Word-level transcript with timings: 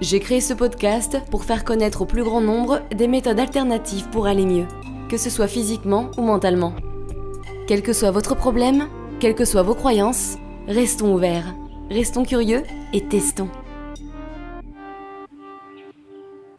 J'ai 0.00 0.20
créé 0.20 0.40
ce 0.40 0.54
podcast 0.54 1.18
pour 1.28 1.44
faire 1.44 1.64
connaître 1.64 2.02
au 2.02 2.06
plus 2.06 2.22
grand 2.22 2.40
nombre 2.40 2.82
des 2.94 3.08
méthodes 3.08 3.40
alternatives 3.40 4.08
pour 4.10 4.28
aller 4.28 4.46
mieux, 4.46 4.66
que 5.08 5.16
ce 5.16 5.28
soit 5.28 5.48
physiquement 5.48 6.12
ou 6.16 6.22
mentalement. 6.22 6.72
Quel 7.66 7.82
que 7.82 7.92
soit 7.92 8.12
votre 8.12 8.36
problème, 8.36 8.88
quelles 9.18 9.34
que 9.34 9.44
soient 9.44 9.64
vos 9.64 9.74
croyances, 9.74 10.36
restons 10.68 11.12
ouverts, 11.12 11.52
restons 11.90 12.24
curieux 12.24 12.62
et 12.92 13.08
testons. 13.08 13.48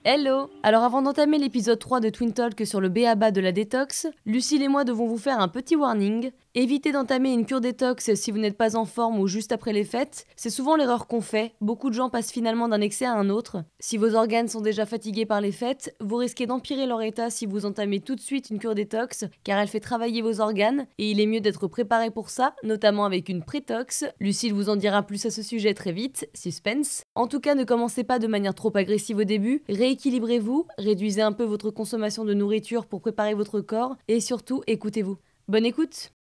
Hello 0.04 0.50
Alors 0.64 0.84
avant 0.84 1.02
d'entamer 1.02 1.38
l'épisode 1.38 1.80
3 1.80 2.02
de 2.02 2.10
Twin 2.10 2.34
Talk 2.34 2.66
sur 2.66 2.82
le 2.82 2.90
BABA 2.90 3.32
de 3.32 3.40
la 3.40 3.54
détox, 3.54 4.08
Lucille 4.26 4.64
et 4.64 4.68
moi 4.68 4.84
devons 4.84 5.08
vous 5.08 5.18
faire 5.18 5.40
un 5.40 5.48
petit 5.48 5.78
warning. 5.78 6.32
Évitez 6.56 6.92
d'entamer 6.92 7.32
une 7.32 7.46
cure 7.46 7.62
détox 7.62 8.16
si 8.16 8.32
vous 8.32 8.40
n'êtes 8.40 8.58
pas 8.58 8.76
en 8.76 8.86
forme 8.86 9.20
ou 9.20 9.28
juste 9.28 9.52
après 9.52 9.72
les 9.72 9.84
fêtes, 9.84 10.26
c'est 10.36 10.50
souvent 10.50 10.76
l'erreur 10.76 11.06
qu'on 11.06 11.22
fait, 11.22 11.54
beaucoup 11.62 11.92
de 11.92 11.94
gens 11.94 12.10
passent 12.10 12.32
finalement 12.32 12.68
d'un 12.68 12.82
excès 12.82 13.06
à 13.06 13.14
un 13.14 13.30
autre. 13.30 13.64
Si 13.80 13.98
vos 13.98 14.16
organes 14.16 14.48
sont 14.48 14.62
déjà 14.62 14.88
fatigués 14.88 15.28
par 15.28 15.42
les 15.42 15.52
fêtes, 15.52 15.96
vous 16.02 16.16
risquez 16.16 16.48
d'empirer 16.48 16.88
leur 16.88 17.04
état 17.04 17.30
si 17.30 17.46
vous 17.46 17.68
entamez 17.68 18.00
tout 18.00 18.16
de 18.16 18.20
suite 18.20 18.50
une 18.50 18.58
cure 18.58 18.74
détox, 18.74 19.26
car 19.44 19.60
elle 19.60 19.68
fait 19.68 19.80
travailler 19.80 20.24
vos 20.24 20.42
organes, 20.42 20.88
et 20.98 21.12
il 21.12 21.20
est 21.20 21.28
mieux 21.28 21.40
d'être 21.40 21.68
préparé 21.68 22.10
pour 22.10 22.32
ça, 22.32 22.56
notamment 22.64 23.06
avec 23.06 23.30
une 23.30 23.44
prétox. 23.44 24.06
Lucille 24.20 24.54
vous 24.54 24.70
en 24.70 24.76
dira 24.76 25.04
plus 25.04 25.28
à 25.28 25.30
ce 25.30 25.44
sujet 25.44 25.76
très 25.76 25.92
vite, 25.92 26.28
suspense. 26.34 27.04
En 27.14 27.28
tout 27.28 27.40
cas, 27.42 27.54
ne 27.54 27.64
commencez 27.64 28.04
pas 28.04 28.18
de 28.18 28.26
manière 28.26 28.56
trop 28.56 28.76
agressive 28.76 29.18
au 29.18 29.24
début, 29.24 29.62
rééquilibrez-vous, 29.70 30.66
réduisez 30.80 31.22
un 31.22 31.32
peu 31.32 31.44
votre 31.44 31.70
consommation 31.70 32.26
de 32.26 32.34
nourriture 32.34 32.88
pour 32.88 33.02
préparer 33.02 33.36
votre 33.36 33.62
corps, 33.62 33.98
et 34.08 34.20
surtout, 34.20 34.64
écoutez-vous. 34.66 35.20
Bonne 35.48 35.66
écoute 35.66 36.12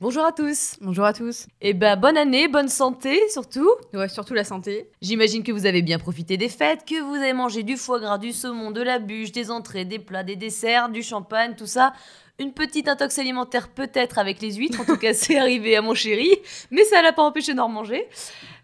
Bonjour 0.00 0.24
à 0.24 0.30
tous. 0.30 0.76
Bonjour 0.80 1.04
à 1.04 1.12
tous. 1.12 1.48
Et 1.60 1.74
bah 1.74 1.96
bonne 1.96 2.16
année, 2.16 2.46
bonne 2.46 2.68
santé 2.68 3.18
surtout. 3.30 3.68
Ouais, 3.92 4.08
surtout 4.08 4.32
la 4.32 4.44
santé. 4.44 4.88
J'imagine 5.02 5.42
que 5.42 5.50
vous 5.50 5.66
avez 5.66 5.82
bien 5.82 5.98
profité 5.98 6.36
des 6.36 6.48
fêtes, 6.48 6.84
que 6.86 7.02
vous 7.02 7.16
avez 7.16 7.32
mangé 7.32 7.64
du 7.64 7.76
foie 7.76 7.98
gras, 7.98 8.16
du 8.16 8.32
saumon, 8.32 8.70
de 8.70 8.80
la 8.80 9.00
bûche, 9.00 9.32
des 9.32 9.50
entrées, 9.50 9.84
des 9.84 9.98
plats, 9.98 10.22
des 10.22 10.36
desserts, 10.36 10.88
du 10.88 11.02
champagne, 11.02 11.56
tout 11.56 11.66
ça. 11.66 11.94
Une 12.40 12.52
petite 12.52 12.86
intox 12.86 13.18
alimentaire 13.18 13.68
peut-être 13.68 14.16
avec 14.16 14.40
les 14.40 14.54
huîtres, 14.54 14.80
en 14.80 14.84
tout 14.84 14.96
cas 14.96 15.12
c'est 15.14 15.36
arrivé 15.36 15.76
à 15.76 15.82
mon 15.82 15.94
chéri, 15.94 16.30
mais 16.70 16.84
ça 16.84 17.02
l'a 17.02 17.12
pas 17.12 17.24
empêché 17.24 17.52
d'en 17.52 17.68
manger. 17.68 18.06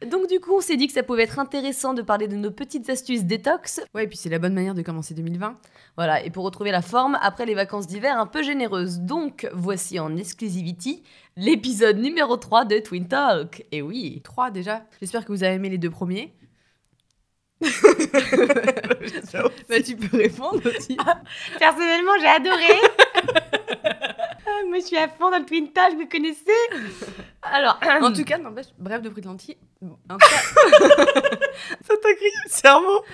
Donc 0.08 0.28
du 0.28 0.38
coup 0.38 0.54
on 0.56 0.60
s'est 0.60 0.76
dit 0.76 0.86
que 0.86 0.92
ça 0.92 1.02
pouvait 1.02 1.24
être 1.24 1.40
intéressant 1.40 1.92
de 1.92 2.00
parler 2.02 2.28
de 2.28 2.36
nos 2.36 2.52
petites 2.52 2.88
astuces 2.88 3.24
détox. 3.24 3.80
Ouais, 3.92 4.04
et 4.04 4.06
puis 4.06 4.16
c'est 4.16 4.28
la 4.28 4.38
bonne 4.38 4.54
manière 4.54 4.74
de 4.74 4.82
commencer 4.82 5.12
2020. 5.14 5.58
Voilà, 5.96 6.24
et 6.24 6.30
pour 6.30 6.44
retrouver 6.44 6.70
la 6.70 6.82
forme 6.82 7.18
après 7.20 7.46
les 7.46 7.54
vacances 7.54 7.88
d'hiver 7.88 8.16
un 8.16 8.26
peu 8.26 8.44
généreuses. 8.44 9.00
Donc 9.00 9.48
voici 9.52 9.98
en 9.98 10.16
exclusivity 10.16 11.02
l'épisode 11.36 11.98
numéro 11.98 12.36
3 12.36 12.66
de 12.66 12.78
Twin 12.78 13.08
Talk. 13.08 13.66
Et 13.72 13.82
oui. 13.82 14.20
3 14.22 14.52
déjà. 14.52 14.84
J'espère 15.00 15.24
que 15.24 15.32
vous 15.32 15.42
avez 15.42 15.54
aimé 15.54 15.68
les 15.68 15.78
deux 15.78 15.90
premiers. 15.90 16.32
bah, 19.68 19.82
tu 19.84 19.96
peux 19.96 20.16
répondre 20.16 20.60
aussi. 20.66 20.96
Personnellement, 21.58 22.12
j'ai 22.20 22.28
adoré. 22.28 22.80
Ah, 24.46 24.60
moi, 24.68 24.78
je 24.78 24.84
suis 24.84 24.96
à 24.98 25.08
fond 25.08 25.30
dans 25.30 25.38
le 25.38 25.46
Twin 25.46 25.72
Talk, 25.72 25.94
vous 25.94 26.06
connaissez? 26.06 26.52
Alors, 27.42 27.78
en 28.02 28.12
tout 28.12 28.24
cas, 28.24 28.36
n'empêche, 28.36 28.66
bref 28.78 29.00
de. 29.00 29.08
En 29.08 29.36
tout 29.36 29.54
cas, 30.18 30.26
ça 31.82 31.94
t'a 32.02 32.14
crié 32.14 32.30
le 32.44 32.50
cerveau. 32.50 33.04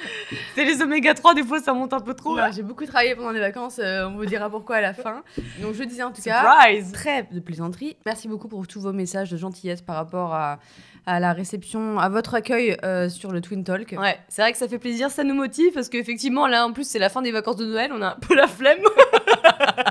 C'est 0.54 0.64
les 0.64 0.82
oméga 0.82 1.14
3, 1.14 1.34
des 1.34 1.44
fois, 1.44 1.60
ça 1.60 1.72
monte 1.72 1.92
un 1.92 2.00
peu 2.00 2.14
trop. 2.14 2.36
J'ai 2.52 2.62
beaucoup 2.62 2.84
travaillé 2.84 3.14
pendant 3.14 3.30
les 3.30 3.40
vacances, 3.40 3.78
euh, 3.78 4.08
on 4.08 4.16
vous 4.16 4.26
dira 4.26 4.50
pourquoi 4.50 4.76
à 4.76 4.80
la 4.80 4.92
fin. 4.92 5.22
Donc, 5.60 5.74
je 5.74 5.84
disais 5.84 6.02
en 6.02 6.10
tout 6.10 6.20
Surprise. 6.20 6.92
cas, 6.92 6.98
très 6.98 7.22
de 7.30 7.40
plaisanterie. 7.40 7.96
Merci 8.04 8.26
beaucoup 8.28 8.48
pour 8.48 8.66
tous 8.66 8.80
vos 8.80 8.92
messages 8.92 9.30
de 9.30 9.36
gentillesse 9.36 9.82
par 9.82 9.96
rapport 9.96 10.34
à, 10.34 10.58
à 11.06 11.20
la 11.20 11.32
réception, 11.32 11.98
à 11.98 12.08
votre 12.08 12.34
accueil 12.34 12.76
euh, 12.84 13.08
sur 13.08 13.32
le 13.32 13.40
Twin 13.40 13.64
Talk. 13.64 13.94
Ouais, 13.98 14.18
c'est 14.28 14.42
vrai 14.42 14.52
que 14.52 14.58
ça 14.58 14.68
fait 14.68 14.78
plaisir, 14.78 15.10
ça 15.10 15.24
nous 15.24 15.34
motive 15.34 15.72
parce 15.72 15.88
qu'effectivement, 15.88 16.46
là 16.46 16.66
en 16.66 16.72
plus, 16.72 16.88
c'est 16.88 16.98
la 16.98 17.08
fin 17.08 17.22
des 17.22 17.32
vacances 17.32 17.56
de 17.56 17.66
Noël, 17.66 17.90
on 17.94 18.02
a 18.02 18.08
un 18.08 18.16
peu 18.20 18.34
la 18.34 18.46
flemme. 18.46 18.78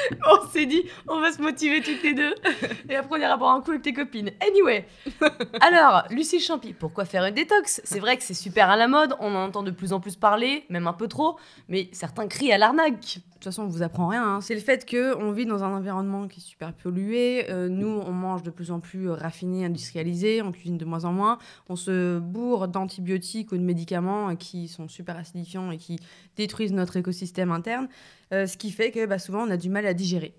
on 0.30 0.46
s'est 0.48 0.66
dit, 0.66 0.82
on 1.08 1.20
va 1.20 1.32
se 1.32 1.40
motiver 1.40 1.80
toutes 1.82 2.02
les 2.02 2.14
deux 2.14 2.34
et 2.88 2.96
après 2.96 3.18
on 3.18 3.22
ira 3.22 3.36
boire 3.36 3.54
un 3.54 3.60
coup 3.60 3.70
avec 3.70 3.82
tes 3.82 3.92
copines. 3.92 4.30
Anyway, 4.46 4.86
alors, 5.60 6.04
Lucie 6.10 6.40
Champy, 6.40 6.72
pourquoi 6.72 7.04
faire 7.04 7.24
une 7.24 7.34
détox? 7.34 7.80
C'est 7.84 8.00
vrai 8.00 8.16
que 8.16 8.22
c'est 8.22 8.34
super 8.34 8.70
à 8.70 8.76
la 8.76 8.88
mode, 8.88 9.14
on 9.20 9.34
en 9.34 9.44
entend 9.44 9.62
de 9.62 9.70
plus 9.70 9.92
en 9.92 10.00
plus 10.00 10.16
parler, 10.16 10.64
même 10.68 10.86
un 10.86 10.92
peu 10.92 11.08
trop, 11.08 11.38
mais 11.68 11.88
certains 11.92 12.26
crient 12.28 12.52
à 12.52 12.58
l'arnaque. 12.58 13.20
De 13.40 13.44
toute 13.44 13.54
façon, 13.54 13.62
on 13.62 13.68
vous 13.68 13.82
apprend 13.82 14.08
rien. 14.08 14.22
hein. 14.36 14.40
C'est 14.42 14.54
le 14.54 14.60
fait 14.60 14.86
qu'on 14.88 15.32
vit 15.32 15.46
dans 15.46 15.64
un 15.64 15.74
environnement 15.74 16.28
qui 16.28 16.40
est 16.40 16.42
super 16.42 16.74
pollué. 16.74 17.46
Euh, 17.48 17.70
nous, 17.70 17.88
on 17.88 18.12
mange 18.12 18.42
de 18.42 18.50
plus 18.50 18.70
en 18.70 18.80
plus 18.80 19.08
raffiné, 19.08 19.64
industrialisé. 19.64 20.42
On 20.42 20.52
cuisine 20.52 20.76
de 20.76 20.84
moins 20.84 21.06
en 21.06 21.12
moins. 21.12 21.38
On 21.70 21.76
se 21.76 22.18
bourre 22.18 22.68
d'antibiotiques 22.68 23.50
ou 23.52 23.56
de 23.56 23.62
médicaments 23.62 24.36
qui 24.36 24.68
sont 24.68 24.88
super 24.88 25.16
acidifiants 25.16 25.70
et 25.70 25.78
qui 25.78 25.98
détruisent 26.36 26.74
notre 26.74 26.98
écosystème 26.98 27.50
interne. 27.50 27.88
Euh, 28.32 28.46
ce 28.46 28.56
qui 28.56 28.70
fait 28.70 28.90
que 28.90 29.06
bah, 29.06 29.18
souvent, 29.18 29.46
on 29.46 29.50
a 29.50 29.56
du 29.56 29.70
mal 29.70 29.86
à 29.86 29.94
digérer. 29.94 30.34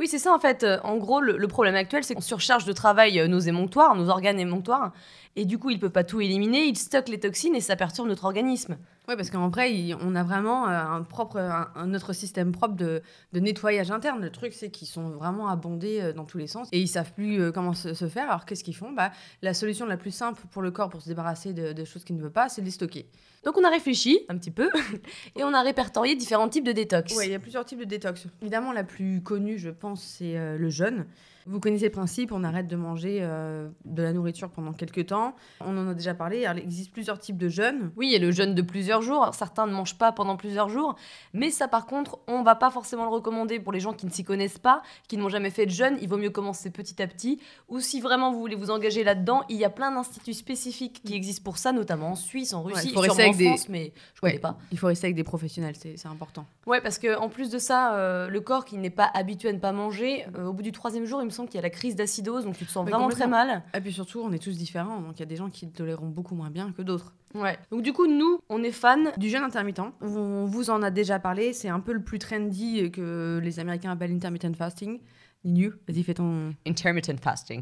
Oui, 0.00 0.08
c'est 0.08 0.18
ça 0.18 0.34
en 0.34 0.38
fait. 0.38 0.64
Euh, 0.64 0.78
En 0.82 0.96
gros, 0.96 1.20
le, 1.20 1.36
le 1.36 1.48
problème 1.48 1.74
actuel, 1.74 2.02
c'est 2.04 2.14
qu'on 2.14 2.20
surcharge 2.20 2.64
de 2.64 2.72
travail 2.72 3.20
euh, 3.20 3.28
nos 3.28 3.38
émonctoires, 3.38 3.94
nos 3.94 4.08
organes 4.08 4.40
émonctoires, 4.40 4.92
et 5.36 5.44
du 5.44 5.58
coup, 5.58 5.70
il 5.70 5.78
peut 5.78 5.90
pas 5.90 6.04
tout 6.04 6.20
éliminer, 6.20 6.64
il 6.64 6.76
stocke 6.76 7.08
les 7.08 7.20
toxines 7.20 7.54
et 7.54 7.60
ça 7.60 7.76
perturbe 7.76 8.08
notre 8.08 8.24
organisme. 8.24 8.76
Oui, 9.06 9.16
parce 9.16 9.28
qu'en 9.28 9.48
vrai, 9.50 9.74
il- 9.74 9.94
on 10.00 10.14
a 10.14 10.22
vraiment 10.22 10.66
euh, 10.66 10.70
un 10.82 11.02
propre, 11.02 11.36
un, 11.38 11.68
un- 11.74 11.86
notre 11.86 12.14
système 12.14 12.52
propre 12.52 12.74
de, 12.74 13.02
de 13.34 13.40
nettoyage 13.40 13.90
interne. 13.90 14.22
Le 14.22 14.30
truc, 14.30 14.54
c'est 14.54 14.70
qu'ils 14.70 14.88
sont 14.88 15.10
vraiment 15.10 15.48
abondés 15.48 16.00
euh, 16.00 16.12
dans 16.14 16.24
tous 16.24 16.38
les 16.38 16.46
sens 16.46 16.68
et 16.72 16.80
ils 16.80 16.88
savent 16.88 17.12
plus 17.12 17.38
euh, 17.40 17.52
comment 17.52 17.74
se, 17.74 17.92
se 17.92 18.08
faire. 18.08 18.30
Alors, 18.30 18.46
qu'est-ce 18.46 18.64
qu'ils 18.64 18.74
font? 18.76 18.92
Bah, 18.92 19.10
La 19.42 19.52
solution 19.52 19.84
la 19.84 19.98
plus 19.98 20.10
simple 20.10 20.40
pour 20.50 20.62
le 20.62 20.70
corps 20.70 20.88
pour 20.88 21.02
se 21.02 21.08
débarrasser 21.08 21.52
de, 21.52 21.74
de 21.74 21.84
choses 21.84 22.02
qu'il 22.02 22.16
ne 22.16 22.22
veut 22.22 22.30
pas, 22.30 22.48
c'est 22.48 22.62
de 22.62 22.66
les 22.66 22.72
stocker. 22.72 23.06
Donc 23.44 23.58
on 23.58 23.64
a 23.64 23.68
réfléchi 23.68 24.20
un 24.30 24.38
petit 24.38 24.50
peu 24.50 24.70
et 25.36 25.44
on 25.44 25.52
a 25.52 25.60
répertorié 25.60 26.16
différents 26.16 26.48
types 26.48 26.64
de 26.64 26.72
détox. 26.72 27.14
Oui, 27.14 27.24
il 27.26 27.32
y 27.32 27.34
a 27.34 27.38
plusieurs 27.38 27.66
types 27.66 27.80
de 27.80 27.84
détox. 27.84 28.26
Évidemment, 28.40 28.72
la 28.72 28.84
plus 28.84 29.22
connue, 29.22 29.58
je 29.58 29.68
pense, 29.68 30.02
c'est 30.02 30.34
le 30.56 30.70
jeûne. 30.70 31.04
Vous 31.46 31.60
connaissez 31.60 31.84
le 31.86 31.90
principe, 31.90 32.32
on 32.32 32.42
arrête 32.42 32.66
de 32.68 32.76
manger 32.76 33.18
euh, 33.20 33.68
de 33.84 34.02
la 34.02 34.12
nourriture 34.12 34.50
pendant 34.50 34.72
quelques 34.72 35.06
temps. 35.06 35.34
On 35.60 35.76
en 35.76 35.88
a 35.90 35.94
déjà 35.94 36.14
parlé, 36.14 36.46
il 36.50 36.58
existe 36.58 36.90
plusieurs 36.92 37.18
types 37.18 37.36
de 37.36 37.48
jeûne. 37.48 37.90
Oui, 37.96 38.06
il 38.08 38.12
y 38.12 38.16
a 38.16 38.18
le 38.18 38.30
jeûne 38.30 38.54
de 38.54 38.62
plusieurs 38.62 39.02
jours. 39.02 39.22
Alors, 39.22 39.34
certains 39.34 39.66
ne 39.66 39.72
mangent 39.72 39.98
pas 39.98 40.10
pendant 40.12 40.36
plusieurs 40.36 40.68
jours, 40.70 40.96
mais 41.34 41.50
ça, 41.50 41.68
par 41.68 41.86
contre, 41.86 42.18
on 42.28 42.42
va 42.42 42.54
pas 42.54 42.70
forcément 42.70 43.04
le 43.04 43.10
recommander 43.10 43.60
pour 43.60 43.72
les 43.72 43.80
gens 43.80 43.92
qui 43.92 44.06
ne 44.06 44.10
s'y 44.10 44.24
connaissent 44.24 44.58
pas, 44.58 44.82
qui 45.08 45.16
n'ont 45.18 45.28
jamais 45.28 45.50
fait 45.50 45.66
de 45.66 45.70
jeûne. 45.70 45.98
Il 46.00 46.08
vaut 46.08 46.16
mieux 46.16 46.30
commencer 46.30 46.70
petit 46.70 47.02
à 47.02 47.06
petit. 47.06 47.40
Ou 47.68 47.80
si 47.80 48.00
vraiment 48.00 48.32
vous 48.32 48.38
voulez 48.38 48.56
vous 48.56 48.70
engager 48.70 49.04
là-dedans, 49.04 49.42
il 49.50 49.56
y 49.56 49.64
a 49.64 49.70
plein 49.70 49.90
d'instituts 49.92 50.32
spécifiques 50.34 51.02
qui 51.04 51.14
existent 51.14 51.44
pour 51.44 51.58
ça, 51.58 51.72
notamment 51.72 52.12
en 52.12 52.14
Suisse, 52.16 52.54
en 52.54 52.62
Russie, 52.62 52.88
il 52.88 52.94
faut 52.94 53.00
en 53.00 53.18
avec 53.18 53.36
des- 53.36 53.46
France, 53.48 53.68
mais 53.68 53.92
je 54.14 54.20
Ouais. 54.22 54.30
connais 54.30 54.38
pas. 54.40 54.56
Il 54.72 54.78
faut 54.78 54.86
rester 54.86 55.06
avec 55.08 55.16
des 55.16 55.24
professionnels, 55.24 55.74
c'est 55.78 55.96
c'est 55.98 56.08
important. 56.08 56.46
Ouais, 56.66 56.80
parce 56.80 56.98
que 56.98 57.16
en 57.18 57.28
plus 57.28 57.50
de 57.50 57.58
ça, 57.58 57.94
euh, 57.96 58.28
le 58.28 58.40
corps 58.40 58.64
qui 58.64 58.78
n'est 58.78 58.88
pas 58.90 59.10
habitué 59.14 59.50
à 59.50 59.52
ne 59.52 59.58
pas 59.58 59.72
manger, 59.72 60.24
euh, 60.38 60.46
au 60.46 60.52
bout 60.52 60.62
du 60.62 60.72
troisième 60.72 61.04
jour, 61.04 61.20
il 61.20 61.26
me 61.26 61.30
semble 61.34 61.48
qu'il 61.48 61.56
y 61.56 61.58
a 61.58 61.62
la 61.62 61.70
crise 61.70 61.96
d'acidose, 61.96 62.44
donc 62.44 62.56
tu 62.56 62.64
te 62.64 62.70
sens 62.70 62.88
vraiment 62.88 63.08
très 63.08 63.26
mal. 63.26 63.62
Et 63.74 63.80
puis 63.80 63.92
surtout, 63.92 64.20
on 64.20 64.32
est 64.32 64.38
tous 64.38 64.56
différents, 64.56 65.00
donc 65.00 65.12
il 65.16 65.20
y 65.20 65.22
a 65.22 65.26
des 65.26 65.36
gens 65.36 65.50
qui 65.50 65.68
toléreront 65.68 66.08
beaucoup 66.08 66.34
moins 66.34 66.50
bien 66.50 66.72
que 66.72 66.82
d'autres. 66.82 67.12
Ouais. 67.34 67.58
Donc 67.70 67.82
du 67.82 67.92
coup, 67.92 68.06
nous, 68.06 68.38
on 68.48 68.62
est 68.62 68.70
fans 68.70 69.12
Du 69.16 69.28
jeûne 69.28 69.42
intermittent, 69.42 69.80
on 70.00 70.44
vous 70.44 70.70
en 70.70 70.82
a 70.82 70.90
déjà 70.90 71.18
parlé, 71.18 71.52
c'est 71.52 71.68
un 71.68 71.80
peu 71.80 71.92
le 71.92 72.02
plus 72.02 72.18
trendy 72.18 72.90
que 72.90 73.40
les 73.42 73.58
Américains 73.58 73.90
appellent 73.90 74.14
intermittent 74.14 74.56
fasting. 74.56 75.00
Vas-y, 75.44 76.02
fais 76.02 76.14
ton. 76.14 76.54
intermittent 76.66 77.20
fasting. 77.20 77.60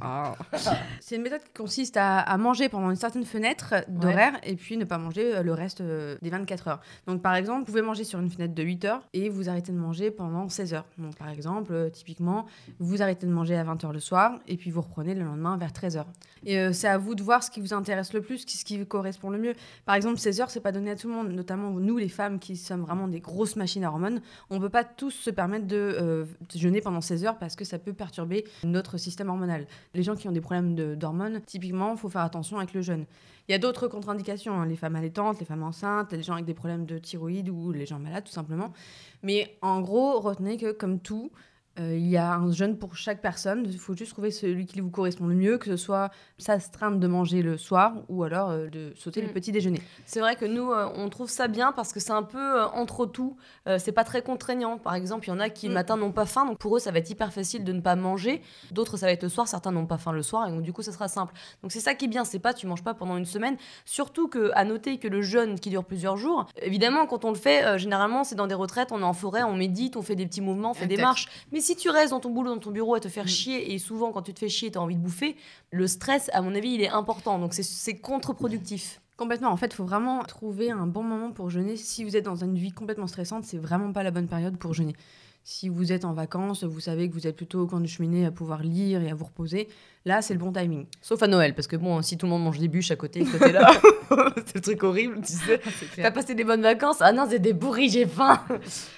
C'est 1.01 1.17
une 1.17 1.23
méthode 1.23 1.43
qui 1.43 1.53
consiste 1.53 1.97
à, 1.97 2.21
à 2.21 2.37
manger 2.37 2.69
pendant 2.69 2.91
une 2.91 2.97
certaine 2.97 3.25
fenêtre 3.25 3.75
d'horaire 3.89 4.39
et 4.45 4.55
puis 4.55 4.77
ne 4.77 4.85
pas 4.85 4.99
manger 4.99 5.37
euh, 5.37 5.43
le 5.43 5.53
reste 5.53 5.81
euh, 5.81 6.17
des 6.23 6.31
24 6.31 6.69
heures. 6.69 6.81
Donc 7.07 7.23
par 7.23 7.35
exemple, 7.35 7.61
vous 7.61 7.67
pouvez 7.67 7.83
manger 7.83 8.05
sur 8.05 8.21
une 8.21 8.31
fenêtre 8.31 8.55
de 8.55 8.63
8 8.63 8.85
heures 8.85 9.09
et 9.13 9.29
vous 9.29 9.49
arrêtez 9.49 9.73
de 9.73 9.79
manger 9.79 10.11
pendant 10.11 10.49
16 10.49 10.75
heures. 10.75 10.87
Donc 10.99 11.17
par 11.17 11.29
exemple, 11.29 11.73
euh, 11.73 11.91
typiquement, 11.91 12.47
vous 12.79 13.03
arrêtez 13.03 13.27
de 13.27 13.33
manger 13.33 13.57
à 13.57 13.65
20 13.65 13.85
heures 13.85 13.93
le 13.93 14.01
soir 14.01 14.39
et 14.47 14.57
puis 14.57 14.71
vous 14.71 14.81
reprenez 14.81 15.15
le 15.15 15.25
lendemain 15.25 15.57
vers 15.57 15.73
13 15.73 15.97
heures. 15.97 16.09
Et 16.45 16.59
euh, 16.59 16.73
c'est 16.73 16.89
à 16.89 16.99
vous 16.99 17.15
de 17.15 17.23
voir 17.23 17.43
ce 17.43 17.51
qui 17.51 17.61
vous 17.61 17.73
intéresse 17.73 18.13
le 18.13 18.21
plus, 18.21 18.45
ce 18.47 18.65
qui 18.65 18.85
correspond 18.87 19.31
le 19.31 19.39
mieux. 19.39 19.55
Par 19.85 19.95
exemple, 19.95 20.19
16 20.19 20.41
heures, 20.41 20.51
c'est 20.51 20.61
pas 20.61 20.73
donné 20.73 20.91
à 20.91 20.97
tout 20.97 21.09
le 21.09 21.15
monde, 21.15 21.31
notamment 21.31 21.71
nous 21.71 21.97
les 21.97 22.09
femmes 22.09 22.39
qui 22.39 22.57
sommes 22.57 22.83
vraiment 22.83 23.09
des 23.09 23.21
grosses 23.21 23.57
machines 23.57 23.85
à 23.85 23.89
hormones. 23.89 24.21
On 24.51 24.59
peut 24.61 24.69
pas 24.69 24.85
tous 24.85 25.13
se 25.13 25.31
permettre 25.31 25.67
de 25.67 25.77
euh, 25.77 26.25
jeûner 26.55 26.81
pendant 26.81 27.01
16 27.01 27.25
heures 27.25 27.39
parce 27.39 27.57
que 27.57 27.65
ça 27.65 27.72
ça 27.73 27.79
peut 27.79 27.95
perturber 27.95 28.45
notre 28.65 28.99
système 28.99 29.31
hormonal. 29.31 29.67
Les 29.95 30.03
gens 30.03 30.15
qui 30.15 30.29
ont 30.29 30.33
des 30.33 30.43
problèmes 30.43 30.75
d'hormones, 30.95 31.41
typiquement, 31.41 31.93
il 31.93 31.99
faut 31.99 32.11
faire 32.11 32.21
attention 32.21 32.59
avec 32.59 32.75
le 32.75 32.83
jeûne. 32.83 33.07
Il 33.49 33.53
y 33.53 33.55
a 33.55 33.59
d'autres 33.59 33.89
contre-indications, 33.89 34.53
hein, 34.53 34.67
les 34.67 34.77
femmes 34.77 34.95
allaitantes, 34.95 35.41
les 35.41 35.47
femmes 35.47 35.63
enceintes, 35.63 36.13
les 36.13 36.23
gens 36.23 36.35
avec 36.35 36.45
des 36.45 36.55
problèmes 36.55 36.85
de 36.85 36.99
thyroïde 36.99 37.49
ou 37.49 37.73
les 37.73 37.87
gens 37.87 37.99
malades, 37.99 38.25
tout 38.25 38.33
simplement. 38.33 38.75
Mais 39.23 39.57
en 39.63 39.81
gros, 39.81 40.21
retenez 40.21 40.59
que 40.59 40.71
comme 40.73 41.01
tout, 41.01 41.33
euh, 41.81 41.97
il 41.97 42.07
y 42.07 42.19
a 42.19 42.35
un 42.35 42.53
jeûne 42.53 42.77
pour 42.77 42.97
chaque 42.97 43.23
personne. 43.23 43.65
Il 43.67 43.79
faut 43.79 43.97
juste 43.97 44.13
trouver 44.13 44.31
celui 44.31 44.67
qui 44.67 44.81
vous 44.81 44.91
correspond 44.91 45.27
le 45.27 45.35
mieux, 45.35 45.57
que 45.57 45.67
ce 45.67 45.77
soit 45.77 46.11
s'astreindre 46.37 46.99
de 46.99 47.07
manger 47.07 47.41
le 47.41 47.57
soir 47.57 47.95
ou 48.09 48.25
alors 48.25 48.51
euh, 48.51 48.69
de 48.69 48.93
sauter 48.95 49.23
le 49.23 49.29
mm. 49.29 49.33
petit 49.33 49.53
déjeuner. 49.53 49.81
C'est 50.05 50.21
vrai 50.21 50.37
que 50.37 50.45
nous, 50.45 50.71
euh, 50.71 50.91
on 50.95 51.09
trouve 51.09 51.31
ça 51.31 51.49
bien 51.49 51.73
parce 51.73 51.95
que 51.95 52.01
c'est 52.01 52.13
un 52.13 52.23
peu 52.23 52.63
entre 52.63 53.07
tout. 53.07 53.37
c'est 53.79 53.93
pas 53.93 54.05
très 54.05 54.23
contraignant. 54.23 54.77
Par 54.77 54.95
exemple, 54.95 55.27
il 55.27 55.31
y 55.31 55.33
en 55.33 55.41
a 55.41 55.49
qui 55.49 55.67
le 55.67 55.73
mm. 55.73 55.75
matin 55.75 55.97
n'ont 55.97 56.13
pas 56.13 56.27
faim, 56.27 56.45
donc 56.45 56.59
pour 56.59 56.77
eux, 56.77 56.79
ça 56.79 56.91
va 56.91 56.99
être 56.99 57.09
hyper 57.09 57.33
facile 57.33 57.65
de 57.65 57.73
ne 57.73 57.81
pas 57.81 57.97
manger. 57.97 58.43
D'autres, 58.71 58.99
ça 58.99 59.07
va 59.07 59.13
être 59.13 59.23
le 59.23 59.29
soir. 59.31 59.49
Certains 59.49 59.73
n'ont 59.73 59.87
pas 59.87 59.99
faim 59.99 60.13
le 60.13 60.23
soir, 60.23 60.49
et 60.49 60.51
donc 60.51 60.63
du 60.63 60.75
coup, 60.75 60.83
ça 60.83 60.93
sera 60.93 61.09
simple. 61.09 61.33
Donc 61.63 61.73
c'est 61.73 61.81
ça 61.81 61.95
qui 61.95 62.05
est 62.05 62.09
bien. 62.09 62.25
C'est 62.25 62.39
pas 62.39 62.53
tu 62.53 62.67
manges 62.67 62.85
pas 62.85 62.93
pendant 62.93 63.17
une 63.17 63.25
semaine. 63.25 63.57
Surtout 63.87 64.29
que 64.29 64.51
à 64.55 64.65
noter 64.65 64.99
que 64.99 65.09
le 65.09 65.23
jeûne 65.23 65.59
qui 65.59 65.71
dure 65.71 65.85
plusieurs 65.85 66.19
jours, 66.19 66.47
évidemment, 66.61 67.07
quand 67.07 67.25
on 67.25 67.31
le 67.31 67.37
fait, 67.37 67.79
généralement, 67.79 68.25
c'est 68.25 68.35
dans 68.35 68.47
des 68.47 68.55
retraites, 68.55 68.93
on 68.93 69.01
est 69.01 69.05
en 69.05 69.15
forêt, 69.15 69.43
on 69.43 69.55
médite, 69.55 69.97
on 69.97 70.03
fait 70.03 70.17
des 70.17 70.27
petits 70.27 70.43
mouvements, 70.43 70.73
on 70.73 70.75
fait 70.75 70.87
des 70.87 70.99
marches. 70.99 71.29
Mais 71.51 71.62
si 71.63 71.77
tu 71.77 71.89
restes 71.89 72.11
dans 72.11 72.21
ton 72.21 72.31
boulot, 72.31 72.55
dans 72.55 72.61
ton 72.61 72.71
bureau 72.71 72.95
à 72.95 73.01
te 73.01 73.09
faire 73.09 73.25
mm. 73.25 73.29
chier, 73.29 73.73
et 73.73 73.79
souvent 73.79 74.13
quand 74.13 74.23
tu 74.23 74.35
te 74.35 74.39
fais 74.39 74.49
chier, 74.49 74.71
tu 74.71 74.79
as 74.79 74.81
envie 74.81 74.97
de 74.97 75.01
bouffer, 75.01 75.37
le 75.71 75.87
stress, 75.87 76.29
à 76.33 76.43
mon 76.43 76.55
avis, 76.55 76.75
il 76.75 76.83
est 76.83 76.91
important. 76.91 77.39
Donc 77.39 77.55
c'est 77.55 77.97
contre-productif. 77.99 79.01
Complètement. 79.17 79.51
En 79.51 79.57
fait, 79.57 79.67
il 79.67 79.75
faut 79.75 79.85
vraiment 79.85 80.23
trouver 80.25 80.71
un 80.71 80.87
bon 80.87 81.03
moment 81.03 81.31
pour 81.31 81.51
jeûner. 81.51 81.77
Si 81.77 82.03
vous 82.03 82.17
êtes 82.17 82.25
dans 82.25 82.43
une 82.43 82.57
vie 82.57 82.73
complètement 82.73 83.07
stressante, 83.07 83.45
c'est 83.45 83.59
vraiment 83.59 83.93
pas 83.93 84.03
la 84.03 84.11
bonne 84.11 84.27
période 84.27 84.57
pour 84.57 84.75
jeûner. 84.75 84.95
Si 85.45 85.69
vous 85.69 85.91
êtes 85.93 86.05
en 86.05 86.13
vacances, 86.13 86.63
vous 86.63 86.79
savez 86.79 87.09
que 87.09 87.15
vous 87.15 87.27
êtes 87.27 87.35
plutôt 87.35 87.63
au 87.63 87.67
coin 87.67 87.81
du 87.81 87.89
cheminée 87.89 88.25
à 88.25 88.31
pouvoir 88.31 88.63
lire 88.63 89.03
et 89.03 89.11
à 89.11 89.15
vous 89.15 89.25
reposer. 89.25 89.67
Là, 90.05 90.23
c'est 90.23 90.35
le 90.35 90.39
bon 90.39 90.53
timing. 90.53 90.87
Sauf 91.01 91.21
à 91.21 91.27
Noël, 91.27 91.53
parce 91.55 91.67
que 91.67 91.75
bon, 91.75 92.01
si 92.01 92.17
tout 92.17 92.27
le 92.27 92.31
monde 92.31 92.45
mange 92.45 92.61
des 92.61 92.69
bûches 92.69 92.93
à 92.93 92.97
côté, 92.97 93.25
côté 93.25 93.51
là, 93.51 93.69
c'est 94.47 94.55
le 94.55 94.61
truc 94.61 94.85
horrible, 94.85 95.21
tu 95.27 95.33
sais. 95.33 95.61
T'as 95.97 96.13
passé 96.13 96.37
des 96.37 96.45
bonnes 96.45 96.63
vacances 96.63 96.99
Ah 97.01 97.13
non, 97.13 97.27
c'est 97.29 97.41
des 97.41 97.55
bourris, 97.55 97.89
j'ai 97.91 98.07
faim. 98.07 98.41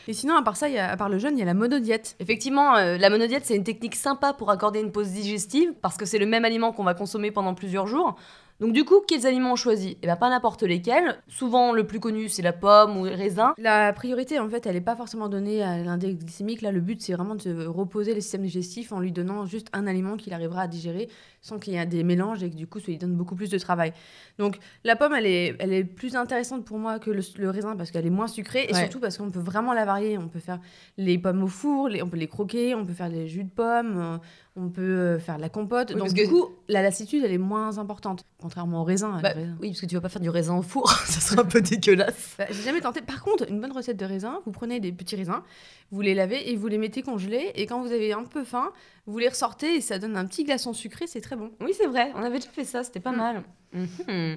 et 0.07 0.13
sinon, 0.13 0.37
à 0.37 0.43
part 0.43 0.57
ça, 0.59 0.69
y 0.69 0.77
a, 0.79 0.91
à 0.91 0.97
part 0.99 1.09
le 1.09 1.19
jeûne, 1.19 1.37
il 1.37 1.41
y 1.41 1.43
a 1.43 1.47
la 1.47 1.55
monodiète. 1.55 2.15
Effectivement, 2.21 2.77
euh, 2.77 2.99
la 2.99 3.09
monodiète, 3.09 3.47
c'est 3.47 3.57
une 3.57 3.65
technique 3.65 3.95
sympa 3.95 4.35
pour 4.35 4.51
accorder 4.51 4.81
une 4.81 4.93
pause 4.93 5.09
digestive, 5.09 5.73
parce 5.81 5.97
que 5.97 6.05
c'est 6.05 6.19
le 6.19 6.27
même 6.27 6.45
aliment 6.45 6.73
qu'on 6.73 6.85
va 6.85 6.93
consommer 6.93 7.31
pendant 7.31 7.55
plusieurs 7.55 7.87
jours. 7.87 8.17
Donc 8.61 8.73
du 8.73 8.85
coup, 8.85 9.01
quels 9.07 9.27
aliments 9.27 9.53
on 9.53 9.57
choisit? 9.57 9.99
Eh 10.03 10.07
bien 10.07 10.17
pas 10.17 10.31
n'importe 10.31 10.63
lesquels. 10.63 11.19
Souvent 11.29 11.73
le 11.73 11.87
plus 11.87 11.99
connu 12.01 12.29
c'est 12.29 12.43
la 12.43 12.53
pomme 12.53 12.97
ou 12.97 13.05
le 13.05 13.15
raisin. 13.15 13.55
La 13.59 13.93
priorité 13.93 14.39
en 14.39 14.49
fait, 14.49 14.67
elle 14.67 14.75
n'est 14.75 14.81
pas 14.81 14.95
forcément 14.97 15.29
donnée 15.29 15.63
à 15.63 15.79
l'index 15.79 16.25
glycémique. 16.25 16.63
Là, 16.63 16.71
le 16.71 16.81
but 16.81 17.01
c'est 17.03 17.15
vraiment 17.15 17.35
de 17.35 17.67
reposer 17.67 18.15
le 18.15 18.21
système 18.21 18.43
digestif 18.43 18.93
en 18.93 19.01
lui 19.01 19.13
donnant 19.13 19.45
juste 19.47 19.69
un 19.73 19.87
aliment 19.87 20.17
qu'il 20.17 20.33
arrivera 20.33 20.63
à 20.63 20.67
digérer 20.69 21.09
sans 21.41 21.59
qu'il 21.59 21.75
y 21.75 21.77
ait 21.77 21.85
des 21.85 22.05
mélanges 22.05 22.43
et 22.43 22.51
que 22.51 22.57
du 22.57 22.67
coup 22.67 22.81
ça 22.81 22.87
lui 22.87 22.97
donne 22.97 23.15
beaucoup 23.15 23.35
plus 23.35 23.51
de 23.51 23.59
travail. 23.59 23.93
Donc 24.39 24.59
la 24.85 24.97
pomme, 24.97 25.15
elle 25.15 25.27
est, 25.27 25.57
elle 25.59 25.73
est 25.73 25.85
plus 25.85 26.17
intéressante 26.17 26.65
pour 26.65 26.79
moi 26.79 26.99
que 26.99 27.11
le, 27.11 27.51
raisin 27.51 27.77
parce 27.77 27.91
qu'elle 27.91 28.07
est 28.07 28.11
moins 28.11 28.29
sucrée 28.29 28.67
et 28.69 28.75
surtout 28.75 29.01
parce 29.01 29.19
qu'on 29.19 29.31
peut 29.31 29.41
vraiment 29.41 29.75
la 29.75 29.85
varier. 29.85 30.17
On 30.17 30.29
peut 30.29 30.39
faire 30.39 30.61
les 30.97 31.19
pommes 31.19 31.43
au 31.43 31.49
four, 31.49 31.91
on 32.03 32.09
peut 32.09 32.17
les 32.17 32.29
croquer, 32.29 32.75
on 32.75 32.87
peut 32.87 32.93
faire 32.93 33.11
des 33.11 33.27
jus 33.27 33.45
de 33.45 33.51
pommes, 33.51 33.99
euh, 33.99 34.19
on 34.57 34.69
peut 34.69 34.83
euh, 34.83 35.19
faire 35.19 35.37
de 35.37 35.41
la 35.41 35.49
compote. 35.49 35.93
Donc 35.93 36.13
du 36.13 36.29
coup, 36.29 36.51
la 36.69 36.83
lassitude, 36.83 37.25
elle 37.25 37.33
est 37.33 37.39
moins 37.39 37.79
importante, 37.79 38.25
contrairement 38.41 38.83
au 38.83 38.85
raisin. 38.85 39.21
Bah, 39.21 39.33
oui, 39.61 39.71
parce 39.71 39.81
que 39.81 39.87
tu 39.87 39.95
vas 39.97 40.01
pas 40.01 40.09
faire 40.09 40.23
du 40.23 40.31
raisin 40.31 40.57
au 40.57 40.63
four, 40.63 40.91
ça 41.07 41.21
serait 41.21 41.41
un 41.41 41.45
peu 41.45 41.61
dégueulasse. 41.61 42.35
Bah, 42.39 42.47
j'ai 42.51 42.63
jamais 42.63 42.81
tenté. 42.81 43.01
Par 43.01 43.23
contre, 43.23 43.49
une 43.51 43.61
bonne 43.61 43.73
recette 43.73 43.97
de 43.97 44.05
raisin, 44.05 44.41
vous 44.47 44.53
prenez 44.53 44.79
des 44.79 44.93
petits 44.93 45.17
raisins, 45.17 45.43
vous 45.91 46.01
les 46.01 46.15
lavez 46.15 46.51
et 46.51 46.57
vous 46.57 46.69
les 46.69 46.79
mettez 46.79 47.03
congelés 47.03 47.53
et 47.57 47.67
quand 47.67 47.81
vous 47.83 47.93
avez 47.93 48.13
un 48.13 48.25
peu 48.25 48.45
faim, 48.45 48.73
vous 49.07 49.19
les 49.19 49.29
ressortez 49.29 49.77
et 49.77 49.81
ça 49.81 49.99
donne 49.99 50.17
un 50.17 50.27
petit 50.27 50.45
glaçon 50.45 50.73
sucré, 50.73 51.07
c'est 51.07 51.21
très 51.21 51.37
bon. 51.37 51.51
Oui, 51.61 51.73
c'est 51.77 51.87
vrai, 51.87 52.13
on 52.15 52.23
avait 52.23 52.39
déjà 52.39 52.51
fait 52.51 52.65
ça, 52.65 52.85
c'était 52.85 53.01
pas 53.01 53.13
mm. 53.13 53.17
mal. 53.17 53.43
Mhm. 53.73 54.37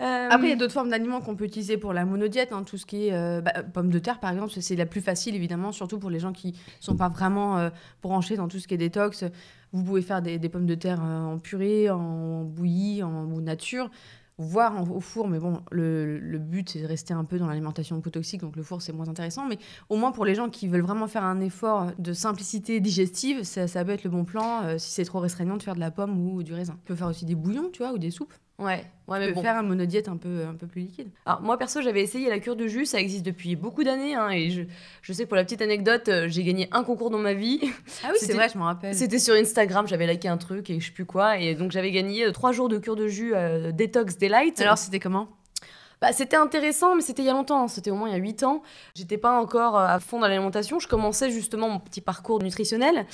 Euh, 0.00 0.28
Après, 0.30 0.46
il 0.46 0.50
y 0.50 0.52
a 0.52 0.56
d'autres 0.56 0.72
formes 0.72 0.90
d'aliments 0.90 1.20
qu'on 1.20 1.34
peut 1.34 1.44
utiliser 1.44 1.76
pour 1.76 1.92
la 1.92 2.04
monodiète, 2.04 2.52
hein, 2.52 2.62
tout 2.62 2.76
ce 2.76 2.86
qui 2.86 3.08
est 3.08 3.14
euh, 3.14 3.40
bah, 3.40 3.52
pommes 3.62 3.90
de 3.90 3.98
terre 3.98 4.20
par 4.20 4.30
exemple, 4.30 4.52
c'est 4.60 4.76
la 4.76 4.86
plus 4.86 5.00
facile 5.00 5.34
évidemment, 5.34 5.72
surtout 5.72 5.98
pour 5.98 6.10
les 6.10 6.20
gens 6.20 6.32
qui 6.32 6.54
sont 6.78 6.96
pas 6.96 7.08
vraiment 7.08 7.58
euh, 7.58 7.70
branchés 8.02 8.36
dans 8.36 8.48
tout 8.48 8.58
ce 8.58 8.68
qui 8.68 8.74
est 8.74 8.78
détox. 8.78 9.24
Vous 9.72 9.82
pouvez 9.82 10.02
faire 10.02 10.22
des, 10.22 10.38
pommes 10.48 10.66
de 10.66 10.74
terre 10.74 11.00
en 11.00 11.38
purée, 11.38 11.90
en 11.90 12.44
bouillie, 12.44 13.02
en 13.02 13.26
nature 13.40 13.90
voire 14.38 14.90
au 14.92 15.00
four, 15.00 15.28
mais 15.28 15.40
bon, 15.40 15.60
le, 15.72 16.38
but 16.38 16.70
c'est 16.70 16.80
de 16.80 16.86
rester 16.86 17.12
un 17.12 17.24
peu 17.24 17.38
dans 17.38 17.48
l'alimentation 17.48 17.98
hypotoxique, 17.98 18.40
donc 18.40 18.54
le 18.54 18.62
four 18.62 18.80
c'est 18.80 18.92
moins 18.92 19.08
intéressant, 19.08 19.46
mais 19.46 19.58
au 19.88 19.96
moins 19.96 20.12
pour 20.12 20.24
les 20.24 20.36
gens 20.36 20.48
qui 20.48 20.68
veulent 20.68 20.82
vraiment 20.82 21.08
faire 21.08 21.24
un 21.24 21.40
effort 21.40 21.90
de 21.98 22.12
simplicité 22.12 22.78
digestive, 22.78 23.42
ça, 23.42 23.66
ça 23.66 23.84
peut 23.84 23.90
être 23.90 24.04
le 24.04 24.10
bon 24.10 24.24
plan, 24.24 24.62
euh, 24.62 24.78
si 24.78 24.92
c'est 24.92 25.04
trop 25.04 25.18
restreignant, 25.18 25.56
de 25.56 25.62
faire 25.62 25.74
de 25.74 25.80
la 25.80 25.90
pomme 25.90 26.18
ou 26.20 26.44
du 26.44 26.54
raisin. 26.54 26.76
On 26.84 26.86
peut 26.86 26.94
faire 26.94 27.08
aussi 27.08 27.24
des 27.24 27.34
bouillons, 27.34 27.70
tu 27.72 27.82
vois, 27.82 27.92
ou 27.92 27.98
des 27.98 28.12
soupes. 28.12 28.32
Ouais, 28.58 28.84
ouais 29.06 29.20
mais 29.20 29.30
bon. 29.30 29.40
faire 29.40 29.56
un 29.56 29.62
monodiète 29.62 30.08
un 30.08 30.16
peu, 30.16 30.44
un 30.44 30.54
peu 30.54 30.66
plus 30.66 30.80
liquide. 30.80 31.10
Alors 31.26 31.40
moi 31.40 31.56
perso 31.56 31.80
j'avais 31.80 32.02
essayé 32.02 32.28
la 32.28 32.40
cure 32.40 32.56
de 32.56 32.66
jus, 32.66 32.86
ça 32.86 32.98
existe 32.98 33.24
depuis 33.24 33.54
beaucoup 33.54 33.84
d'années 33.84 34.16
hein, 34.16 34.30
et 34.30 34.50
je, 34.50 34.62
je, 35.00 35.12
sais 35.12 35.26
pour 35.26 35.36
la 35.36 35.44
petite 35.44 35.62
anecdote, 35.62 36.08
euh, 36.08 36.26
j'ai 36.28 36.42
gagné 36.42 36.68
un 36.72 36.82
concours 36.82 37.10
dans 37.10 37.18
ma 37.18 37.34
vie. 37.34 37.60
Ah 38.02 38.08
oui 38.10 38.18
c'est 38.20 38.32
vrai, 38.32 38.48
je 38.52 38.58
me 38.58 38.64
rappelle. 38.64 38.96
C'était 38.96 39.20
sur 39.20 39.34
Instagram, 39.34 39.86
j'avais 39.86 40.08
liké 40.08 40.26
un 40.26 40.38
truc 40.38 40.70
et 40.70 40.80
je 40.80 40.86
sais 40.86 40.92
plus 40.92 41.06
quoi 41.06 41.38
et 41.38 41.54
donc 41.54 41.70
j'avais 41.70 41.92
gagné 41.92 42.24
euh, 42.24 42.32
trois 42.32 42.50
jours 42.50 42.68
de 42.68 42.78
cure 42.78 42.96
de 42.96 43.06
jus 43.06 43.32
euh, 43.32 43.70
Detox 43.70 44.18
Delight. 44.18 44.60
Alors 44.60 44.76
c'était 44.76 44.98
comment? 44.98 45.28
Bah, 46.00 46.12
c'était 46.12 46.36
intéressant, 46.36 46.94
mais 46.94 47.02
c'était 47.02 47.22
il 47.22 47.26
y 47.26 47.30
a 47.30 47.32
longtemps, 47.32 47.64
hein. 47.64 47.68
c'était 47.68 47.90
au 47.90 47.96
moins 47.96 48.08
il 48.08 48.12
y 48.12 48.14
a 48.14 48.18
8 48.18 48.44
ans. 48.44 48.62
J'étais 48.94 49.18
pas 49.18 49.40
encore 49.40 49.76
à 49.76 49.98
fond 49.98 50.20
dans 50.20 50.28
l'alimentation, 50.28 50.78
je 50.78 50.86
commençais 50.86 51.30
justement 51.30 51.68
mon 51.68 51.80
petit 51.80 52.00
parcours 52.00 52.40
nutritionnel. 52.40 53.06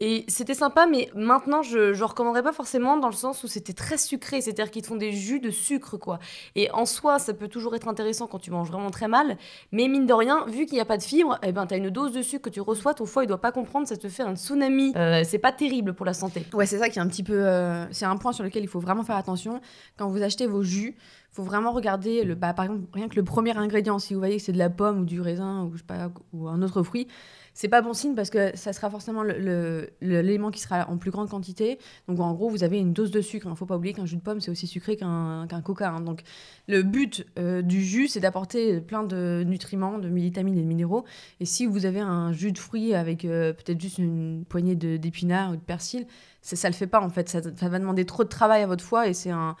Et 0.00 0.24
c'était 0.28 0.54
sympa, 0.54 0.86
mais 0.86 1.10
maintenant, 1.14 1.62
je 1.62 1.96
ne 1.96 2.02
recommanderais 2.04 2.44
pas 2.44 2.52
forcément 2.52 2.96
dans 2.98 3.08
le 3.08 3.14
sens 3.14 3.42
où 3.42 3.48
c'était 3.48 3.72
très 3.72 3.98
sucré, 3.98 4.40
c'est-à-dire 4.40 4.70
qu'ils 4.70 4.82
te 4.82 4.86
font 4.86 4.96
des 4.96 5.10
jus 5.10 5.40
de 5.40 5.50
sucre, 5.50 5.96
quoi. 5.96 6.20
Et 6.54 6.70
en 6.70 6.86
soi, 6.86 7.18
ça 7.18 7.34
peut 7.34 7.48
toujours 7.48 7.74
être 7.74 7.88
intéressant 7.88 8.28
quand 8.28 8.38
tu 8.38 8.52
manges 8.52 8.68
vraiment 8.68 8.90
très 8.90 9.08
mal, 9.08 9.36
mais 9.72 9.88
mine 9.88 10.06
de 10.06 10.12
rien, 10.12 10.44
vu 10.46 10.66
qu'il 10.66 10.74
n'y 10.74 10.80
a 10.80 10.84
pas 10.84 10.98
de 10.98 11.02
fibres, 11.02 11.38
eh 11.42 11.50
ben, 11.50 11.66
tu 11.66 11.74
as 11.74 11.78
une 11.78 11.90
dose 11.90 12.12
de 12.12 12.22
sucre 12.22 12.48
que 12.48 12.54
tu 12.54 12.60
reçois, 12.60 12.94
ton 12.94 13.06
foie, 13.06 13.24
il 13.24 13.26
doit 13.26 13.40
pas 13.40 13.50
comprendre, 13.50 13.88
ça 13.88 13.96
te 13.96 14.08
fait 14.08 14.22
un 14.22 14.36
tsunami. 14.36 14.92
Euh, 14.94 15.22
c'est 15.24 15.38
pas 15.38 15.52
terrible 15.52 15.94
pour 15.94 16.06
la 16.06 16.14
santé. 16.14 16.46
Ouais, 16.52 16.66
c'est 16.66 16.78
ça 16.78 16.88
qui 16.88 17.00
est 17.00 17.02
un 17.02 17.08
petit 17.08 17.24
peu... 17.24 17.46
Euh, 17.46 17.84
c'est 17.90 18.06
un 18.06 18.16
point 18.16 18.32
sur 18.32 18.44
lequel 18.44 18.62
il 18.62 18.68
faut 18.68 18.80
vraiment 18.80 19.02
faire 19.02 19.16
attention. 19.16 19.60
Quand 19.96 20.08
vous 20.08 20.22
achetez 20.22 20.46
vos 20.46 20.62
jus, 20.62 20.96
faut 21.32 21.42
vraiment 21.42 21.72
regarder, 21.72 22.24
le, 22.24 22.34
bah, 22.34 22.52
par 22.52 22.66
exemple, 22.66 22.86
rien 22.92 23.08
que 23.08 23.16
le 23.16 23.24
premier 23.24 23.56
ingrédient, 23.56 23.98
si 23.98 24.14
vous 24.14 24.20
voyez 24.20 24.36
que 24.36 24.42
c'est 24.42 24.52
de 24.52 24.58
la 24.58 24.70
pomme 24.70 25.00
ou 25.00 25.04
du 25.04 25.20
raisin 25.20 25.64
ou, 25.64 25.72
je 25.72 25.78
sais 25.78 25.84
pas, 25.84 26.10
ou 26.32 26.48
un 26.48 26.62
autre 26.62 26.82
fruit, 26.82 27.08
c'est 27.58 27.66
pas 27.66 27.82
bon 27.82 27.92
signe 27.92 28.14
parce 28.14 28.30
que 28.30 28.56
ça 28.56 28.72
sera 28.72 28.88
forcément 28.88 29.24
l'élément 29.24 30.52
qui 30.52 30.60
sera 30.60 30.88
en 30.88 30.96
plus 30.96 31.10
grande 31.10 31.28
quantité. 31.28 31.80
Donc 32.06 32.20
en 32.20 32.32
gros, 32.32 32.48
vous 32.48 32.62
avez 32.62 32.78
une 32.78 32.92
dose 32.92 33.10
de 33.10 33.20
sucre. 33.20 33.46
Il 33.46 33.50
ne 33.50 33.56
faut 33.56 33.66
pas 33.66 33.74
oublier 33.74 33.94
qu'un 33.94 34.06
jus 34.06 34.14
de 34.14 34.20
pomme, 34.20 34.40
c'est 34.40 34.52
aussi 34.52 34.68
sucré 34.68 34.96
qu'un 34.96 35.48
coca. 35.64 35.90
Hein. 35.90 36.00
Donc 36.00 36.22
le 36.68 36.84
but 36.84 37.26
euh, 37.36 37.60
du 37.60 37.82
jus, 37.82 38.06
c'est 38.06 38.20
d'apporter 38.20 38.80
plein 38.80 39.02
de 39.02 39.42
nutriments, 39.44 39.98
de 39.98 40.06
vitamines 40.06 40.56
et 40.56 40.62
de 40.62 40.68
minéraux. 40.68 41.04
Et 41.40 41.46
si 41.46 41.66
vous 41.66 41.84
avez 41.84 41.98
un 41.98 42.32
jus 42.32 42.52
de 42.52 42.58
fruits 42.58 42.94
avec 42.94 43.24
euh, 43.24 43.52
peut-être 43.52 43.80
juste 43.80 43.98
une 43.98 44.44
poignée 44.48 44.76
d'épinards 44.76 45.50
ou 45.50 45.56
de 45.56 45.60
persil, 45.60 46.06
ça 46.42 46.68
le 46.68 46.74
fait 46.76 46.86
pas 46.86 47.00
en 47.00 47.08
fait. 47.08 47.28
Ça, 47.28 47.40
va 47.40 47.78
demander 47.80 48.04
trop 48.04 48.22
de 48.22 48.28
travail 48.28 48.62
à 48.62 48.68
votre 48.68 48.84
foie 48.84 49.08
et 49.08 49.14
c'est 49.14 49.32
un 49.32 49.56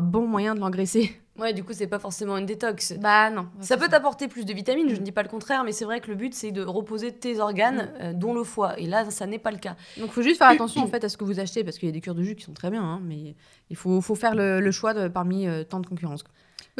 bon 0.00 0.28
moyen 0.28 0.54
de 0.54 0.60
l'engraisser. 0.60 1.20
Ouais, 1.40 1.54
du 1.54 1.64
coup, 1.64 1.72
c'est 1.72 1.86
pas 1.86 1.98
forcément 1.98 2.36
une 2.36 2.44
détox. 2.44 2.92
Bah 3.00 3.30
non. 3.30 3.48
Ça 3.60 3.78
peut 3.78 3.88
t'apporter 3.88 4.28
plus 4.28 4.44
de 4.44 4.52
vitamines, 4.52 4.90
je 4.90 4.96
ne 4.96 5.00
dis 5.00 5.12
pas 5.12 5.22
le 5.22 5.28
contraire, 5.28 5.64
mais 5.64 5.72
c'est 5.72 5.86
vrai 5.86 6.00
que 6.00 6.08
le 6.08 6.14
but, 6.14 6.34
c'est 6.34 6.52
de 6.52 6.62
reposer 6.62 7.12
tes 7.12 7.40
organes, 7.40 7.88
mm. 7.98 8.02
euh, 8.02 8.12
dont 8.12 8.34
le 8.34 8.44
foie. 8.44 8.78
Et 8.78 8.86
là, 8.86 9.10
ça 9.10 9.26
n'est 9.26 9.38
pas 9.38 9.50
le 9.50 9.56
cas. 9.56 9.76
Donc, 9.96 10.08
il 10.08 10.12
faut 10.12 10.22
juste 10.22 10.36
faire 10.36 10.48
attention 10.50 10.82
en 10.82 10.86
fait 10.86 11.02
à 11.02 11.08
ce 11.08 11.16
que 11.16 11.24
vous 11.24 11.40
achetez, 11.40 11.64
parce 11.64 11.78
qu'il 11.78 11.88
y 11.88 11.90
a 11.90 11.92
des 11.92 12.02
cures 12.02 12.14
de 12.14 12.22
jus 12.22 12.36
qui 12.36 12.44
sont 12.44 12.52
très 12.52 12.70
bien, 12.70 12.82
hein, 12.82 13.00
mais 13.02 13.34
il 13.70 13.76
faut, 13.76 14.02
faut 14.02 14.14
faire 14.14 14.34
le, 14.34 14.70
choix 14.70 14.92
de, 14.92 15.08
parmi 15.08 15.48
euh, 15.48 15.64
tant 15.64 15.80
de 15.80 15.86
concurrence. 15.86 16.24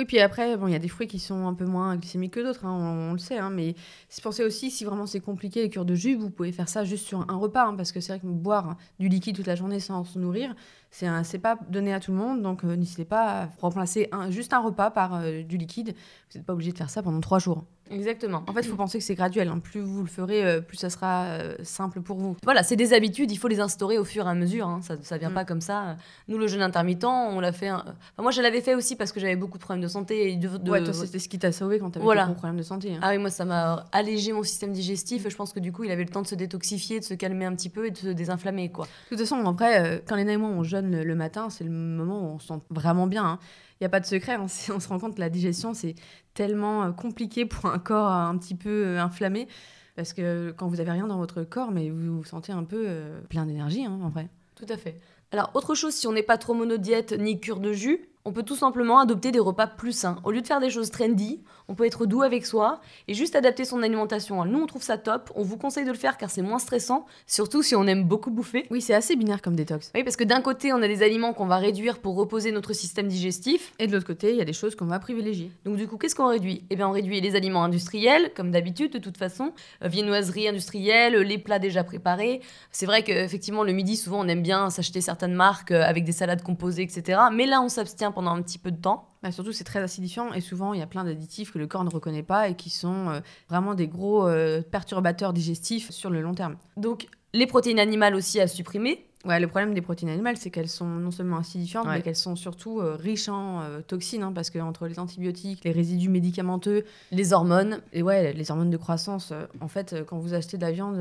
Oui, 0.01 0.07
puis 0.07 0.19
après, 0.19 0.57
bon, 0.57 0.67
il 0.67 0.73
y 0.73 0.75
a 0.75 0.79
des 0.79 0.89
fruits 0.89 1.07
qui 1.07 1.19
sont 1.19 1.47
un 1.47 1.53
peu 1.53 1.67
moins 1.67 1.95
glycémiques 1.97 2.33
que 2.33 2.41
d'autres, 2.41 2.65
hein, 2.65 2.73
on, 3.11 3.13
le 3.13 3.19
sait, 3.19 3.37
hein, 3.37 3.51
mais 3.51 3.75
pensez 4.23 4.43
aussi, 4.43 4.71
si 4.71 4.87
vraiment 4.87 5.05
c'est 5.05 5.21
compliqué 5.21 5.61
les 5.61 5.69
cures 5.69 5.85
de 5.85 5.95
jus, 5.95 6.15
vous 6.15 6.31
pouvez 6.31 6.53
faire 6.53 6.71
ça 6.71 6.85
juste 6.85 7.07
sur 7.07 7.31
un 7.31 7.37
repas, 7.37 7.71
parce 7.77 7.93
que 7.93 8.01
c'est 8.01 8.15
vrai 8.15 8.21
que 8.21 8.27
boire 8.27 8.79
du 8.99 9.11
liquide 9.11 9.37
toute 9.37 9.47
la 9.47 9.57
journée 9.57 9.79
sans 9.79 10.05
se 10.05 10.19
nourrir, 10.19 10.55
c'est 10.91 11.39
pas 11.39 11.59
donné 11.69 11.93
à 11.93 12.01
tout 12.01 12.13
le 12.13 12.17
monde, 12.17 12.41
donc 12.41 12.65
euh, 12.65 12.77
n'hésitez 12.77 13.05
pas 13.05 13.43
à 13.43 13.49
remplacer 13.61 14.09
un, 14.11 14.31
juste 14.31 14.55
un 14.55 14.61
repas 14.61 14.91
par 14.91 15.17
euh, 15.17 15.43
du 15.43 15.59
liquide. 15.59 15.89
Vous 16.31 16.39
n'êtes 16.39 16.47
pas 16.47 16.55
obligé 16.55 16.73
de 16.73 16.79
faire 16.79 16.89
ça 16.89 17.03
pendant 17.03 17.21
trois 17.21 17.39
jours. 17.39 17.67
Exactement. 17.91 18.43
En 18.47 18.53
fait, 18.53 18.61
il 18.61 18.69
faut 18.69 18.77
penser 18.77 18.99
que 18.99 19.05
c'est 19.05 19.15
graduel. 19.15 19.49
Hein. 19.49 19.61
Plus 19.63 19.81
vous 19.81 20.03
le 20.03 20.09
ferez, 20.09 20.45
euh, 20.45 20.61
plus 20.61 20.77
ça 20.77 20.91
sera 20.91 21.39
simple 21.63 22.01
pour 22.01 22.19
vous. 22.19 22.37
Voilà, 22.45 22.63
c'est 22.63 22.77
des 22.77 22.93
habitudes, 22.93 23.31
il 23.31 23.37
faut 23.37 23.49
les 23.49 23.61
instaurer 23.61 23.99
au 23.99 24.05
fur 24.05 24.27
et 24.27 24.31
à 24.31 24.35
mesure. 24.35 24.67
Hein. 24.67 24.81
Ça 24.83 24.97
ne 24.97 25.21
vient 25.21 25.31
mm. 25.31 25.35
pas 25.35 25.45
comme 25.45 25.61
ça. 25.61 25.97
Nous, 26.29 26.39
le 26.39 26.47
jeûne 26.47 26.63
intermittent, 26.63 27.05
on 27.05 27.41
l'a 27.41 27.53
fait. 27.53 27.71
moi, 28.19 28.31
je 28.31 28.41
l'avais 28.41 28.61
fait 28.61 28.75
aussi 28.75 28.97
parce 28.97 29.13
que 29.13 29.21
j'avais 29.21 29.37
beaucoup 29.37 29.59
de 29.59 29.63
problèmes 29.63 29.83
de 29.83 29.89
santé. 29.89 30.33
Et 30.33 30.37
de, 30.37 30.49
Ouais, 30.71 30.83
toi, 30.83 30.93
c'était 30.93 31.19
ce 31.19 31.29
qui 31.29 31.39
t'a 31.39 31.53
sauvé 31.53 31.79
quand 31.79 31.91
tu 31.91 31.99
avais 31.99 32.05
voilà. 32.05 32.23
beaucoup 32.23 32.35
de 32.35 32.39
problèmes 32.39 32.59
de 32.59 32.63
santé. 32.63 32.95
Hein. 32.95 33.01
Ah 33.03 33.11
oui, 33.11 33.19
moi, 33.19 33.31
ça 33.31 33.45
m'a 33.45 33.87
allégé 33.93 34.33
mon 34.33 34.43
système 34.43 34.73
digestif. 34.73 35.29
Je 35.29 35.37
pense 35.37 35.53
que 35.53 35.61
du 35.61 35.73
coup, 35.73 35.85
il 35.85 35.91
avait 35.91 36.05
le 36.05 36.11
temps 36.11 36.23
de 36.23 36.27
se 36.27 36.35
détoxifier, 36.35 37.01
de 37.01 37.05
se 37.05 37.15
calmer 37.15 37.45
un 37.45 37.55
petit 37.55 37.69
peu 37.69 37.87
et 37.87 37.91
de 37.91 37.99
se 37.99 38.09
désinflammer. 38.09 38.71
Quoi. 38.71 38.87
De 38.87 39.17
toute 39.17 39.19
façon, 39.21 39.45
après, 39.47 40.03
quand 40.07 40.17
les 40.17 40.31
et 40.31 40.37
moi, 40.37 40.51
on 40.51 40.63
jeûne 40.63 41.03
le 41.03 41.15
matin, 41.15 41.51
c'est 41.51 41.65
le 41.65 41.71
moment 41.71 42.21
où 42.21 42.35
on 42.35 42.39
se 42.39 42.49
sent 42.49 42.61
vraiment 42.71 43.07
bien. 43.07 43.39
N'y 43.81 43.87
a 43.87 43.91
pas 43.91 44.01
de 44.01 44.07
secret, 44.07 44.35
hein. 44.35 44.47
on 44.75 44.81
se 44.81 44.89
rend 44.89 44.99
compte 44.99 45.15
que 45.15 45.21
la 45.21 45.31
digestion, 45.31 45.75
c'est 45.75 45.95
tellement 46.35 46.85
euh, 46.85 46.91
compliqué 46.93 47.47
pour 47.47 47.67
un 47.67 47.79
corps 47.79 48.11
un 48.11 48.37
petit 48.37 48.55
peu 48.55 48.85
euh, 48.87 49.01
inflammé. 49.01 49.49
Parce 49.97 50.13
que 50.13 50.53
quand 50.57 50.69
vous 50.69 50.81
avez 50.81 50.93
rien 50.93 51.07
dans 51.07 51.19
votre 51.19 51.43
corps, 51.43 51.73
mais 51.73 51.91
vous 51.91 52.19
vous 52.19 52.25
sentez 52.25 52.53
un 52.53 52.65
peu 52.65 52.87
plein 53.29 53.45
d'énergie, 53.45 53.85
hein, 53.85 53.99
en 54.03 54.09
vrai. 54.09 54.29
Tout 54.55 54.67
à 54.69 54.77
fait. 54.77 54.99
Alors, 55.33 55.51
autre 55.55 55.75
chose, 55.75 55.95
si 55.95 56.07
on 56.07 56.13
n'est 56.13 56.23
pas 56.23 56.39
trop 56.39 56.55
monodiète 56.55 57.13
ni 57.13 57.39
cure 57.39 57.61
de 57.61 57.73
jus, 57.73 58.10
on 58.25 58.33
peut 58.33 58.43
tout 58.43 58.57
simplement 58.57 58.99
adopter 58.99 59.33
des 59.33 59.39
repas 59.39 59.67
plus 59.67 59.93
sains. 59.93 60.19
Au 60.25 60.31
lieu 60.31 60.43
de 60.43 60.47
faire 60.47 60.61
des 60.61 60.71
choses 60.71 60.91
trendy, 60.91 61.41
on 61.69 61.75
peut 61.75 61.87
être 61.87 62.05
doux 62.05 62.23
avec 62.23 62.45
soi 62.45 62.81
et 63.09 63.15
juste 63.15 63.37
adapter 63.37 63.65
son 63.65 63.83
alimentation. 63.83 64.45
Nous, 64.45 64.61
on 64.61 64.67
trouve 64.67 64.83
ça 64.83 64.99
top. 64.99 65.31
On 65.37 65.43
vous 65.43 65.57
conseille 65.57 65.85
de 65.85 65.91
le 65.91 65.97
faire 65.97 66.19
car 66.19 66.29
c'est 66.29 66.43
moins 66.43 66.59
stressant, 66.59 67.07
surtout 67.27 67.63
si 67.63 67.75
on 67.75 67.87
aime 67.87 68.05
beaucoup 68.05 68.31
bouffer. 68.31 68.67
Oui, 68.71 68.83
c'est 68.83 68.93
assez 68.93 69.17
binaire 69.17 69.41
comme 69.41 69.55
détox. 69.55 69.91
Oui, 69.95 70.05
parce 70.05 70.17
que 70.17 70.25
d'un 70.25 70.43
côté, 70.43 70.73
on 70.73 70.83
a 70.83 70.89
des 70.89 71.03
aliments 71.03 71.33
qu'on 71.33 71.47
va 71.47 71.57
réduire 71.57 71.99
pour 71.99 72.17
reposer 72.17 72.53
notre 72.53 72.73
système 72.73 73.09
digestif. 73.09 73.73
Et 73.79 73.87
de 73.87 73.93
l'autre 73.93 74.07
côté, 74.07 74.31
il 74.31 74.37
y 74.37 74.41
a 74.43 74.45
des 74.45 74.53
choses 74.53 74.75
qu'on 74.75 74.87
va 74.87 74.99
privilégier. 74.99 75.51
Donc 75.65 75.77
du 75.77 75.89
coup, 75.89 75.97
qu'est-ce 75.97 76.15
qu'on 76.15 76.29
réduit? 76.29 76.65
Eh 76.71 76.77
bien, 76.77 76.89
on 76.89 76.93
réduit 76.93 77.21
les 77.21 77.37
aliments 77.37 77.65
industriels, 77.65 78.33
comme 78.35 78.51
d'habitude, 78.51 78.93
de 78.93 78.99
toute 78.99 79.17
façon. 79.17 79.53
Euh, 79.83 79.89
viennoiserie 79.89 80.49
industrielle, 80.49 81.15
les 81.15 81.39
plats 81.39 81.59
déjà 81.59 81.85
préparés. 81.85 82.41
C'est 82.73 82.87
vrai 82.87 83.03
qu'effectivement, 83.03 83.63
le 83.63 83.73
midi, 83.73 83.97
souvent, 83.97 84.25
on 84.25 84.29
aime 84.29 84.43
bien 84.43 84.69
s'acheter 84.71 85.01
certaines 85.01 85.35
marques 85.35 85.71
euh, 85.71 85.85
avec 85.85 86.05
des 86.05 86.13
salades 86.13 86.43
composées, 86.43 86.83
etc. 86.83 87.19
Mais 87.33 87.47
là, 87.47 87.63
on 87.63 87.69
s'abstient 87.69 88.10
pendant 88.13 88.31
un 88.33 88.43
petit 88.43 88.59
peu 88.59 88.71
de 88.71 88.81
temps 88.81 89.11
bah, 89.23 89.33
surtout, 89.33 89.53
c'est 89.53 89.65
très 89.65 89.81
acidifiant 89.81 90.33
et 90.33 90.41
souvent, 90.41 90.73
il 90.73 90.81
y 90.81 90.83
a 90.83 90.87
plein 90.87 91.05
d'additifs 91.05 91.53
que 91.53 91.59
le 91.59 91.67
corps 91.67 91.85
ne 91.85 91.91
reconnaît 91.91 92.23
pas 92.23 92.49
et 92.49 92.55
qui 92.55 92.71
sont 92.71 93.09
euh, 93.09 93.21
vraiment 93.49 93.75
des 93.75 93.87
gros 93.87 94.27
euh, 94.27 94.63
perturbateurs 94.63 95.33
digestifs 95.33 95.91
sur 95.91 96.09
le 96.09 96.23
long 96.23 96.35
terme. 96.35 96.57
Donc, 96.77 97.07
les 97.35 97.47
protéines 97.47 97.79
animales 97.79 98.15
aussi 98.15 98.41
à 98.41 98.47
supprimer. 98.47 99.07
Ouais, 99.27 99.39
le 99.39 99.47
problème 99.47 99.75
des 99.75 99.83
protéines 99.83 100.09
animales, 100.09 100.39
c'est 100.39 100.49
qu'elles 100.49 100.71
sont 100.71 100.87
non 100.87 101.11
seulement 101.11 101.37
acidifiantes, 101.37 101.87
mais 101.87 102.01
qu'elles 102.01 102.17
sont 102.17 102.37
surtout 102.37 102.81
euh, 102.81 102.97
riches 102.99 103.29
en 103.29 103.63
toxines, 103.87 104.23
hein, 104.23 104.33
parce 104.35 104.49
que 104.49 104.59
entre 104.59 104.87
les 104.87 104.99
antibiotiques, 104.99 105.63
les 105.65 105.73
résidus 105.73 106.09
médicamenteux, 106.09 106.85
les 107.13 107.35
hormones, 107.35 107.83
et 107.93 108.03
ouais, 108.03 108.33
les 108.33 108.51
hormones 108.51 108.71
de 108.71 108.79
croissance, 108.79 109.35
en 109.61 109.69
fait, 109.69 109.95
quand 110.07 110.19
vous 110.19 110.33
achetez 110.33 110.57
de 110.57 110.63
la 110.63 110.73
viande, 110.73 110.99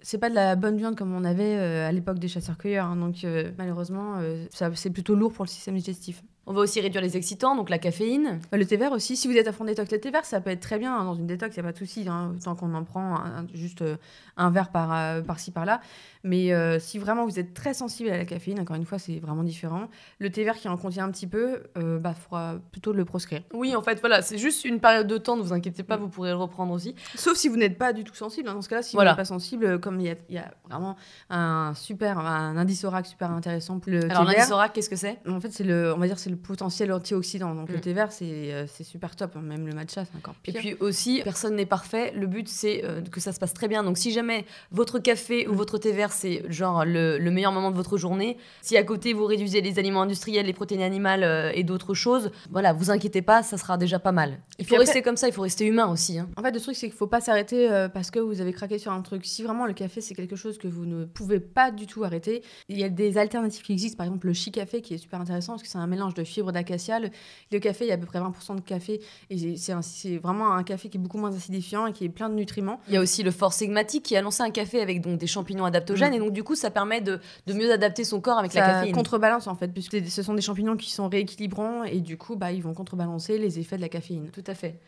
c'est 0.00 0.18
pas 0.18 0.30
de 0.30 0.36
la 0.36 0.54
bonne 0.54 0.76
viande 0.76 0.94
comme 0.94 1.12
on 1.12 1.24
avait 1.24 1.56
à 1.56 1.90
l'époque 1.90 2.20
des 2.20 2.28
chasseurs-cueilleurs, 2.28 2.86
hein, 2.86 2.94
donc 2.94 3.26
malheureusement, 3.58 4.20
c'est 4.52 4.90
plutôt 4.90 5.16
lourd 5.16 5.32
pour 5.32 5.44
le 5.44 5.50
système 5.50 5.74
digestif. 5.74 6.22
On 6.48 6.52
va 6.52 6.60
aussi 6.60 6.80
réduire 6.80 7.02
les 7.02 7.16
excitants, 7.16 7.56
donc 7.56 7.70
la 7.70 7.78
caféine. 7.78 8.40
Le 8.52 8.64
thé 8.64 8.76
vert 8.76 8.92
aussi, 8.92 9.16
si 9.16 9.26
vous 9.26 9.36
êtes 9.36 9.48
à 9.48 9.52
fond 9.52 9.64
détox, 9.64 9.90
le 9.90 9.98
thé 9.98 10.12
vert, 10.12 10.24
ça 10.24 10.40
peut 10.40 10.50
être 10.50 10.60
très 10.60 10.78
bien 10.78 10.96
hein, 10.96 11.04
dans 11.04 11.16
une 11.16 11.26
détox, 11.26 11.56
il 11.56 11.60
n'y 11.60 11.66
a 11.66 11.68
pas 11.68 11.72
de 11.72 11.78
souci, 11.78 12.06
hein, 12.08 12.36
tant 12.44 12.54
qu'on 12.54 12.72
en 12.74 12.84
prend 12.84 13.16
juste 13.52 13.82
euh, 13.82 13.96
un 14.36 14.50
verre 14.50 14.70
par, 14.70 14.94
euh, 14.94 15.22
par-ci, 15.22 15.50
par-là. 15.50 15.80
Mais 16.26 16.52
euh, 16.52 16.78
si 16.78 16.98
vraiment 16.98 17.24
vous 17.24 17.38
êtes 17.38 17.54
très 17.54 17.74
sensible 17.74 18.10
à 18.10 18.16
la 18.16 18.24
caféine, 18.24 18.60
encore 18.60 18.76
une 18.76 18.84
fois, 18.84 18.98
c'est 18.98 19.18
vraiment 19.18 19.44
différent. 19.44 19.88
Le 20.18 20.30
thé 20.30 20.44
vert 20.44 20.56
qui 20.56 20.68
en 20.68 20.76
contient 20.76 21.04
un 21.04 21.10
petit 21.10 21.26
peu, 21.26 21.62
il 21.76 21.98
bah, 21.98 22.14
faudra 22.14 22.56
plutôt 22.72 22.92
le 22.92 23.04
proscrire. 23.04 23.42
Oui, 23.52 23.74
en 23.76 23.82
fait, 23.82 24.00
voilà, 24.00 24.22
c'est 24.22 24.38
juste 24.38 24.64
une 24.64 24.80
période 24.80 25.06
de 25.06 25.18
temps, 25.18 25.36
ne 25.36 25.42
vous 25.42 25.52
inquiétez 25.52 25.82
pas, 25.82 25.96
vous 25.96 26.08
pourrez 26.08 26.30
le 26.30 26.36
reprendre 26.36 26.72
aussi. 26.72 26.94
Sauf 27.14 27.36
si 27.36 27.48
vous 27.48 27.56
n'êtes 27.56 27.78
pas 27.78 27.92
du 27.92 28.04
tout 28.04 28.14
sensible. 28.14 28.48
Hein. 28.48 28.54
Dans 28.54 28.62
ce 28.62 28.68
cas-là, 28.68 28.82
si 28.82 28.96
vous 28.96 29.02
n'êtes 29.02 29.16
pas 29.16 29.24
sensible, 29.24 29.80
comme 29.80 30.00
il 30.00 30.16
y, 30.28 30.38
a 30.38 30.54
vraiment 30.68 30.96
un 31.30 31.72
super, 31.74 32.18
un 32.18 32.56
indice 32.56 32.84
ORAC 32.84 33.06
super 33.06 33.30
intéressant 33.30 33.78
pour 33.78 33.92
le 33.92 34.04
Alors, 34.10 34.24
l'indice 34.24 34.50
ORAC, 34.50 34.72
qu'est-ce 34.72 34.90
que 34.90 34.96
c'est? 34.96 35.18
En 35.28 35.40
fait, 35.40 35.52
c'est 35.52 35.64
le, 35.64 35.92
on 35.94 35.98
va 35.98 36.06
dire, 36.06 36.18
c'est 36.18 36.30
le 36.30 36.36
potentiel 36.36 36.92
anti 36.92 37.14
Occident. 37.14 37.54
Donc 37.54 37.68
le 37.68 37.78
mm. 37.78 37.80
thé 37.80 37.92
vert, 37.92 38.10
euh, 38.22 38.66
c'est 38.68 38.84
super 38.84 39.16
top. 39.16 39.36
Hein. 39.36 39.42
Même 39.42 39.66
le 39.66 39.72
matcha, 39.72 40.04
c'est 40.04 40.16
encore 40.16 40.34
pire. 40.34 40.56
Et 40.56 40.58
puis 40.58 40.74
aussi, 40.80 41.20
personne 41.22 41.56
n'est 41.56 41.66
parfait. 41.66 42.12
Le 42.12 42.26
but, 42.26 42.48
c'est 42.48 42.84
euh, 42.84 43.02
que 43.02 43.20
ça 43.20 43.32
se 43.32 43.38
passe 43.38 43.54
très 43.54 43.68
bien. 43.68 43.82
Donc 43.82 43.98
si 43.98 44.12
jamais 44.12 44.44
votre 44.70 44.98
café 44.98 45.46
ou 45.46 45.52
mm. 45.52 45.56
votre 45.56 45.78
thé 45.78 45.92
vert, 45.92 46.12
c'est 46.16 46.42
genre 46.50 46.84
le, 46.84 47.18
meilleur 47.30 47.52
moment 47.52 47.70
de 47.70 47.76
votre 47.76 47.96
journée, 47.96 48.36
si 48.62 48.76
à 48.76 48.82
côté 48.82 49.12
vous 49.12 49.26
réduisez 49.26 49.60
les 49.60 49.78
aliments 49.78 50.02
industriels, 50.02 50.46
les 50.46 50.52
protéines 50.52 50.82
animales 50.82 51.22
euh, 51.22 51.52
et 51.54 51.64
d'autres 51.64 51.94
choses, 51.94 52.30
voilà, 52.50 52.72
vous 52.72 52.90
inquiétez 52.90 53.22
pas, 53.22 53.42
ça 53.42 53.58
sera 53.58 53.76
déjà 53.76 53.98
pas 53.98 54.12
mal. 54.12 54.38
Il 54.58 54.66
faut 54.66 54.76
rester 54.76 55.02
comme 55.02 55.16
ça, 55.16 55.28
il 55.28 55.32
faut 55.32 55.42
rester 55.42 55.66
humain 55.66 55.86
aussi. 55.86 56.18
Hein. 56.18 56.28
En 56.36 56.42
fait, 56.42 56.52
le 56.52 56.60
truc, 56.60 56.76
c'est 56.76 56.88
qu'il 56.88 56.96
faut 56.96 57.06
pas 57.06 57.20
s'arrêter 57.20 57.68
parce 57.92 58.10
que 58.10 58.18
vous 58.18 58.40
avez 58.40 58.52
craqué 58.52 58.78
sur 58.78 58.92
un 58.92 59.02
truc. 59.02 59.24
Si 59.26 59.42
vraiment 59.42 59.66
le 59.66 59.74
café, 59.74 60.00
c'est 60.00 60.14
quelque 60.14 60.36
chose 60.36 60.58
que 60.58 60.68
vous 60.68 60.86
ne 60.86 61.04
pouvez 61.04 61.40
pas 61.40 61.70
du 61.70 61.86
tout 61.86 62.04
arrêter, 62.04 62.42
il 62.68 62.78
y 62.78 62.84
a 62.84 62.88
des 62.88 63.18
alternatives 63.18 63.62
qui 63.62 63.72
existent. 63.72 63.96
Par 63.96 64.06
exemple, 64.06 64.26
le 64.26 64.32
chi 64.32 64.50
café 64.50 64.80
qui 64.80 64.94
est 64.94 64.98
super 64.98 65.20
intéressant 65.20 65.52
parce 65.54 65.62
que 65.62 65.68
c'est 65.68 65.78
un 65.78 65.86
mélange 65.86 66.14
de 66.14 66.24
fibres 66.24 66.52
d'acacia. 66.52 66.98
Le 66.98 67.58
café 67.58 67.84
il 67.84 67.88
y 67.88 67.90
a 67.90 67.94
à 67.94 67.98
peu 67.98 68.06
près 68.06 68.20
20% 68.20 68.56
de 68.56 68.60
café. 68.60 69.00
Et 69.30 69.56
c'est 69.56 70.16
vraiment 70.16 70.52
un 70.52 70.62
café 70.62 70.88
qui 70.88 70.96
est 70.96 71.00
beaucoup 71.00 71.18
moins 71.18 71.34
acidifiant 71.34 71.86
et 71.86 71.92
qui 71.92 72.04
est 72.04 72.08
plein 72.08 72.28
de 72.28 72.34
nutriments. 72.34 72.80
Il 72.88 72.94
y 72.94 72.96
a 72.96 73.00
aussi 73.00 73.22
le 73.22 73.30
Force 73.30 73.56
Sigmatic 73.56 74.02
qui 74.02 74.16
a 74.16 74.22
lancé 74.22 74.42
un 74.42 74.50
café 74.50 74.80
avec 74.80 75.00
donc, 75.00 75.18
des 75.18 75.26
champignons 75.26 75.64
adaptogènes. 75.64 76.05
Et 76.12 76.18
donc, 76.18 76.32
du 76.32 76.42
coup, 76.42 76.54
ça 76.54 76.70
permet 76.70 77.00
de, 77.00 77.20
de 77.46 77.52
mieux 77.52 77.72
adapter 77.72 78.04
son 78.04 78.20
corps 78.20 78.38
avec 78.38 78.54
la 78.54 78.62
caféine. 78.62 78.94
contrebalance, 78.94 79.46
en 79.46 79.54
fait, 79.54 79.68
puisque 79.68 80.06
ce 80.06 80.22
sont 80.22 80.34
des 80.34 80.42
champignons 80.42 80.76
qui 80.76 80.90
sont 80.90 81.08
rééquilibrants. 81.08 81.84
Et 81.84 82.00
du 82.00 82.16
coup, 82.16 82.36
bah, 82.36 82.52
ils 82.52 82.62
vont 82.62 82.74
contrebalancer 82.74 83.38
les 83.38 83.58
effets 83.58 83.76
de 83.76 83.82
la 83.82 83.88
caféine. 83.88 84.30
Tout 84.32 84.44
à 84.46 84.54
fait. 84.54 84.80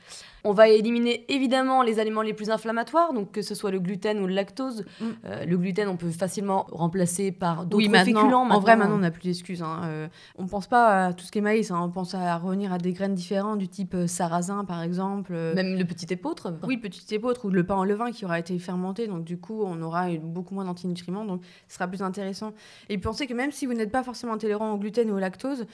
On 0.44 0.52
va 0.52 0.68
éliminer 0.68 1.25
évidemment 1.28 1.82
les 1.82 1.98
aliments 1.98 2.22
les 2.22 2.32
plus 2.32 2.50
inflammatoires, 2.50 3.12
donc 3.12 3.32
que 3.32 3.42
ce 3.42 3.54
soit 3.54 3.70
le 3.70 3.80
gluten 3.80 4.20
ou 4.20 4.26
le 4.26 4.34
lactose. 4.34 4.84
Mm. 5.00 5.04
Euh, 5.25 5.44
le 5.44 5.58
gluten, 5.58 5.88
on 5.88 5.96
peut 5.96 6.10
facilement 6.10 6.66
remplacer 6.70 7.32
par 7.32 7.66
d'autres 7.66 7.88
oui, 7.88 7.98
féculents. 8.04 8.48
En 8.48 8.60
vrai, 8.60 8.76
maintenant, 8.76 8.96
on 8.96 9.00
n'a 9.00 9.10
plus 9.10 9.25
d'excuses. 9.25 9.62
Hein. 9.62 9.80
Euh, 9.84 10.08
on 10.37 10.44
ne 10.44 10.48
pense 10.48 10.66
pas 10.66 11.06
à 11.06 11.12
tout 11.12 11.25
ce 11.25 11.32
qui 11.32 11.38
est 11.38 11.42
maïs, 11.42 11.70
hein. 11.70 11.80
on 11.82 11.90
pense 11.90 12.14
à 12.14 12.37
revenir 12.37 12.72
à 12.72 12.78
des 12.78 12.92
graines 12.92 13.14
différentes, 13.14 13.58
du 13.58 13.68
type 13.68 13.94
euh, 13.94 14.06
sarrasin 14.06 14.64
par 14.64 14.82
exemple. 14.82 15.32
Même 15.32 15.76
le 15.76 15.84
petit 15.84 16.06
épeautre 16.12 16.52
Oui, 16.66 16.76
petit 16.76 17.14
épeautre 17.14 17.46
ou 17.46 17.50
le 17.50 17.64
pain 17.64 17.76
en 17.76 17.84
levain 17.84 18.12
qui 18.12 18.25
aura 18.25 18.38
été 18.38 18.58
fermenté, 18.58 19.06
donc 19.06 19.25
du 19.25 19.38
coup, 19.38 19.62
on 19.64 19.80
aura 19.82 20.08
beaucoup 20.22 20.54
moins 20.54 20.68
donc 21.06 21.42
ce 21.68 21.74
sera 21.74 21.88
plus 21.88 22.02
intéressant. 22.02 22.52
Et 22.88 22.98
pensez 22.98 23.26
que 23.26 23.34
même 23.34 23.52
si 23.52 23.66
vous 23.66 23.74
n'êtes 23.74 23.90
pas 23.90 24.02
forcément 24.02 24.34
intolérant 24.34 24.72
au 24.72 24.78
gluten 24.78 25.10
ou 25.10 25.16
au 25.16 25.18
lactose, 25.18 25.66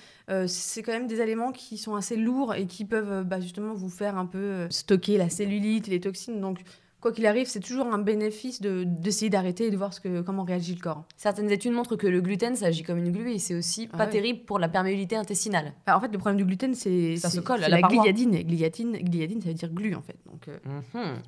c'est 0.46 0.82
quand 0.82 0.92
même 0.92 1.06
des 1.06 1.20
aliments 1.20 1.52
qui 1.52 1.78
sont 1.78 1.94
assez 1.94 2.16
lourds 2.16 2.54
et 2.54 2.66
qui 2.66 2.84
peuvent 2.84 3.24
bah, 3.24 3.40
justement 3.40 3.74
vous 3.74 3.88
faire 3.88 4.16
un 4.16 4.26
peu 4.26 4.38
euh, 4.38 4.70
stocker 4.70 5.18
la 5.18 5.28
cellulite, 5.28 5.86
les 5.86 6.00
toxines. 6.00 6.40
Donc, 6.40 6.60
quoi 7.04 7.12
qu'il 7.12 7.26
arrive, 7.26 7.46
c'est 7.46 7.61
toujours 7.61 7.87
un 7.92 7.99
bénéfice 7.99 8.62
d'essayer 8.62 9.28
d'arrêter 9.28 9.66
et 9.66 9.70
de 9.70 9.76
voir 9.76 9.92
ce 9.92 10.00
que, 10.00 10.23
comment 10.23 10.42
réagit 10.42 10.75
le 10.75 10.80
corps. 10.80 11.04
Certaines 11.18 11.50
études 11.50 11.73
montrent 11.73 11.96
que 11.96 12.06
le 12.06 12.23
gluten, 12.23 12.56
ça 12.56 12.66
agit 12.66 12.82
comme 12.82 12.96
une 12.96 13.12
glu 13.12 13.30
et 13.30 13.38
c'est 13.38 13.54
aussi 13.54 13.90
ah 13.92 13.99
pas 13.99 14.06
terrible 14.06 14.46
pour 14.46 14.58
la 14.58 14.70
perméabilité 14.70 15.14
intestinale. 15.14 15.75
Bah, 15.87 15.99
en 15.99 16.00
fait, 16.00 16.08
le 16.08 16.16
problème 16.16 16.38
du 16.38 16.46
gluten, 16.46 16.75
c'est 16.75 17.16
ça 17.16 17.28
se 17.28 17.40
colle 17.40 17.62
à 17.62 17.68
la, 17.68 17.82
gliadine. 17.82 18.42
gliadine. 18.44 18.92
Gliadine, 18.92 19.42
ça 19.42 19.49
veut 19.49 19.54
dire 19.54 19.68
glu 19.68 19.94
en 19.94 20.00
fait. 20.00 20.16
Donc, 20.25 20.49
euh. 20.49 20.56
mhm. 20.94 21.18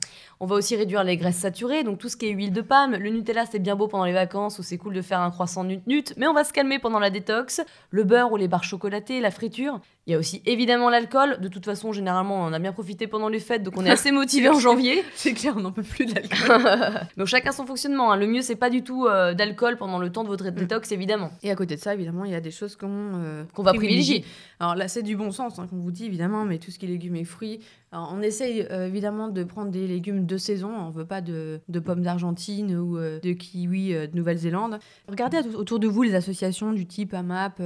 On 0.40 0.47
va 0.47 0.54
aussi 0.54 0.76
réduire 0.76 1.04
les 1.04 1.18
graisses 1.18 1.37
saturées, 1.37 1.85
donc 1.85 1.99
tout 1.99 2.09
ce 2.09 2.16
qui 2.16 2.25
est 2.25 2.30
huile 2.30 2.54
de 2.54 2.62
palme. 2.62 2.97
Le 2.97 3.11
Nutella, 3.11 3.45
c'est 3.45 3.59
bien 3.59 3.76
beau 3.76 3.87
pendant 3.87 4.06
les 4.06 4.14
vacances 4.14 4.59
où 4.59 4.62
c'est 4.62 4.78
cool 4.78 4.95
de 4.95 5.02
faire 5.02 5.21
un 5.21 5.30
croissant 5.30 5.62
nut-nut, 5.62 6.14
mais 6.16 6.26
on 6.26 6.33
va 6.33 6.45
se 6.45 6.54
calmer 6.54 6.78
pendant 6.78 7.00
la 7.00 7.11
détox. 7.11 7.61
Le 7.90 8.04
beurre 8.04 8.33
ou 8.33 8.38
les 8.38 8.49
barres 8.49 8.64
chocolatées, 8.64 9.21
la 9.21 9.30
friture. 9.30 9.78
Il 10.06 10.12
y 10.12 10.14
a 10.14 10.18
aussi 10.18 10.40
évidemment 10.46 10.88
l'alcool. 10.88 11.40
De 11.40 11.48
toute 11.48 11.64
façon, 11.64 11.90
généralement, 11.90 12.44
on 12.44 12.52
a 12.52 12.60
bien 12.60 12.72
profité 12.72 13.08
pendant 13.08 13.28
les 13.28 13.40
fêtes, 13.40 13.64
donc 13.64 13.75
on 13.76 13.84
est 13.84 13.90
assez 13.90 14.12
motivé 14.12 14.48
en 14.48 14.60
janvier. 14.60 15.02
C'est 15.16 15.32
clair, 15.32 15.54
on 15.56 15.60
n'en 15.60 15.72
peut 15.72 15.82
plus 15.82 16.06
de 16.06 16.14
l'alcool. 16.14 17.00
donc 17.16 17.26
chacun 17.26 17.50
son 17.50 17.66
fonctionnement. 17.66 18.12
Hein. 18.12 18.16
Le 18.16 18.28
mieux, 18.28 18.42
c'est 18.42 18.54
pas 18.54 18.70
du 18.70 18.84
tout 18.84 19.06
euh, 19.06 19.34
d'alcool 19.34 19.76
pendant 19.76 19.98
le 19.98 20.12
temps 20.12 20.22
de 20.22 20.28
votre 20.28 20.46
mm. 20.46 20.52
détox, 20.52 20.92
évidemment. 20.92 21.32
Et 21.42 21.50
à 21.50 21.56
côté 21.56 21.75
de 21.75 21.80
ça, 21.80 21.92
évidemment, 21.92 22.25
il 22.25 22.30
y 22.30 22.36
a 22.36 22.40
des 22.40 22.52
choses 22.52 22.76
qu'on 22.76 22.88
euh, 22.88 23.44
va 23.56 23.72
privilégier. 23.72 24.25
Alors 24.60 24.76
là, 24.76 24.86
c'est 24.86 25.02
du 25.02 25.16
bon 25.16 25.32
sens 25.32 25.58
hein, 25.58 25.66
qu'on 25.68 25.78
vous 25.78 25.90
dit, 25.90 26.06
évidemment, 26.06 26.44
mais 26.44 26.58
tout 26.58 26.70
ce 26.70 26.78
qui 26.78 26.86
est 26.86 26.88
légumes 26.88 27.16
et 27.16 27.25
fruits, 27.25 27.58
on 28.10 28.20
essaye 28.22 28.66
euh, 28.70 28.86
évidemment 28.86 29.28
de 29.28 29.44
prendre 29.44 29.70
des 29.70 29.86
légumes 29.86 30.26
de 30.26 30.36
saison. 30.36 30.70
On 30.70 30.90
veut 30.90 31.04
pas 31.06 31.20
de, 31.20 31.60
pommes 31.84 32.02
d'Argentine 32.02 32.76
ou 32.76 32.98
de 32.98 33.32
kiwis 33.32 33.92
de 33.92 34.16
Nouvelle-Zélande. 34.16 34.78
Regardez 35.08 35.38
autour 35.54 35.78
de 35.78 35.88
vous 35.88 36.02
les 36.02 36.14
associations 36.14 36.72
du 36.72 36.86
type 36.86 37.14
AMAP 37.14 37.60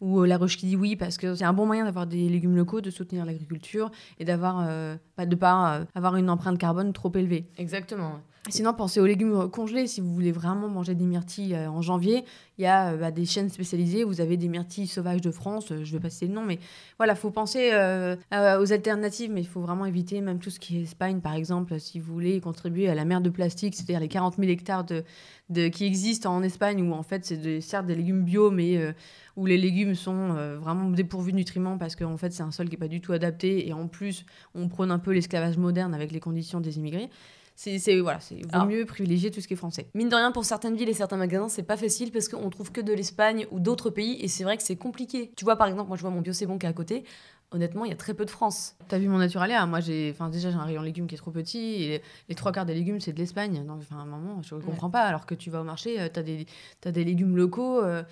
ou 0.00 0.24
La 0.24 0.36
Roche 0.36 0.56
qui 0.56 0.66
dit 0.66 0.76
oui, 0.76 0.96
parce 0.96 1.16
que 1.16 1.34
c'est 1.34 1.44
un 1.44 1.52
bon 1.52 1.66
moyen 1.66 1.84
d'avoir 1.84 2.06
des 2.06 2.28
légumes 2.28 2.56
locaux, 2.56 2.80
de 2.80 2.90
soutenir 2.90 3.24
l'agriculture 3.24 3.90
et 4.18 4.24
d'avoir 4.24 4.66
euh, 4.68 4.96
pas 5.16 5.26
de 5.26 5.34
pas 5.34 5.76
euh, 5.76 5.84
avoir 5.94 6.16
une 6.16 6.30
empreinte 6.30 6.58
carbone 6.58 6.92
trop 6.92 7.12
élevée. 7.14 7.46
Exactement. 7.58 8.20
Sinon, 8.48 8.74
pensez 8.74 8.98
aux 8.98 9.06
légumes 9.06 9.48
congelés. 9.50 9.86
Si 9.86 10.00
vous 10.00 10.12
voulez 10.12 10.32
vraiment 10.32 10.68
manger 10.68 10.96
des 10.96 11.04
myrtilles 11.04 11.54
euh, 11.54 11.70
en 11.70 11.80
janvier, 11.80 12.24
il 12.58 12.62
y 12.62 12.66
a 12.66 12.96
bah, 12.96 13.12
des 13.12 13.24
chaînes 13.24 13.48
spécialisées. 13.48 14.02
Vous 14.02 14.20
avez 14.20 14.36
des 14.36 14.48
myrtilles 14.48 14.88
sauvages 14.88 15.20
de 15.20 15.30
France. 15.30 15.68
je 15.68 15.74
ne 15.74 15.84
vais 15.84 16.00
pas 16.00 16.10
citer 16.10 16.26
le 16.26 16.34
nom, 16.34 16.44
mais 16.44 16.58
voilà, 16.98 17.14
faut 17.14 17.30
penser 17.30 17.70
aux 17.70 18.72
alternatives, 18.72 19.30
mais 19.30 19.40
il 19.40 19.46
faut 19.46 19.60
vraiment 19.60 19.86
éviter 19.86 20.20
même 20.20 20.40
tout 20.40 20.50
ce 20.50 20.58
qui 20.58 20.78
est 20.78 20.82
Espagne, 20.82 21.20
par 21.20 21.34
exemple, 21.34 21.78
si 21.78 22.00
vous 22.00 22.12
voulez 22.12 22.40
contribuer 22.40 22.88
à 22.88 22.94
la 22.94 23.04
mer 23.04 23.20
de 23.20 23.30
plastique, 23.30 23.74
c'est-à-dire 23.74 24.00
les 24.00 24.08
40 24.08 24.36
000 24.36 24.50
hectares 24.50 24.84
de, 24.84 25.04
de, 25.48 25.68
qui 25.68 25.86
existent 25.86 26.34
en 26.34 26.42
Espagne, 26.42 26.82
où 26.82 26.92
en 26.92 27.02
fait, 27.02 27.24
c'est 27.24 27.60
certes 27.60 27.86
des 27.86 27.94
légumes 27.94 28.24
bio, 28.24 28.50
mais 28.50 28.92
où 29.36 29.46
les 29.46 29.58
légumes 29.58 29.94
sont 29.94 30.36
euh, 30.36 30.58
vraiment 30.58 30.90
dépourvus 30.90 31.32
de 31.32 31.36
nutriments 31.36 31.78
parce 31.78 31.96
qu'en 31.96 32.16
fait 32.16 32.32
c'est 32.32 32.42
un 32.42 32.50
sol 32.50 32.68
qui 32.68 32.72
n'est 32.72 32.80
pas 32.80 32.88
du 32.88 33.00
tout 33.00 33.12
adapté 33.12 33.66
et 33.66 33.72
en 33.72 33.88
plus 33.88 34.26
on 34.54 34.68
prône 34.68 34.90
un 34.90 34.98
peu 34.98 35.12
l'esclavage 35.12 35.56
moderne 35.56 35.94
avec 35.94 36.12
les 36.12 36.20
conditions 36.20 36.60
des 36.60 36.78
immigrés. 36.78 37.08
C'est 37.78 38.00
voilà, 38.00 38.18
c'est 38.20 38.40
vaut 38.52 38.66
mieux 38.66 38.84
privilégier 38.84 39.30
tout 39.30 39.40
ce 39.40 39.46
qui 39.46 39.54
est 39.54 39.56
français. 39.56 39.88
Mine 39.94 40.08
de 40.08 40.16
rien, 40.16 40.32
pour 40.32 40.44
certaines 40.44 40.74
villes 40.74 40.88
et 40.88 40.94
certains 40.94 41.16
magasins, 41.16 41.48
c'est 41.48 41.62
pas 41.62 41.76
facile 41.76 42.10
parce 42.10 42.28
qu'on 42.28 42.50
trouve 42.50 42.72
que 42.72 42.80
de 42.80 42.92
l'Espagne 42.92 43.46
ou 43.52 43.60
d'autres 43.60 43.90
pays 43.90 44.20
et 44.20 44.28
c'est 44.28 44.42
vrai 44.42 44.56
que 44.56 44.62
c'est 44.62 44.76
compliqué. 44.76 45.32
Tu 45.36 45.44
vois, 45.44 45.56
par 45.56 45.68
exemple, 45.68 45.88
moi 45.88 45.96
je 45.96 46.02
vois 46.02 46.10
mon 46.10 46.20
bio 46.20 46.32
c'est 46.32 46.46
bon 46.46 46.58
qui 46.58 46.66
est 46.66 46.68
à 46.68 46.72
côté. 46.72 47.04
Honnêtement, 47.52 47.84
il 47.84 47.90
y 47.90 47.92
a 47.92 47.96
très 47.96 48.14
peu 48.14 48.24
de 48.24 48.30
France. 48.30 48.76
T'as 48.88 48.98
vu 48.98 49.08
mon 49.08 49.18
Naturalia 49.18 49.66
Moi, 49.66 49.80
j'ai, 49.80 50.10
enfin, 50.10 50.30
déjà, 50.30 50.50
j'ai 50.50 50.56
un 50.56 50.64
rayon 50.64 50.80
légumes 50.80 51.06
qui 51.06 51.14
est 51.14 51.18
trop 51.18 51.30
petit 51.30 51.84
et 51.84 52.02
les, 52.30 52.34
trois 52.34 52.50
quarts 52.50 52.64
des 52.64 52.72
légumes, 52.72 52.98
c'est 52.98 53.12
de 53.12 53.18
l'Espagne. 53.18 53.62
Donc, 53.66 53.80
enfin, 53.82 53.98
à 53.98 54.02
un 54.02 54.06
moment, 54.06 54.40
je 54.42 54.54
ne 54.54 54.60
comprends 54.60 54.88
pas. 54.88 55.02
Alors 55.02 55.26
que 55.26 55.34
tu 55.34 55.50
vas 55.50 55.60
au 55.60 55.64
marché, 55.64 56.00
euh, 56.00 56.08
tu 56.12 56.18
as 56.18 56.22
des, 56.22 56.46
as 56.86 56.92
des 56.92 57.04
légumes 57.04 57.36
locaux. 57.36 57.82
Euh, 57.82 58.02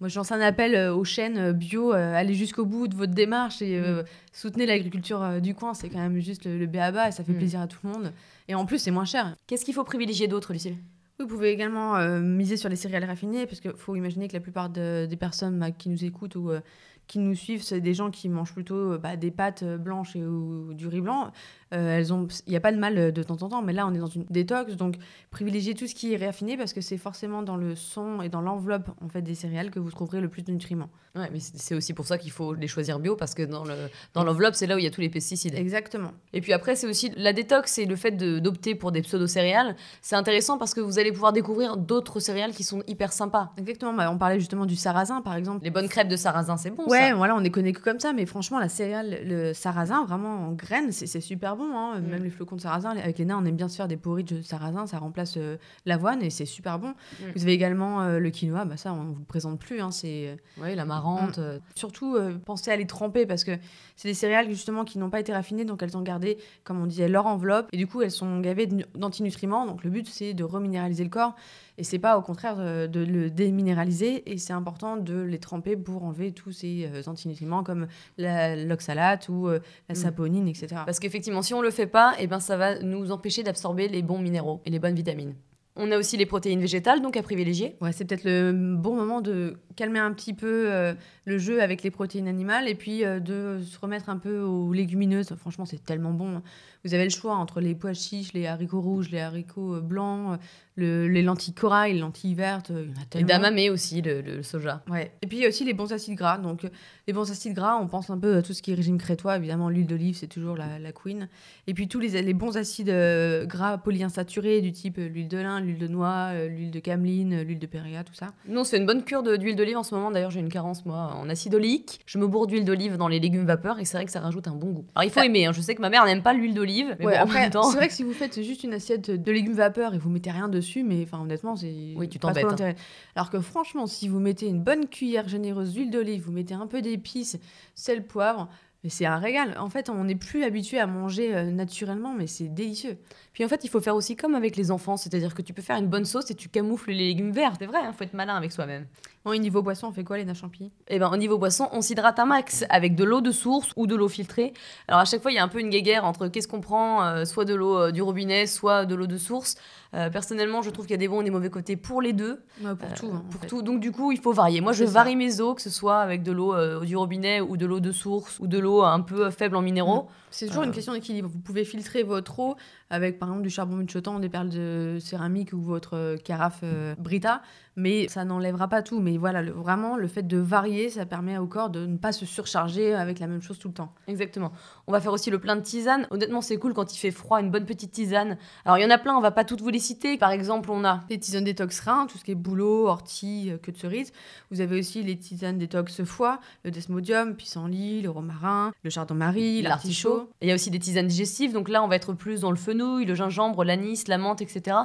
Moi, 0.00 0.08
je 0.08 0.16
lance 0.18 0.30
un 0.30 0.40
appel 0.40 0.74
euh, 0.74 0.94
aux 0.94 1.04
chaînes 1.04 1.38
euh, 1.38 1.52
bio, 1.52 1.92
euh, 1.94 2.14
allez 2.14 2.34
jusqu'au 2.34 2.66
bout 2.66 2.86
de 2.86 2.94
votre 2.94 3.14
démarche 3.14 3.62
et 3.62 3.78
euh, 3.78 4.02
soutenez 4.32 4.66
l'agriculture 4.66 5.40
du 5.40 5.54
coin. 5.54 5.72
C'est 5.72 5.88
quand 5.88 5.98
même 5.98 6.18
juste 6.20 6.44
le, 6.44 6.58
le 6.58 6.66
BABA 6.66 7.08
et 7.08 7.12
ça 7.12 7.24
fait 7.24 7.32
Mm. 7.32 7.36
plaisir 7.38 7.60
à 7.60 7.66
tout 7.66 7.78
le 7.84 7.90
monde. 7.90 8.12
Et 8.48 8.54
en 8.54 8.66
plus, 8.66 8.78
c'est 8.78 8.90
moins 8.90 9.06
cher. 9.06 9.34
Qu'est-ce 9.46 9.64
qu'il 9.64 9.72
faut 9.74 9.84
privilégier 9.84 10.28
d'autre, 10.28 10.52
Lucille? 10.52 10.76
Vous 11.18 11.26
pouvez 11.26 11.50
également 11.50 11.96
euh, 11.96 12.20
miser 12.20 12.58
sur 12.58 12.68
les 12.68 12.76
céréales 12.76 13.04
raffinées 13.04 13.46
parce 13.46 13.60
qu'il 13.60 13.72
faut 13.72 13.96
imaginer 13.96 14.28
que 14.28 14.34
la 14.34 14.40
plupart 14.40 14.68
de- 14.68 15.06
des 15.06 15.16
personnes 15.16 15.58
bah, 15.58 15.70
qui 15.70 15.88
nous 15.88 16.04
écoutent 16.04 16.36
ou 16.36 16.50
euh, 16.50 16.60
qui 17.06 17.18
nous 17.20 17.34
suivent, 17.34 17.62
c'est 17.62 17.80
des 17.80 17.94
gens 17.94 18.10
qui 18.10 18.28
mangent 18.28 18.52
plutôt 18.52 18.98
bah, 18.98 19.16
des 19.16 19.30
pâtes 19.30 19.64
blanches 19.64 20.14
et, 20.14 20.22
ou, 20.24 20.74
du 20.74 20.88
riz 20.88 21.00
blanc. 21.00 21.32
Euh, 21.74 21.98
elles 21.98 22.12
ont, 22.12 22.28
il 22.46 22.50
n'y 22.50 22.56
a 22.56 22.60
pas 22.60 22.70
de 22.70 22.78
mal 22.78 22.96
euh, 22.96 23.10
de 23.10 23.22
temps 23.24 23.42
en 23.42 23.48
temps, 23.48 23.60
mais 23.60 23.72
là 23.72 23.88
on 23.88 23.92
est 23.92 23.98
dans 23.98 24.06
une 24.06 24.24
détox, 24.30 24.74
donc 24.76 24.94
privilégiez 25.32 25.74
tout 25.74 25.88
ce 25.88 25.96
qui 25.96 26.12
est 26.14 26.24
raffiné 26.24 26.56
parce 26.56 26.72
que 26.72 26.80
c'est 26.80 26.96
forcément 26.96 27.42
dans 27.42 27.56
le 27.56 27.74
son 27.74 28.22
et 28.22 28.28
dans 28.28 28.40
l'enveloppe 28.40 28.88
en 29.04 29.08
fait 29.08 29.20
des 29.22 29.34
céréales 29.34 29.72
que 29.72 29.80
vous 29.80 29.90
trouverez 29.90 30.20
le 30.20 30.28
plus 30.28 30.42
de 30.44 30.52
nutriments. 30.52 30.88
Ouais, 31.16 31.28
mais 31.32 31.40
c'est 31.40 31.74
aussi 31.74 31.92
pour 31.92 32.06
ça 32.06 32.18
qu'il 32.18 32.30
faut 32.30 32.54
les 32.54 32.68
choisir 32.68 33.00
bio 33.00 33.16
parce 33.16 33.34
que 33.34 33.42
dans 33.42 33.64
le 33.64 33.74
dans 34.14 34.22
l'enveloppe, 34.22 34.54
c'est 34.54 34.66
là 34.68 34.76
où 34.76 34.78
il 34.78 34.84
y 34.84 34.86
a 34.86 34.90
tous 34.90 35.00
les 35.00 35.08
pesticides. 35.08 35.54
Exactement. 35.56 36.12
Et 36.32 36.40
puis 36.40 36.52
après, 36.52 36.76
c'est 36.76 36.86
aussi 36.86 37.10
la 37.16 37.32
détox 37.32 37.78
et 37.78 37.86
le 37.86 37.96
fait 37.96 38.12
de- 38.12 38.38
d'opter 38.38 38.74
pour 38.74 38.92
des 38.92 39.00
pseudo-céréales. 39.02 39.74
C'est 40.02 40.14
intéressant 40.14 40.58
parce 40.58 40.72
que 40.74 40.80
vous 40.80 40.98
allez 41.00 41.10
pouvoir 41.12 41.32
découvrir 41.32 41.76
d'autres 41.78 42.20
céréales 42.20 42.52
qui 42.52 42.62
sont 42.64 42.82
hyper 42.86 43.12
sympas. 43.12 43.52
Exactement. 43.56 43.92
Bah, 43.94 44.10
on 44.12 44.18
parlait 44.18 44.38
justement 44.38 44.66
du 44.66 44.76
sarrasin 44.76 45.20
par 45.22 45.34
exemple. 45.34 45.64
Les 45.64 45.70
bonnes 45.70 45.88
crêpes 45.88 46.08
de 46.08 46.16
sarrasin, 46.16 46.56
c'est 46.58 46.70
bon 46.70 46.84
Ouais, 46.86 47.08
ça. 47.08 47.14
voilà, 47.14 47.34
on 47.34 47.42
est 47.42 47.50
connu 47.50 47.72
que 47.72 47.80
comme 47.80 47.98
ça, 47.98 48.12
mais 48.12 48.26
franchement, 48.26 48.58
la 48.60 48.68
céréale, 48.68 49.20
le 49.24 49.52
sarrasin, 49.54 50.04
vraiment 50.04 50.46
en 50.48 50.52
graines, 50.52 50.92
c'est 50.92 51.06
c'est 51.06 51.20
super 51.56 51.68
bon. 51.68 51.76
hein. 51.76 52.00
Mm. 52.00 52.06
Même 52.06 52.24
les 52.24 52.30
flocons 52.30 52.56
de 52.56 52.60
sarrasin, 52.60 52.90
avec 52.96 53.18
les 53.18 53.24
nains, 53.24 53.38
on 53.42 53.44
aime 53.44 53.56
bien 53.56 53.68
se 53.68 53.76
faire 53.76 53.88
des 53.88 53.96
porridge 53.96 54.32
de 54.32 54.42
sarrasin, 54.42 54.86
ça 54.86 54.98
remplace 54.98 55.34
euh, 55.36 55.56
l'avoine 55.84 56.22
et 56.22 56.30
c'est 56.30 56.46
super 56.46 56.78
bon. 56.78 56.88
Mm. 56.90 57.24
Vous 57.34 57.42
avez 57.42 57.52
également 57.52 58.02
euh, 58.02 58.18
le 58.18 58.30
quinoa, 58.30 58.64
bah 58.64 58.76
ça, 58.76 58.92
on 58.92 59.04
vous 59.12 59.18
le 59.18 59.24
présente 59.24 59.58
plus. 59.58 59.80
hein, 59.80 59.90
c'est 59.90 60.36
Ouais, 60.60 60.74
la 60.74 60.84
marante. 60.84 61.38
Euh, 61.38 61.58
surtout 61.74 62.14
euh, 62.16 62.38
pensez 62.44 62.70
à 62.70 62.76
les 62.76 62.86
tremper 62.86 63.26
parce 63.26 63.44
que 63.44 63.52
c'est 63.96 64.08
des 64.08 64.14
céréales 64.14 64.48
justement 64.48 64.84
qui 64.84 64.98
n'ont 64.98 65.10
pas 65.10 65.20
été 65.20 65.32
raffinées, 65.32 65.64
donc 65.64 65.82
elles 65.82 65.96
ont 65.96 66.02
gardé, 66.02 66.38
comme 66.64 66.80
on 66.80 66.86
disait, 66.86 67.08
leur 67.08 67.26
enveloppe 67.26 67.68
et 67.72 67.76
du 67.76 67.86
coup 67.86 68.02
elles 68.02 68.10
sont 68.10 68.40
gavées 68.40 68.68
d'antinutriments. 68.94 69.66
Donc 69.66 69.82
le 69.84 69.90
but 69.90 70.06
c'est 70.08 70.34
de 70.34 70.44
reminéraliser 70.44 71.04
le 71.04 71.10
corps 71.10 71.34
et 71.78 71.84
c'est 71.84 71.98
pas 71.98 72.16
au 72.18 72.22
contraire 72.22 72.56
de, 72.56 72.86
de 72.86 73.00
le 73.00 73.30
déminéraliser 73.30 74.30
et 74.30 74.38
c'est 74.38 74.52
important 74.52 74.96
de 74.96 75.20
les 75.20 75.38
tremper 75.38 75.76
pour 75.76 76.04
enlever 76.04 76.32
tous 76.32 76.52
ces 76.52 76.88
euh, 76.92 77.02
antinutriments 77.06 77.62
comme 77.62 77.86
la- 78.18 78.56
l'oxalate 78.56 79.28
ou 79.28 79.48
euh, 79.48 79.60
la 79.88 79.94
Mm. 79.94 79.98
saponine, 79.98 80.48
etc. 80.48 80.82
Parce 80.84 80.98
qu'effectivement, 81.00 81.42
si 81.42 81.54
on 81.54 81.60
le 81.62 81.70
fait 81.70 81.86
pas, 81.86 82.14
eh 82.18 82.26
ben, 82.26 82.40
ça 82.40 82.56
va 82.56 82.78
nous 82.80 83.10
empêcher 83.12 83.42
d'absorber 83.42 83.88
les 83.88 84.02
bons 84.02 84.18
minéraux 84.18 84.60
et 84.64 84.70
les 84.70 84.78
bonnes 84.78 84.94
vitamines. 84.94 85.34
On 85.78 85.92
a 85.92 85.98
aussi 85.98 86.16
les 86.16 86.26
protéines 86.26 86.60
végétales, 86.60 87.02
donc 87.02 87.16
à 87.16 87.22
privilégier. 87.22 87.76
Ouais, 87.80 87.92
c'est 87.92 88.04
peut-être 88.06 88.24
le 88.24 88.52
bon 88.52 88.94
moment 88.96 89.20
de 89.20 89.56
calmer 89.76 89.98
un 89.98 90.12
petit 90.12 90.32
peu 90.32 90.72
euh, 90.72 90.94
le 91.26 91.36
jeu 91.36 91.60
avec 91.62 91.82
les 91.82 91.90
protéines 91.90 92.28
animales 92.28 92.66
et 92.66 92.74
puis 92.74 93.04
euh, 93.04 93.20
de 93.20 93.60
se 93.62 93.78
remettre 93.78 94.08
un 94.08 94.16
peu 94.16 94.40
aux 94.40 94.72
légumineuses. 94.72 95.34
Franchement, 95.36 95.66
c'est 95.66 95.84
tellement 95.84 96.12
bon. 96.12 96.40
Vous 96.84 96.94
avez 96.94 97.04
le 97.04 97.10
choix 97.10 97.34
entre 97.34 97.60
les 97.60 97.74
pois 97.74 97.92
chiches, 97.92 98.32
les 98.32 98.46
haricots 98.46 98.80
rouges, 98.80 99.10
les 99.10 99.20
haricots 99.20 99.74
euh, 99.74 99.80
blancs, 99.80 100.38
le- 100.76 101.08
les 101.08 101.22
lentilles 101.22 101.52
corail, 101.52 101.92
les 101.94 101.98
lentilles 102.00 102.34
vertes. 102.34 102.70
Il 102.70 102.76
y 102.76 102.80
en 102.80 103.18
a 103.18 103.20
Et 103.20 103.24
d'amamé 103.24 103.68
aussi, 103.68 104.00
le, 104.00 104.22
le 104.22 104.42
soja. 104.42 104.82
Ouais. 104.88 105.12
Et 105.20 105.26
puis 105.26 105.36
il 105.38 105.42
y 105.42 105.44
a 105.44 105.48
aussi 105.48 105.64
les 105.64 105.74
bons 105.74 105.92
acides 105.92 106.16
gras. 106.16 106.38
Donc 106.38 106.66
les 107.06 107.12
bons 107.12 107.30
acides 107.30 107.54
gras, 107.54 107.76
on 107.76 107.86
pense 107.86 108.08
un 108.08 108.18
peu 108.18 108.36
à 108.36 108.42
tout 108.42 108.54
ce 108.54 108.62
qui 108.62 108.70
est 108.72 108.74
régime 108.74 108.96
crétois. 108.96 109.36
Évidemment, 109.36 109.68
l'huile 109.68 109.86
d'olive, 109.86 110.16
c'est 110.16 110.26
toujours 110.26 110.56
la, 110.56 110.78
la 110.78 110.92
queen. 110.92 111.28
Et 111.66 111.74
puis 111.74 111.86
tous 111.88 112.00
les, 112.00 112.22
les 112.22 112.34
bons 112.34 112.56
acides 112.56 112.88
euh, 112.88 113.44
gras 113.44 113.76
polyinsaturés 113.76 114.62
du 114.62 114.72
type 114.72 114.96
l'huile 114.96 115.28
de 115.28 115.38
lin, 115.38 115.60
l'huile 115.66 115.78
de 115.78 115.88
noix, 115.88 116.30
euh, 116.32 116.48
l'huile 116.48 116.70
de 116.70 116.80
cameline, 116.80 117.34
euh, 117.34 117.42
l'huile 117.44 117.58
de 117.58 117.66
péréa, 117.66 118.04
tout 118.04 118.14
ça. 118.14 118.28
Nous, 118.48 118.58
on 118.60 118.64
se 118.64 118.70
fait 118.70 118.78
une 118.78 118.86
bonne 118.86 119.02
cure 119.04 119.22
d'huile 119.22 119.56
d'olive 119.56 119.76
en 119.76 119.82
ce 119.82 119.94
moment. 119.94 120.10
D'ailleurs, 120.10 120.30
j'ai 120.30 120.40
une 120.40 120.48
carence, 120.48 120.86
moi, 120.86 121.12
en 121.14 121.28
acide 121.28 121.54
oléique. 121.54 122.00
Je 122.06 122.18
me 122.18 122.26
bourre 122.26 122.46
d'huile 122.46 122.64
d'olive 122.64 122.96
dans 122.96 123.08
les 123.08 123.20
légumes 123.20 123.44
vapeur 123.46 123.78
et 123.78 123.84
c'est 123.84 123.96
vrai 123.98 124.06
que 124.06 124.10
ça 124.12 124.20
rajoute 124.20 124.48
un 124.48 124.54
bon 124.54 124.70
goût. 124.70 124.84
Alors, 124.94 125.04
il 125.04 125.10
faut 125.10 125.20
aimer. 125.20 125.46
hein. 125.46 125.52
Je 125.52 125.60
sais 125.60 125.74
que 125.74 125.82
ma 125.82 125.90
mère 125.90 126.04
n'aime 126.06 126.22
pas 126.22 126.32
l'huile 126.32 126.54
d'olive. 126.54 126.96
Mais 126.98 127.06
Ouais, 127.06 127.12
bon, 127.14 127.18
en 127.20 127.22
après, 127.24 127.50
temps... 127.50 127.64
c'est 127.64 127.76
vrai 127.76 127.88
que 127.88 127.94
si 127.94 128.02
vous 128.04 128.12
faites 128.12 128.42
juste 128.42 128.64
une 128.64 128.72
assiette 128.72 129.10
de 129.10 129.32
légumes 129.32 129.52
vapeur 129.54 129.94
et 129.94 129.98
vous 129.98 130.08
mettez 130.10 130.30
rien 130.30 130.48
dessus, 130.48 130.82
mais 130.84 131.02
enfin 131.02 131.20
honnêtement, 131.20 131.56
c'est 131.56 131.74
Oui, 131.96 132.08
tu 132.08 132.18
t'embêtes, 132.18 132.44
hein. 132.60 132.72
Alors 133.14 133.30
que 133.30 133.40
franchement, 133.40 133.86
si 133.86 134.08
vous 134.08 134.20
mettez 134.20 134.46
une 134.46 134.60
bonne 134.62 134.86
cuillère 134.86 135.28
généreuse 135.28 135.72
d'huile 135.72 135.90
d'olive, 135.90 136.22
vous 136.24 136.32
mettez 136.32 136.54
un 136.54 136.66
peu 136.66 136.82
d'épices, 136.82 137.38
sel, 137.74 138.04
poivre, 138.06 138.48
mais 138.86 138.90
c'est 138.90 139.04
un 139.04 139.18
régal. 139.18 139.56
En 139.58 139.68
fait, 139.68 139.90
on 139.90 140.04
n'est 140.04 140.14
plus 140.14 140.44
habitué 140.44 140.78
à 140.78 140.86
manger 140.86 141.34
euh, 141.34 141.50
naturellement, 141.50 142.14
mais 142.14 142.28
c'est 142.28 142.46
délicieux. 142.46 142.98
Puis 143.32 143.44
en 143.44 143.48
fait, 143.48 143.64
il 143.64 143.68
faut 143.68 143.80
faire 143.80 143.96
aussi 143.96 144.14
comme 144.14 144.36
avec 144.36 144.54
les 144.54 144.70
enfants, 144.70 144.96
c'est-à-dire 144.96 145.34
que 145.34 145.42
tu 145.42 145.52
peux 145.52 145.60
faire 145.60 145.76
une 145.76 145.88
bonne 145.88 146.04
sauce 146.04 146.30
et 146.30 146.36
tu 146.36 146.48
camoufles 146.48 146.92
les 146.92 147.08
légumes 147.08 147.32
verts. 147.32 147.54
C'est 147.58 147.66
vrai, 147.66 147.80
il 147.84 147.92
faut 147.92 148.04
être 148.04 148.14
malin 148.14 148.36
avec 148.36 148.52
soi-même. 148.52 148.86
Bon, 149.24 149.32
et 149.32 149.40
niveau 149.40 149.60
boisson, 149.60 149.88
on 149.88 149.92
fait 149.92 150.04
quoi 150.04 150.18
les 150.18 150.34
champi 150.34 150.70
Et 150.86 151.00
ben 151.00 151.10
au 151.12 151.16
niveau 151.16 151.36
boisson, 151.36 151.68
on 151.72 151.80
s'hydrate 151.80 152.20
un 152.20 152.26
max 152.26 152.64
avec 152.70 152.94
de 152.94 153.02
l'eau 153.02 153.20
de 153.20 153.32
source 153.32 153.72
ou 153.74 153.88
de 153.88 153.96
l'eau 153.96 154.08
filtrée. 154.08 154.52
Alors 154.86 155.00
à 155.00 155.04
chaque 155.04 155.20
fois, 155.20 155.32
il 155.32 155.34
y 155.34 155.38
a 155.38 155.42
un 155.42 155.48
peu 155.48 155.58
une 155.58 155.70
guéguerre 155.70 156.04
entre 156.04 156.28
qu'est-ce 156.28 156.46
qu'on 156.46 156.60
prend, 156.60 157.02
euh, 157.02 157.24
soit 157.24 157.44
de 157.44 157.56
l'eau 157.56 157.76
euh, 157.76 157.90
du 157.90 158.02
robinet, 158.02 158.46
soit 158.46 158.86
de 158.86 158.94
l'eau 158.94 159.08
de 159.08 159.18
source. 159.18 159.56
Euh, 159.96 160.10
personnellement, 160.10 160.60
je 160.62 160.68
trouve 160.70 160.84
qu'il 160.86 160.92
y 160.92 160.94
a 160.94 160.98
des 160.98 161.08
bons 161.08 161.22
et 161.22 161.24
des 161.24 161.30
mauvais 161.30 161.48
côtés 161.50 161.74
pour 161.76 162.02
les 162.02 162.12
deux. 162.12 162.40
Pour 162.60 162.68
Euh, 162.68 162.74
tout. 162.96 163.10
hein, 163.12 163.24
pour 163.30 163.40
fait. 163.40 163.46
tout. 163.46 163.62
Donc 163.62 163.80
du 163.80 163.92
coup, 163.92 164.12
il 164.12 164.20
faut 164.20 164.32
varier. 164.32 164.60
Moi, 164.60 164.72
je 164.72 164.84
ça. 164.84 164.90
varie 164.92 165.16
mes 165.16 165.40
eaux, 165.40 165.54
que 165.54 165.62
ce 165.62 165.70
soit 165.70 165.98
avec 165.98 166.22
de 166.22 166.32
l'eau 166.32 166.54
euh, 166.54 166.84
du 166.84 166.96
robinet 166.96 167.40
ou 167.40 167.56
de 167.56 167.64
l'eau 167.64 167.80
de 167.80 167.92
source 167.92 168.38
ou 168.40 168.46
de 168.46 168.58
l'eau 168.58 168.82
un 168.82 169.00
peu 169.00 169.30
faible 169.30 169.56
en 169.56 169.62
minéraux. 169.62 170.08
C'est 170.36 170.46
toujours 170.48 170.62
Euh. 170.64 170.66
une 170.66 170.72
question 170.72 170.92
d'équilibre. 170.92 171.28
Vous 171.32 171.38
pouvez 171.38 171.64
filtrer 171.64 172.02
votre 172.02 172.38
eau 172.38 172.56
avec, 172.90 173.18
par 173.18 173.28
exemple, 173.30 173.42
du 173.42 173.50
charbon 173.50 173.76
muchotant, 173.76 174.18
des 174.20 174.28
perles 174.28 174.50
de 174.50 174.98
céramique 175.00 175.52
ou 175.52 175.60
votre 175.60 175.94
euh, 175.96 176.16
carafe 176.18 176.60
euh, 176.62 176.94
Brita, 176.98 177.40
mais 177.74 178.06
ça 178.08 178.24
n'enlèvera 178.24 178.68
pas 178.68 178.82
tout. 178.82 179.00
Mais 179.00 179.16
voilà, 179.16 179.40
le- 179.42 179.52
vraiment, 179.52 179.96
le 179.96 180.06
fait 180.08 180.22
de 180.22 180.36
varier, 180.36 180.90
ça 180.90 181.06
permet 181.06 181.38
au 181.38 181.46
corps 181.46 181.70
de 181.70 181.86
ne 181.86 181.96
pas 181.96 182.12
se 182.12 182.26
surcharger 182.26 182.94
avec 182.94 183.18
la 183.18 183.26
même 183.26 183.40
chose 183.40 183.58
tout 183.58 183.68
le 183.68 183.74
temps. 183.74 183.92
Exactement. 184.08 184.52
On 184.86 184.92
va 184.92 185.00
faire 185.00 185.12
aussi 185.12 185.30
le 185.30 185.38
plein 185.38 185.56
de 185.56 185.62
tisanes. 185.62 186.06
Honnêtement, 186.10 186.42
c'est 186.42 186.58
cool 186.58 186.74
quand 186.74 186.94
il 186.94 186.98
fait 186.98 187.10
froid, 187.10 187.40
une 187.40 187.50
bonne 187.50 187.64
petite 187.66 187.92
tisane. 187.92 188.36
Alors 188.66 188.76
il 188.78 188.82
y 188.82 188.86
en 188.86 188.90
a 188.90 188.98
plein, 188.98 189.16
on 189.16 189.20
va 189.22 189.30
pas 189.30 189.44
toutes 189.44 189.62
vous 189.62 189.70
les 189.70 189.78
citer. 189.78 190.18
Par 190.18 190.30
exemple, 190.30 190.70
on 190.70 190.84
a 190.84 191.04
Les 191.08 191.18
tisanes 191.18 191.44
détox 191.44 191.80
rein, 191.80 192.06
tout 192.06 192.18
ce 192.18 192.24
qui 192.24 192.32
est 192.32 192.34
bouleau, 192.36 192.88
ortie, 192.88 193.50
euh, 193.50 193.56
queue 193.58 193.72
de 193.72 193.78
cerise. 193.78 194.12
Vous 194.50 194.60
avez 194.60 194.78
aussi 194.78 195.02
les 195.02 195.16
tisanes 195.18 195.56
détox 195.58 196.04
foie, 196.04 196.40
le 196.64 196.70
desmodium, 196.70 197.34
pissenlit, 197.36 198.02
le 198.02 198.10
romarin, 198.10 198.72
le 198.82 198.90
chardon-marie, 198.90 199.62
l'artichaut. 199.62 200.25
Il 200.42 200.48
y 200.48 200.52
a 200.52 200.54
aussi 200.54 200.70
des 200.70 200.78
tisanes 200.78 201.06
digestives, 201.06 201.52
donc 201.52 201.68
là 201.68 201.82
on 201.82 201.88
va 201.88 201.96
être 201.96 202.12
plus 202.12 202.40
dans 202.40 202.50
le 202.50 202.56
fenouil, 202.56 203.04
le 203.04 203.14
gingembre, 203.14 203.64
l'anis, 203.64 204.08
la 204.08 204.18
menthe, 204.18 204.42
etc. 204.42 204.78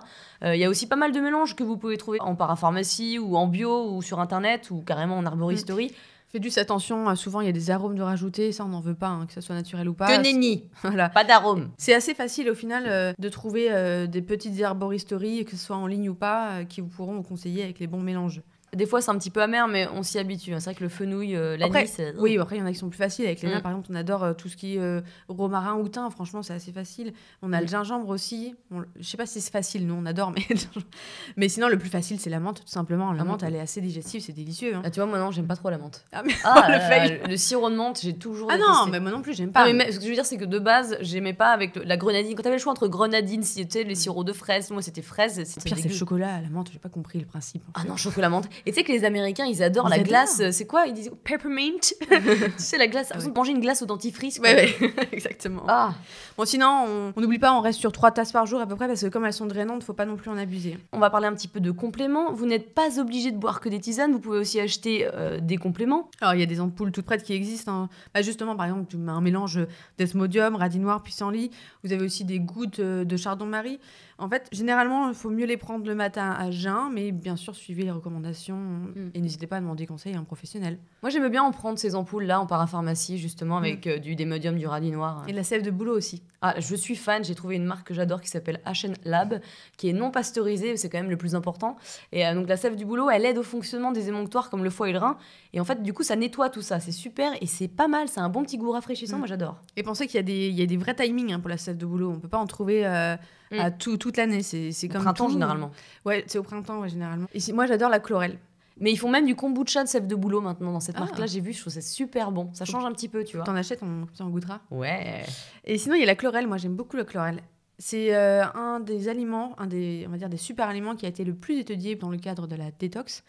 Euh, 0.43 0.55
il 0.55 0.59
y 0.59 0.65
a 0.65 0.69
aussi 0.69 0.87
pas 0.87 0.95
mal 0.95 1.11
de 1.11 1.19
mélanges 1.19 1.55
que 1.55 1.63
vous 1.63 1.77
pouvez 1.77 1.97
trouver 1.97 2.19
en 2.21 2.35
parapharmacie 2.35 3.19
ou 3.19 3.35
en 3.35 3.47
bio 3.47 3.91
ou 3.91 4.01
sur 4.01 4.19
internet 4.19 4.71
ou 4.71 4.81
carrément 4.81 5.17
en 5.17 5.25
arboristerie. 5.25 5.91
Faites 6.31 6.43
juste 6.43 6.59
attention, 6.59 7.09
euh, 7.09 7.15
souvent 7.15 7.41
il 7.41 7.47
y 7.47 7.49
a 7.49 7.53
des 7.53 7.71
arômes 7.71 7.95
de 7.95 8.01
rajouter, 8.01 8.53
ça 8.53 8.63
on 8.63 8.69
n'en 8.69 8.79
veut 8.79 8.95
pas, 8.95 9.09
hein, 9.09 9.25
que 9.25 9.33
ça 9.33 9.41
soit 9.41 9.53
naturel 9.53 9.89
ou 9.89 9.93
pas. 9.93 10.07
Que 10.07 10.21
nenni 10.21 10.63
Voilà. 10.81 11.09
Pas 11.09 11.25
d'arôme. 11.25 11.71
C'est 11.77 11.93
assez 11.93 12.13
facile 12.13 12.49
au 12.49 12.55
final 12.55 12.85
euh, 12.87 13.11
de 13.19 13.29
trouver 13.29 13.67
euh, 13.69 14.07
des 14.07 14.21
petites 14.21 14.57
herboristeries, 14.57 15.43
que 15.43 15.51
ce 15.51 15.65
soit 15.65 15.75
en 15.75 15.87
ligne 15.87 16.07
ou 16.07 16.15
pas, 16.15 16.51
euh, 16.51 16.63
qui 16.63 16.79
vous 16.79 16.87
pourront 16.87 17.15
vous 17.15 17.23
conseiller 17.23 17.63
avec 17.63 17.79
les 17.79 17.87
bons 17.87 17.99
mélanges. 17.99 18.41
Des 18.73 18.85
fois 18.85 19.01
c'est 19.01 19.11
un 19.11 19.17
petit 19.17 19.29
peu 19.31 19.41
amer, 19.41 19.67
mais 19.67 19.87
on 19.93 20.01
s'y 20.01 20.17
habitue. 20.17 20.51
C'est 20.53 20.63
vrai 20.63 20.75
que 20.75 20.83
le 20.83 20.89
fenouil, 20.89 21.35
euh, 21.35 21.57
l'anis. 21.57 21.97
Oui, 22.17 22.37
après 22.39 22.55
il 22.55 22.59
y 22.59 22.61
en 22.61 22.65
a 22.65 22.71
qui 22.71 22.77
sont 22.77 22.87
plus 22.89 22.97
faciles. 22.97 23.25
Avec 23.25 23.41
les 23.41 23.49
nains, 23.49 23.59
Mm. 23.59 23.61
par 23.61 23.71
exemple, 23.73 23.87
on 23.91 23.95
adore 23.95 24.23
euh, 24.23 24.33
tout 24.33 24.47
ce 24.47 24.55
qui 24.55 24.75
est 24.77 24.79
euh, 24.79 25.01
romarin 25.27 25.75
ou 25.75 25.89
thym. 25.89 26.09
Franchement, 26.09 26.41
c'est 26.41 26.53
assez 26.53 26.71
facile. 26.71 27.11
On 27.41 27.51
a 27.51 27.57
Mm. 27.57 27.61
le 27.63 27.67
gingembre 27.67 28.07
aussi. 28.09 28.55
Bon, 28.69 28.83
je 28.97 29.03
sais 29.05 29.17
pas 29.17 29.25
si 29.25 29.41
c'est 29.41 29.51
facile, 29.51 29.85
nous 29.85 29.93
on 29.95 30.05
adore, 30.05 30.31
mais 30.31 30.41
mais 31.37 31.49
sinon 31.49 31.67
le 31.67 31.77
plus 31.77 31.89
facile 31.89 32.19
c'est 32.19 32.29
la 32.29 32.39
menthe, 32.39 32.61
tout 32.61 32.67
simplement. 32.67 33.11
La 33.11 33.23
Mm. 33.23 33.27
menthe, 33.27 33.43
elle 33.43 33.55
est 33.55 33.59
assez 33.59 33.81
digestive, 33.81 34.21
c'est 34.21 34.31
délicieux. 34.31 34.75
hein. 34.75 34.81
Ah, 34.85 34.89
tu 34.89 34.99
vois, 34.99 35.05
moi 35.07 35.19
non, 35.19 35.31
j'aime 35.31 35.47
pas 35.47 35.55
trop 35.55 35.69
la 35.69 35.77
menthe. 35.77 36.05
Ah, 36.11 36.23
mais- 36.25 36.33
Ah, 36.43 36.67
le 37.29 37.37
sirop 37.37 37.69
de 37.69 37.75
menthe, 37.75 37.99
j'ai 38.01 38.13
toujours 38.15 38.49
Ah 38.51 38.55
détesté. 38.57 38.73
non, 38.73 38.87
mais 38.89 38.99
moi 38.99 39.11
non 39.11 39.21
plus, 39.21 39.33
j'aime 39.33 39.47
Non, 39.47 39.51
pas. 39.53 39.73
mais 39.73 39.91
ce 39.91 39.97
que 39.97 40.03
je 40.05 40.09
veux 40.09 40.15
dire, 40.15 40.25
c'est 40.25 40.37
que 40.37 40.45
de 40.45 40.59
base, 40.59 40.97
j'aimais 41.01 41.33
pas 41.33 41.49
avec 41.51 41.75
le- 41.75 41.83
la 41.83 41.97
grenadine. 41.97 42.35
Quand 42.35 42.43
t'avais 42.43 42.55
le 42.55 42.61
choix 42.61 42.71
entre 42.71 42.87
grenadine, 42.87 43.43
si 43.43 43.65
les 43.85 43.95
sirops 43.95 44.25
de 44.25 44.33
fraises, 44.33 44.71
moi 44.71 44.81
c'était 44.81 45.01
fraises. 45.01 45.35
Pire, 45.65 45.77
c'est 45.77 45.89
le 45.89 45.93
chocolat, 45.93 46.39
la 46.41 46.49
menthe, 46.49 46.69
j'ai 46.71 46.79
pas 46.79 46.89
compris 46.89 47.19
le 47.19 47.25
principe. 47.25 47.63
Ah 47.73 47.83
non, 47.83 47.97
chocolat 47.97 48.29
menthe. 48.29 48.47
Et 48.65 48.71
tu 48.71 48.77
sais 48.77 48.83
que 48.83 48.91
les 48.91 49.03
Américains, 49.05 49.45
ils 49.45 49.61
adorent 49.63 49.87
Ils 49.87 49.89
la 49.89 49.95
adorent. 49.95 50.07
glace. 50.07 50.39
euh, 50.41 50.51
C'est 50.51 50.65
quoi? 50.65 50.85
Ils 50.87 50.93
disent 50.93 51.11
peppermint. 51.23 51.79
tu 52.09 52.51
sais, 52.57 52.77
la 52.77 52.87
glace. 52.87 53.09
Ah 53.11 53.15
Ils 53.19 53.23
ouais. 53.25 53.29
ont 53.31 53.33
mangé 53.35 53.51
une 53.51 53.59
glace 53.59 53.81
au 53.81 53.85
dentifrice. 53.85 54.39
quoi. 54.39 54.49
Ouais, 54.49 54.73
ouais, 54.81 54.93
exactement. 55.11 55.63
Ah, 55.67 55.93
Bon, 56.37 56.45
sinon, 56.45 56.85
on- 57.15 57.21
n'oublie 57.21 57.39
pas, 57.39 57.53
on 57.53 57.61
reste 57.61 57.79
sur 57.79 57.91
trois 57.91 58.11
tasses 58.11 58.31
par 58.31 58.45
jour 58.45 58.61
à 58.61 58.65
peu 58.67 58.75
près, 58.75 58.87
parce 58.87 59.01
que 59.01 59.07
comme 59.07 59.25
elles 59.25 59.33
sont 59.33 59.45
drainantes, 59.45 59.83
faut 59.83 59.93
pas 59.93 60.05
non 60.05 60.15
plus 60.15 60.29
en 60.29 60.37
abuser. 60.37 60.77
on 60.93 60.99
va 60.99 61.09
parler 61.09 61.27
un 61.27 61.33
petit 61.33 61.47
peu 61.47 61.59
de 61.59 61.71
compléments. 61.71 62.33
Vous 62.33 62.45
n'êtes 62.45 62.73
pas 62.73 62.99
obligé 62.99 63.31
de 63.31 63.37
boire 63.37 63.59
que 63.59 63.69
des 63.69 63.79
tisanes. 63.79 64.11
Vous 64.11 64.19
pouvez 64.19 64.37
aussi 64.39 64.59
acheter 64.59 65.07
euh, 65.13 65.39
des 65.39 65.57
compléments. 65.57 66.09
Alors, 66.21 66.33
il 66.33 66.39
y 66.39 66.43
a 66.43 66.47
des 66.47 66.59
ampoules 66.61 66.91
toutes 66.91 67.05
prêtes 67.05 67.23
qui 67.23 67.33
existent. 67.33 67.71
hein. 67.71 67.89
Bah, 68.13 68.21
justement, 68.21 68.55
par 68.55 68.65
exemple, 68.67 68.85
tu 68.89 68.97
mets 68.97 69.11
un 69.11 69.21
mélange 69.21 69.59
d'esmodium, 69.97 70.55
radis 70.55 70.79
noir, 70.79 71.03
pissenlit. 71.03 71.51
Vous 71.83 71.91
avez 71.93 72.03
aussi 72.05 72.23
des 72.25 72.39
gouttes 72.39 72.79
euh, 72.79 73.03
de 73.03 73.17
chardon-marie. 73.17 73.79
En 74.21 74.29
fait, 74.29 74.47
généralement, 74.51 75.09
il 75.09 75.15
faut 75.15 75.29
mieux 75.29 75.45
les 75.45 75.57
prendre 75.57 75.85
le 75.85 75.95
matin 75.95 76.29
à 76.29 76.51
jeun, 76.51 76.91
mais 76.93 77.11
bien 77.11 77.35
sûr, 77.35 77.55
suivez 77.55 77.83
les 77.83 77.91
recommandations. 77.91 78.55
Mm. 78.55 79.11
Et 79.15 79.19
n'hésitez 79.21 79.47
pas 79.47 79.57
à 79.57 79.59
demander 79.59 79.85
conseil 79.87 80.13
à 80.15 80.19
un 80.19 80.23
professionnel. 80.23 80.77
Moi, 81.01 81.09
j'aimais 81.09 81.29
bien 81.29 81.43
en 81.43 81.51
prendre 81.51 81.79
ces 81.79 81.95
ampoules-là 81.95 82.39
en 82.39 82.45
parapharmacie, 82.45 83.17
justement, 83.17 83.57
avec 83.57 83.87
euh, 83.87 83.97
du 83.97 84.15
démodium, 84.15 84.57
du 84.57 84.67
radis 84.67 84.91
noir. 84.91 85.23
Et 85.27 85.33
la 85.33 85.43
sève 85.43 85.63
de 85.63 85.71
boulot 85.71 85.97
aussi. 85.97 86.21
Ah, 86.43 86.55
je 86.59 86.75
suis 86.75 86.95
fan, 86.95 87.23
j'ai 87.23 87.35
trouvé 87.35 87.55
une 87.55 87.65
marque 87.65 87.87
que 87.87 87.93
j'adore 87.93 88.21
qui 88.21 88.29
s'appelle 88.29 88.61
HN 88.65 88.93
Lab, 89.05 89.41
qui 89.77 89.89
est 89.89 89.93
non 89.93 90.09
pasteurisée, 90.11 90.77
c'est 90.77 90.89
quand 90.89 90.97
même 90.99 91.09
le 91.09 91.17
plus 91.17 91.35
important. 91.35 91.75
Et 92.11 92.25
euh, 92.25 92.33
donc 92.33 92.47
la 92.47 92.57
sève 92.57 92.75
du 92.75 92.85
boulot, 92.85 93.09
elle 93.09 93.25
aide 93.25 93.37
au 93.37 93.43
fonctionnement 93.43 93.91
des 93.91 94.07
émonctoires 94.09 94.49
comme 94.49 94.63
le 94.63 94.69
foie 94.69 94.89
et 94.89 94.91
le 94.93 94.97
rein. 94.99 95.17
Et 95.53 95.59
en 95.59 95.65
fait, 95.65 95.81
du 95.83 95.93
coup, 95.93 96.03
ça 96.03 96.15
nettoie 96.15 96.49
tout 96.49 96.61
ça, 96.61 96.79
c'est 96.79 96.91
super 96.91 97.31
et 97.41 97.45
c'est 97.47 97.67
pas 97.67 97.87
mal, 97.87 98.07
c'est 98.07 98.19
un 98.21 98.29
bon 98.29 98.43
petit 98.43 98.57
goût 98.57 98.71
rafraîchissant, 98.71 99.17
Mm. 99.17 99.19
moi 99.19 99.27
j'adore. 99.27 99.57
Et 99.77 99.83
pensez 99.83 100.07
qu'il 100.07 100.15
y, 100.15 100.19
a 100.19 100.23
des- 100.23 100.47
il 100.47 100.55
y 100.59 100.61
a 100.63 100.65
des 100.65 100.77
vrais 100.77 100.95
timings 100.95 101.33
hein, 101.33 101.39
pour 101.39 101.49
la 101.49 101.57
sève 101.57 101.77
de 101.77 101.85
boulot. 101.85 102.11
On 102.15 102.19
peut 102.19 102.27
pas 102.27 102.37
en 102.39 102.47
trouver 102.47 102.85
euh, 102.87 103.15
Mm. 103.51 103.59
à 103.59 103.69
tout- 103.69 103.97
toute 104.11 104.17
l'année. 104.17 104.43
C'est 104.43 104.87
comme 104.89 105.01
printemps 105.03 105.25
tout. 105.27 105.33
généralement. 105.33 105.71
Ouais, 106.05 106.23
c'est 106.27 106.37
au 106.37 106.43
printemps, 106.43 106.79
ouais, 106.79 106.89
généralement. 106.89 107.27
Et 107.33 107.53
moi, 107.53 107.65
j'adore 107.65 107.89
la 107.89 107.99
chlorelle. 107.99 108.37
Mais 108.79 108.91
ils 108.91 108.97
font 108.97 109.09
même 109.09 109.25
du 109.25 109.35
kombucha 109.35 109.83
de 109.83 109.87
sève 109.89 110.07
de 110.07 110.15
boulot 110.15 110.41
maintenant 110.41 110.71
dans 110.71 110.79
cette 110.79 110.95
Ah. 110.97 111.01
marque-là, 111.01 111.27
j'ai 111.27 111.39
vu, 111.41 111.53
je 111.53 111.59
trouve 111.61 111.73
ça 111.73 111.81
super 111.81 112.31
bon. 112.31 112.49
Ça 112.53 112.65
change 112.65 112.83
un 112.85 112.91
petit 112.93 113.09
peu, 113.09 113.23
tu 113.23 113.35
vois. 113.37 113.45
T'en 113.45 113.55
achètes, 113.55 113.81
on, 113.83 114.07
on 114.19 114.29
goûtera. 114.29 114.61
Ouais. 114.71 115.23
Et 115.65 115.77
sinon, 115.77 115.95
il 115.95 115.99
y 115.99 116.03
a 116.03 116.07
la 116.07 116.15
chlorelle. 116.15 116.47
Moi, 116.47 116.57
j'aime 116.57 116.75
beaucoup 116.75 116.97
la 116.97 117.03
chlorelle. 117.03 117.41
C'est 117.77 118.15
euh, 118.15 118.43
un 118.53 118.79
des 118.79 119.07
aliments, 119.09 119.55
un 119.59 119.65
des, 119.67 120.05
on 120.07 120.11
va 120.11 120.17
dire, 120.17 120.29
des 120.29 120.37
super 120.37 120.67
aliments 120.67 120.95
qui 120.95 121.05
a 121.05 121.09
été 121.09 121.23
le 121.23 121.33
plus 121.33 121.59
étudié 121.59 121.95
dans 121.95 122.09
le 122.09 122.17
cadre 122.17 122.47
de 122.47 122.55
la 122.55 122.71
détox. 122.71 123.23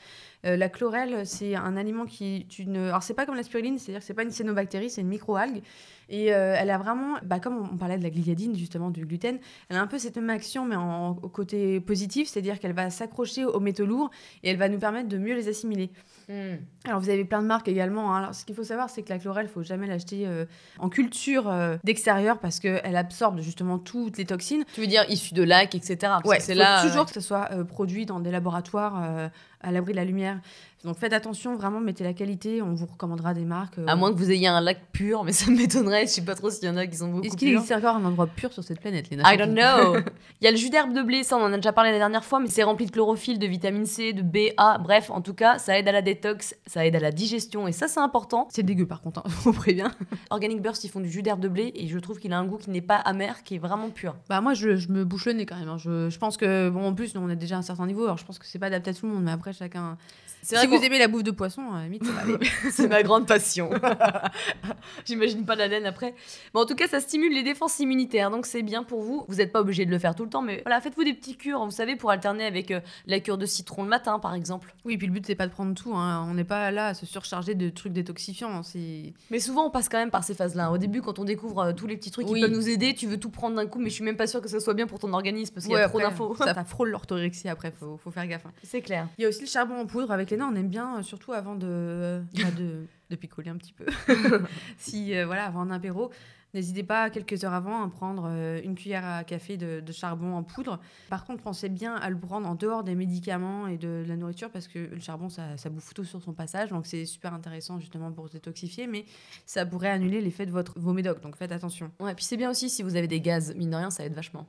Euh, 0.45 0.57
la 0.57 0.69
chlorelle, 0.69 1.25
c'est 1.25 1.55
un 1.55 1.77
aliment 1.77 2.05
qui 2.05 2.47
une. 2.59 2.77
Alors, 2.77 3.03
c'est 3.03 3.15
pas 3.15 3.27
comme 3.27 3.37
la 3.37 3.43
spiruline, 3.45 3.79
c'est-à-dire 3.79 4.01
que 4.01 4.07
c'est 4.07 4.15
pas 4.15 4.25
une 4.25 4.31
cyanobactérie, 4.31 4.91
c'est 4.91 5.01
une 5.01 5.09
microalgue. 5.09 5.63
Et 6.09 6.35
euh, 6.35 6.55
elle 6.59 6.71
a 6.71 6.77
vraiment, 6.79 7.15
bah, 7.23 7.39
comme 7.39 7.57
on 7.73 7.77
parlait 7.77 7.97
de 7.97 8.03
la 8.03 8.11
gliadine, 8.11 8.55
justement, 8.57 8.91
du 8.91 9.07
gluten, 9.07 9.39
elle 9.71 9.77
a 9.77 9.81
un 9.81 9.87
peu 9.87 9.99
cette 9.99 10.17
même 10.17 10.29
action, 10.31 10.67
mais 10.67 10.77
en, 10.77 11.11
au 11.23 11.29
côté 11.29 11.81
positif, 11.81 12.29
c'est-à-dire 12.29 12.59
qu'elle 12.59 12.75
va 12.75 12.91
s'accrocher 12.91 13.45
aux 13.47 13.61
métaux 13.61 13.87
lourds 13.87 14.11
et 14.43 14.51
elle 14.51 14.59
va 14.59 14.69
nous 14.69 14.79
permettre 14.79 15.09
de 15.09 15.17
mieux 15.17 15.35
les 15.35 15.49
assimiler. 15.49 15.91
Hmm. 16.29 16.57
Alors, 16.85 17.01
vous 17.01 17.09
avez 17.09 17.25
plein 17.25 17.41
de 17.41 17.47
marques 17.47 17.69
également. 17.69 18.13
hein. 18.15 18.19
Alors, 18.19 18.35
ce 18.35 18.45
qu'il 18.45 18.55
faut 18.55 18.65
savoir, 18.65 18.91
c'est 18.91 19.03
que 19.03 19.09
la 19.11 19.19
chlorelle, 19.19 19.47
il 19.47 19.53
faut 19.53 19.63
jamais 19.63 19.87
l'acheter 19.87 20.25
euh, 20.27 20.45
en 20.81 20.89
culture 20.89 21.49
euh, 21.49 21.77
d'extérieur 21.85 22.41
parce 22.41 22.59
qu'elle 22.61 22.97
absorbe 22.97 23.41
justement 23.41 23.79
toutes 23.79 24.19
les 24.19 24.27
toxines. 24.27 24.65
Tu 24.75 24.81
veux 24.83 24.87
dire 24.89 25.05
issu 25.09 25.33
de 25.35 25.43
lac, 25.45 25.75
etc. 25.75 25.97
Parce 26.01 26.25
Ouais, 26.25 26.41
c'est 26.41 26.53
faut 26.53 26.59
là. 26.59 26.83
toujours 26.83 27.07
que 27.07 27.13
ce 27.13 27.21
soit 27.21 27.49
produit 27.69 28.05
dans 28.07 28.21
des 28.21 28.31
laboratoires 28.31 29.31
à 29.61 29.71
l'abri 29.73 29.93
de 29.93 29.97
la 29.97 30.05
lumière. 30.05 30.32
manière 30.35 30.43
Donc, 30.85 30.97
faites 30.99 31.13
attention, 31.13 31.55
vraiment, 31.57 31.79
mettez 31.81 32.03
la 32.03 32.13
qualité. 32.13 32.61
On 32.61 32.75
vous 32.75 32.87
recommandera 32.87 33.35
des 33.35 33.45
marques. 33.45 33.79
euh, 33.79 33.87
À 33.87 33.95
moins 33.95 34.13
que 34.13 34.19
vous 34.19 34.31
ayez 34.33 34.49
un 34.49 34.61
lac 34.61 34.79
pur, 34.93 35.23
mais 35.23 35.31
ça 35.33 35.51
m'étonnerait. 35.51 36.07
Je 36.07 36.13
sais 36.13 36.25
pas 36.25 36.35
trop 36.35 36.51
s'il 36.51 36.65
y 36.65 36.69
en 36.69 36.77
a 36.77 36.87
qui 36.89 36.97
sont 36.97 37.09
beaucoup 37.09 37.25
Est-ce 37.25 37.37
qu'il 37.37 37.49
existe 37.55 37.71
encore 37.73 37.95
un 37.97 38.05
endroit 38.05 38.27
pur 38.27 38.53
sur 38.53 38.65
cette 38.65 38.81
planète, 38.81 39.09
Léna 39.11 39.33
I 39.33 39.37
don't 39.37 39.55
know. 39.55 39.97
Il 40.41 40.45
y 40.45 40.49
a 40.49 40.51
le 40.51 40.57
jus 40.57 40.71
d'herbe 40.71 40.93
de 40.93 41.03
blé, 41.03 41.23
ça 41.23 41.37
on 41.37 41.43
en 41.43 41.53
a 41.53 41.57
déjà 41.57 41.73
parlé 41.73 41.93
la 41.93 41.99
dernière 41.99 42.25
fois, 42.25 42.41
mais 42.41 42.49
c'est 42.49 42.65
rempli 42.65 42.87
de 42.87 42.91
chlorophylle, 42.91 43.39
de 43.39 43.47
vitamine 43.47 43.87
C, 43.87 44.13
de 44.13 44.23
B, 44.23 44.53
A, 44.57 44.79
bref, 44.79 45.11
en 45.11 45.21
tout 45.21 45.35
cas, 45.35 45.59
ça 45.59 45.79
aide 45.79 45.87
à 45.87 45.93
la 45.93 46.03
détox, 46.03 46.57
ça 46.67 46.85
aide 46.85 46.97
à 46.97 47.01
la 47.01 47.13
digestion, 47.13 47.69
et 47.69 47.73
ça 47.73 47.87
c'est 47.87 48.01
important. 48.01 48.49
C'est 48.51 48.65
dégueu, 48.65 48.87
par 48.87 49.03
contre, 49.03 49.21
hein, 49.21 49.25
je 49.29 49.35
vous 49.37 49.53
préviens. 49.53 49.93
Organic 50.31 50.61
Burst, 50.61 50.83
ils 50.83 50.89
font 50.89 50.99
du 50.99 51.09
jus 51.09 51.23
d'herbe 51.23 51.39
de 51.39 51.49
blé, 51.49 51.71
et 51.77 51.87
je 51.87 51.99
trouve 52.01 52.19
qu'il 52.19 52.33
a 52.33 52.39
un 52.41 52.45
goût 52.45 52.57
qui 52.59 52.71
n'est 52.71 52.81
pas 52.81 52.97
amer, 52.97 53.45
qui 53.45 53.55
est 53.55 53.59
vraiment 53.59 53.91
pur. 53.91 54.17
Bah, 54.29 54.41
moi, 54.41 54.55
je, 54.55 54.75
je 54.75 54.89
me 54.89 55.05
bouche 55.05 55.27
le 55.27 55.35
nez 55.35 55.47
quand 55.47 55.57
même. 55.57 55.69
hein. 55.69 55.79
Je, 55.79 56.11
je 56.11 56.19
pense 56.19 56.37
que, 56.37 56.69
bon, 56.71 56.85
en 56.89 56.93
plus, 56.95 57.15
nous, 57.15 57.21
on 57.21 57.29
est 57.29 57.37
déjà 57.37 57.55
à 57.55 57.59
un 57.59 57.63
certain 57.63 57.87
niveau. 57.87 58.03
Alors, 58.05 58.19
je 58.19 58.25
pense 58.25 58.41
que 58.41 58.47
c'est 58.47 58.59
pas 58.59 58.67
adapté 58.67 58.91
à 58.91 58.95
tout 58.95 59.07
le 59.07 59.13
monde, 59.13 59.23
mais 59.23 59.31
après, 59.33 59.53
chacun. 59.53 59.97
C'est 60.45 60.57
Si 60.59 60.67
vrai 60.67 60.77
vous 60.77 60.85
aimez 60.85 60.99
la 60.99 61.07
bouffe 61.09 61.23
de 61.23 61.31
poisson, 61.31 61.63
à 61.73 61.79
la 61.79 61.85
limite, 61.85 62.05
ça 62.05 62.11
va 62.13 62.21
aller. 62.23 62.37
c'est 62.73 62.89
ma 62.89 63.03
grande 63.05 63.27
passion. 63.29 63.71
J'imagine 65.05 65.45
pas 65.45 65.55
la 65.55 65.69
laine 65.69 65.87
après. 65.87 66.15
Mais 66.55 66.61
en 66.61 66.67
tout 66.67 66.75
cas, 66.75 66.89
ça 66.89 67.01
stimule 67.01 67.33
les 67.33 67.43
défenses 67.43 67.79
immunitaires, 67.79 68.31
donc 68.31 68.47
c'est 68.47 68.63
bien 68.63 68.83
pour 68.83 69.03
vous. 69.03 69.25
Vous 69.29 69.37
n'êtes 69.37 69.53
pas 69.53 69.61
obligé 69.61 69.85
de 69.87 69.91
le 69.91 69.99
faire 69.99 70.15
tout 70.15 70.25
le 70.25 70.31
temps, 70.31 70.43
mais 70.43 70.63
voilà, 70.65 70.81
faites-vous 70.81 71.05
des 71.05 71.15
petits 71.15 71.37
cures, 71.37 71.65
vous 71.65 71.71
savez, 71.71 71.97
pour 71.97 72.11
alterner 72.11 72.45
avec 72.45 72.71
euh, 72.71 72.81
la 73.07 73.21
cure 73.21 73.39
de 73.39 73.47
citron 73.47 73.83
le 73.85 73.89
matin, 73.89 74.19
par 74.19 74.35
exemple. 74.35 74.75
Oui, 74.85 74.97
puis 74.97 75.07
le 75.07 75.13
but, 75.13 75.25
c'est 75.27 75.35
pas 75.35 75.47
de 75.47 75.53
prendre 75.53 75.75
tout. 75.75 75.95
hein. 75.95 76.27
On 76.29 76.35
n'est 76.35 76.45
pas 76.45 76.71
là 76.71 76.89
à 76.89 76.95
se 76.95 77.07
surcharger 77.07 77.55
de 77.55 77.69
trucs 77.71 77.93
détoxifiants. 77.93 78.63
C'est... 78.63 79.13
Mais 79.31 79.39
souvent, 79.39 79.67
on 79.67 79.71
passe 79.71 79.89
quand 79.89 79.99
même 79.99 80.11
par 80.11 80.25
ces 80.25 80.35
phases-là. 80.35 80.73
Au 80.73 80.79
début, 80.79 81.03
quand 81.03 81.19
on 81.19 81.25
découvre 81.25 81.61
euh, 81.61 81.73
tous 81.73 81.87
les 81.87 81.97
petits 81.97 82.11
trucs 82.11 82.27
Oui. 82.29 82.35
qui 82.35 82.41
peuvent 82.41 82.51
nous 82.57 82.69
aider, 82.69 82.95
tu 82.95 83.07
veux 83.07 83.19
tout 83.19 83.31
prendre 83.31 83.57
d'un 83.57 83.67
coup, 83.67 83.79
mais 83.79 83.91
je 83.91 83.95
suis 83.95 84.05
même 84.05 84.17
pas 84.17 84.27
sûre 84.27 84.41
que 84.41 84.49
ça 84.49 84.61
soit 84.61 84.75
bien 84.75 84.87
pour 84.87 84.99
ton 84.99 85.13
organisme 85.13 85.55
parce 85.55 85.67
qu'il 85.67 85.75
y 85.75 85.79
a 85.79 85.89
trop 85.89 86.01
d'infos. 86.01 86.35
Ça, 86.37 86.53
ça 86.55 86.65
frôle 86.65 86.91
l'orthorexie 86.91 87.49
après, 87.49 87.71
faut, 87.79 87.97
faut 88.03 88.11
faire 88.11 88.27
gaffe. 88.27 88.47
hein. 88.47 88.53
C'est 88.65 88.81
clair. 88.83 89.07
Il 89.19 89.23
y 89.23 89.25
a 89.25 89.29
aussi 89.29 89.41
le 89.43 89.47
charbon 89.47 89.77
en 89.81 89.87
poudre. 89.87 90.11
Avec 90.11 90.32
Léna, 90.33 90.49
on 90.49 90.55
aime 90.55 90.69
bien, 90.69 90.97
euh, 90.97 91.03
surtout 91.03 91.35
avant 91.35 91.57
de, 91.57 92.23
bah, 92.37 92.51
de, 92.57 92.87
de 93.11 93.17
picoler 93.17 93.51
un 93.51 93.59
petit 93.59 93.75
peu. 93.75 93.85
si, 94.79 95.15
euh, 95.15 95.27
voilà, 95.27 95.45
avant 95.45 95.61
un 95.61 95.71
apéro. 95.71 96.11
N'hésitez 96.55 96.83
pas, 96.83 97.11
quelques 97.11 97.45
heures 97.45 97.53
avant, 97.53 97.83
à 97.83 97.89
prendre 97.89 98.25
euh, 98.27 98.61
une 98.65 98.75
cuillère 98.75 99.05
à 99.05 99.25
café 99.25 99.59
de, 99.59 99.81
de 99.81 99.93
charbon 99.93 100.35
en 100.35 100.43
poudre. 100.43 100.81
Par 101.11 101.27
contre, 101.27 101.43
pensez 101.43 101.69
bien 101.69 101.97
à 101.97 102.09
le 102.09 102.19
prendre 102.19 102.49
en 102.49 102.55
dehors 102.55 102.83
des 102.83 102.95
médicaments 102.95 103.67
et 103.67 103.77
de 103.77 104.05
la 104.09 104.17
nourriture 104.17 104.51
parce 104.51 104.69
que 104.69 104.79
le 104.79 105.01
charbon, 105.01 105.29
ça, 105.29 105.59
ça 105.59 105.69
bouffe 105.69 105.93
tout 105.93 106.05
sur 106.05 106.23
son 106.23 106.33
passage. 106.33 106.71
Donc, 106.71 106.87
c'est 106.87 107.05
super 107.05 107.35
intéressant 107.35 107.79
justement 107.79 108.11
pour 108.11 108.29
se 108.29 108.33
détoxifier, 108.33 108.87
mais 108.87 109.05
ça 109.45 109.67
pourrait 109.67 109.91
annuler 109.91 110.23
l'effet 110.23 110.47
de 110.47 110.51
votre, 110.51 110.79
vos 110.79 110.95
médocs. 110.95 111.21
Donc, 111.21 111.37
faites 111.37 111.53
attention. 111.53 111.91
Ouais, 112.01 112.15
puis 112.15 112.25
c'est 112.25 112.39
bien 112.39 112.51
aussi 112.51 112.71
si 112.71 112.83
vous 112.83 112.97
avez 112.97 113.09
des 113.09 113.21
gaz, 113.21 113.55
mine 113.55 113.71
de 113.71 113.77
rien, 113.77 113.91
ça 113.91 114.05
aide 114.05 114.15
vachement. 114.15 114.47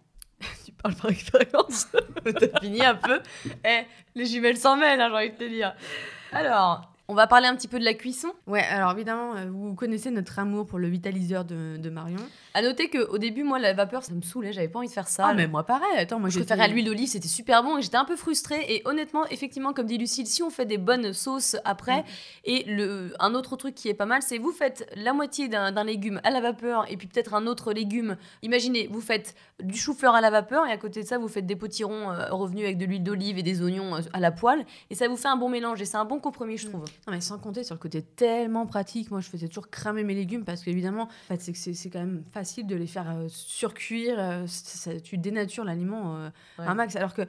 tu 0.65 0.71
parles 0.71 0.95
par 0.95 1.11
expérience. 1.11 1.87
T'as 2.23 2.59
fini 2.59 2.85
un 2.85 2.95
peu. 2.95 3.21
Eh, 3.65 3.83
les 4.15 4.25
jumelles 4.25 4.57
s'en 4.57 4.77
mêlent, 4.77 5.01
hein, 5.01 5.09
j'ai 5.09 5.15
envie 5.15 5.31
de 5.31 5.37
te 5.37 5.49
dire. 5.49 5.73
Alors, 6.31 6.92
on 7.09 7.15
va 7.15 7.27
parler 7.27 7.47
un 7.47 7.55
petit 7.55 7.67
peu 7.67 7.79
de 7.79 7.83
la 7.83 7.93
cuisson. 7.93 8.29
Ouais, 8.47 8.63
alors 8.63 8.91
évidemment, 8.91 9.35
euh, 9.35 9.45
vous 9.51 9.73
connaissez 9.75 10.09
notre 10.09 10.39
amour 10.39 10.65
pour 10.65 10.79
le 10.79 10.87
vitaliseur 10.87 11.43
de, 11.43 11.77
de 11.77 11.89
Marion. 11.89 12.19
À 12.53 12.61
noter 12.61 12.89
qu'au 12.89 13.17
début, 13.17 13.43
moi, 13.43 13.59
la 13.59 13.73
vapeur, 13.73 14.03
ça 14.03 14.13
me 14.13 14.21
saoulait, 14.21 14.53
j'avais 14.53 14.67
pas 14.69 14.79
envie 14.79 14.87
de 14.87 14.93
faire 14.93 15.07
ça. 15.07 15.25
Ah, 15.27 15.33
mais 15.33 15.47
moi 15.47 15.63
pareil, 15.65 15.97
attends, 15.97 16.19
moi 16.19 16.29
je 16.29 16.39
préférais 16.39 16.61
à 16.63 16.67
l'huile 16.67 16.85
d'olive, 16.85 17.07
c'était 17.09 17.27
super 17.27 17.61
bon 17.63 17.77
et 17.77 17.81
j'étais 17.81 17.97
un 17.97 18.05
peu 18.05 18.15
frustrée. 18.15 18.63
Et 18.69 18.81
honnêtement, 18.85 19.25
effectivement, 19.27 19.73
comme 19.73 19.85
dit 19.87 19.97
Lucille, 19.97 20.27
si 20.27 20.43
on 20.43 20.49
fait 20.49 20.65
des 20.65 20.77
bonnes 20.77 21.13
sauces 21.13 21.57
après, 21.65 22.01
Mm. 22.01 22.05
et 22.45 22.63
le, 22.67 23.13
un 23.19 23.33
autre 23.35 23.55
truc 23.57 23.75
qui 23.75 23.89
est 23.89 23.93
pas 23.93 24.05
mal, 24.05 24.21
c'est 24.21 24.37
vous 24.37 24.51
faites 24.51 24.89
la 24.95 25.13
moitié 25.13 25.47
d'un 25.49 25.71
d'un 25.71 25.83
légume 25.83 26.21
à 26.23 26.29
la 26.31 26.39
vapeur 26.41 26.85
et 26.89 26.95
puis 26.97 27.07
peut-être 27.07 27.33
un 27.33 27.47
autre 27.47 27.73
légume. 27.73 28.15
Imaginez, 28.43 28.87
vous 28.91 29.01
faites 29.01 29.35
du 29.61 29.77
chou-fleur 29.77 30.15
à 30.15 30.21
la 30.21 30.29
vapeur 30.29 30.65
et 30.67 30.71
à 30.71 30.77
côté 30.77 31.01
de 31.03 31.07
ça, 31.07 31.17
vous 31.17 31.27
faites 31.27 31.45
des 31.45 31.55
potirons 31.55 32.11
euh, 32.11 32.29
revenus 32.31 32.63
avec 32.63 32.77
de 32.77 32.85
l'huile 32.85 33.03
d'olive 33.03 33.37
et 33.37 33.43
des 33.43 33.61
oignons 33.61 33.95
euh, 33.95 33.99
à 34.13 34.19
la 34.19 34.31
poêle. 34.31 34.65
Et 34.89 34.95
ça 34.95 35.07
vous 35.07 35.17
fait 35.17 35.27
un 35.27 35.35
bon 35.37 35.49
mélange 35.49 35.81
et 35.81 35.85
c'est 35.85 35.97
un 35.97 36.05
bon 36.05 36.19
compromis, 36.19 36.57
je 36.57 36.67
Mm. 36.67 36.69
trouve. 36.71 36.85
Non, 37.07 37.13
mais 37.13 37.21
sans 37.21 37.37
compter 37.39 37.63
sur 37.63 37.75
le 37.75 37.79
côté 37.79 38.01
tellement 38.01 38.65
pratique, 38.65 39.11
moi 39.11 39.19
je 39.21 39.29
faisais 39.29 39.47
toujours 39.47 39.69
cramer 39.69 40.03
mes 40.03 40.13
légumes 40.15 40.43
parce 40.45 40.63
qu'évidemment, 40.63 41.03
en 41.03 41.09
fait, 41.27 41.41
c'est 41.41 41.51
que 41.51 41.57
c'est 41.57 41.73
c'est 41.73 41.89
quand 41.89 41.99
même 41.99 42.23
facile 42.31 42.67
de 42.67 42.75
les 42.75 42.87
faire 42.87 43.09
euh, 43.09 43.27
surcuire. 43.29 44.15
euh, 44.19 44.43
ça- 44.47 44.99
tu 44.99 45.17
dénatures 45.17 45.63
l'aliment 45.65 46.17
euh, 46.17 46.29
Ouais. 46.59 46.65
un 46.65 46.73
max. 46.73 46.95
Alors 46.95 47.13
que 47.13 47.21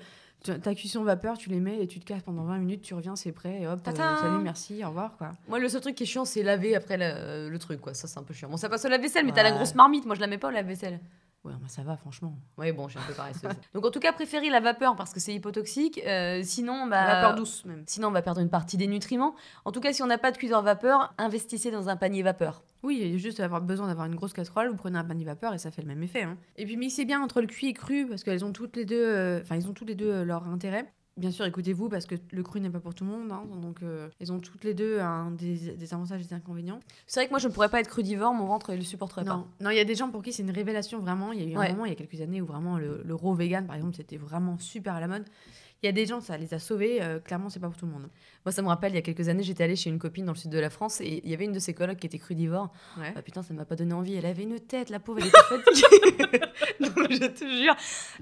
ta 0.60 0.74
cuisson 0.74 1.02
vapeur, 1.04 1.38
tu 1.38 1.48
les 1.48 1.58
mets 1.60 1.82
et 1.82 1.86
tu 1.86 1.98
te 2.00 2.04
casses 2.04 2.22
pendant 2.22 2.44
20 2.44 2.58
minutes, 2.58 2.82
tu 2.82 2.92
reviens, 2.92 3.16
c'est 3.16 3.32
prêt, 3.32 3.62
et 3.62 3.66
hop, 3.66 3.80
euh, 3.88 3.92
salut, 4.20 4.38
merci, 4.42 4.84
au 4.84 4.88
revoir. 4.88 5.16
quoi. 5.16 5.32
Moi, 5.48 5.58
le 5.58 5.70
seul 5.70 5.80
truc 5.80 5.94
qui 5.94 6.02
est 6.02 6.06
chiant, 6.06 6.26
c'est 6.26 6.42
laver 6.42 6.76
après 6.76 6.98
le, 6.98 7.48
le 7.48 7.58
truc, 7.58 7.80
quoi. 7.80 7.94
Ça, 7.94 8.08
c'est 8.08 8.18
un 8.18 8.22
peu 8.24 8.34
chiant. 8.34 8.50
Bon, 8.50 8.58
ça 8.58 8.68
passe 8.68 8.84
au 8.84 8.88
lave-vaisselle, 8.88 9.24
mais 9.24 9.32
t'as 9.32 9.42
la 9.42 9.52
grosse 9.52 9.74
marmite. 9.74 10.04
Moi, 10.04 10.14
je 10.16 10.20
la 10.20 10.26
mets 10.26 10.36
pas 10.36 10.48
au 10.48 10.50
lave-vaisselle. 10.50 11.00
Ouais, 11.44 11.52
moi 11.60 11.68
ça 11.68 11.82
va, 11.82 11.96
franchement. 11.96 12.38
Oui, 12.56 12.72
bon, 12.72 12.88
je 12.88 12.92
suis 12.96 13.00
un 13.04 13.06
peu 13.06 13.14
paresseuse. 13.14 13.50
Donc, 13.74 13.84
en 13.84 13.90
tout 13.90 14.00
cas, 14.00 14.12
préférez 14.12 14.48
la 14.48 14.60
vapeur 14.60 14.96
parce 14.96 15.12
que 15.12 15.20
c'est 15.20 15.34
hypotoxique. 15.34 16.00
Euh, 16.06 16.40
sinon, 16.42 16.86
bah. 16.86 17.04
vapeur 17.06 17.34
douce 17.34 17.64
même. 17.66 17.84
Sinon, 17.86 18.08
on 18.08 18.12
va 18.12 18.22
perdre 18.22 18.40
une 18.40 18.48
partie 18.48 18.78
des 18.78 18.86
nutriments. 18.86 19.34
En 19.66 19.72
tout 19.72 19.80
cas, 19.80 19.92
si 19.92 20.02
on 20.02 20.06
n'a 20.06 20.16
pas 20.18 20.32
de 20.32 20.38
cuiseur 20.38 20.62
vapeur, 20.62 21.12
investissez 21.18 21.70
dans 21.70 21.90
un 21.90 21.96
panier 21.96 22.22
vapeur. 22.22 22.62
Oui, 22.82 22.98
il 23.00 23.12
y 23.12 23.14
a 23.14 23.18
juste 23.18 23.40
avoir 23.40 23.60
besoin 23.62 23.86
d'avoir 23.88 24.06
une 24.06 24.14
grosse 24.14 24.32
casserole, 24.34 24.68
vous 24.68 24.76
prenez 24.76 24.98
un 24.98 25.04
panier 25.04 25.24
vapeur 25.24 25.54
et 25.54 25.58
ça 25.58 25.70
fait 25.70 25.80
le 25.82 25.88
même 25.88 26.02
effet. 26.02 26.22
hein. 26.22 26.36
Et 26.56 26.66
puis 26.66 26.76
mixez 26.76 27.04
bien 27.06 27.22
entre 27.22 27.40
le 27.40 27.46
cuit 27.46 27.68
et 27.68 27.72
cru 27.72 28.06
parce 28.06 28.22
qu'elles 28.22 28.44
ont 28.44 28.52
toutes 28.52 28.76
les 28.76 28.84
deux, 28.84 29.02
euh, 29.02 29.40
enfin 29.40 29.56
ils 29.56 29.66
ont 29.68 29.72
toutes 29.72 29.88
les 29.88 29.94
deux 29.94 30.10
euh, 30.10 30.24
leur 30.24 30.46
intérêt. 30.48 30.92
Bien 31.16 31.30
sûr, 31.30 31.44
écoutez-vous 31.44 31.88
parce 31.88 32.06
que 32.06 32.16
le 32.32 32.42
cru 32.42 32.60
n'est 32.60 32.70
pas 32.70 32.80
pour 32.80 32.92
tout 32.92 33.04
le 33.04 33.10
monde, 33.10 33.30
hein, 33.30 33.44
donc 33.62 33.82
euh, 33.84 34.08
elles 34.20 34.32
ont 34.32 34.40
toutes 34.40 34.64
les 34.64 34.74
deux 34.74 34.98
des, 35.38 35.76
des 35.76 35.94
avantages 35.94 36.20
et 36.20 36.24
des 36.24 36.34
inconvénients. 36.34 36.80
C'est 37.06 37.20
vrai 37.20 37.26
que 37.26 37.30
moi, 37.32 37.38
je 37.38 37.46
ne 37.46 37.52
pourrais 37.52 37.68
pas 37.68 37.78
être 37.78 37.88
crudivore, 37.88 38.34
mon 38.34 38.46
ventre, 38.46 38.70
il 38.72 38.78
le 38.78 38.84
supporterait 38.84 39.24
pas. 39.24 39.36
Non, 39.36 39.46
non, 39.60 39.70
il 39.70 39.76
y 39.76 39.80
a 39.80 39.84
des 39.84 39.94
gens 39.94 40.10
pour 40.10 40.22
qui 40.22 40.32
c'est 40.32 40.42
une 40.42 40.50
révélation 40.50 40.98
vraiment. 40.98 41.30
Il 41.30 41.40
y 41.40 41.42
a 41.44 41.46
eu 41.46 41.54
un 41.54 41.60
Ouais. 41.60 41.70
moment, 41.72 41.84
il 41.84 41.90
y 41.90 41.92
a 41.92 41.94
quelques 41.94 42.20
années, 42.20 42.40
où 42.42 42.46
vraiment 42.46 42.78
le, 42.78 43.02
le 43.04 43.14
raw 43.14 43.32
vegan, 43.32 43.64
par 43.64 43.76
exemple, 43.76 43.94
c'était 43.94 44.16
vraiment 44.16 44.58
super 44.58 44.94
à 44.94 45.00
la 45.00 45.06
mode. 45.06 45.24
Il 45.84 45.86
y 45.86 45.90
a 45.90 45.92
des 45.92 46.06
gens, 46.06 46.22
ça 46.22 46.38
les 46.38 46.54
a 46.54 46.58
sauvés. 46.58 47.02
euh, 47.02 47.18
clairement, 47.20 47.50
c'est 47.50 47.60
pas 47.60 47.68
pour 47.68 47.76
tout 47.76 47.84
le 47.84 47.92
monde. 47.92 48.08
Moi, 48.46 48.52
ça 48.52 48.62
me 48.62 48.68
rappelle, 48.68 48.92
il 48.92 48.94
y 48.94 48.98
a 48.98 49.02
quelques 49.02 49.28
années, 49.28 49.42
j'étais 49.42 49.64
allée 49.64 49.76
chez 49.76 49.90
une 49.90 49.98
copine 49.98 50.24
dans 50.24 50.32
le 50.32 50.38
sud 50.38 50.50
de 50.50 50.58
la 50.58 50.70
France 50.70 51.02
et 51.02 51.20
il 51.22 51.30
y 51.30 51.34
avait 51.34 51.44
une 51.44 51.52
de 51.52 51.58
ses 51.58 51.74
colocs 51.74 51.98
qui 51.98 52.06
était 52.06 52.18
crudivore. 52.18 52.70
Ouais. 52.98 53.12
Ah 53.14 53.20
putain, 53.20 53.42
ça 53.42 53.52
m'a 53.52 53.66
pas 53.66 53.76
donné 53.76 53.92
envie. 53.92 54.14
Elle 54.14 54.24
avait 54.24 54.44
une 54.44 54.58
tête, 54.60 54.88
la 54.88 54.98
pauvre, 54.98 55.18
elle 55.20 55.26
était 55.26 55.38
fatiguée. 55.46 56.40
non, 56.80 56.88
je 57.10 57.26
te 57.26 57.44
jure. 57.44 57.76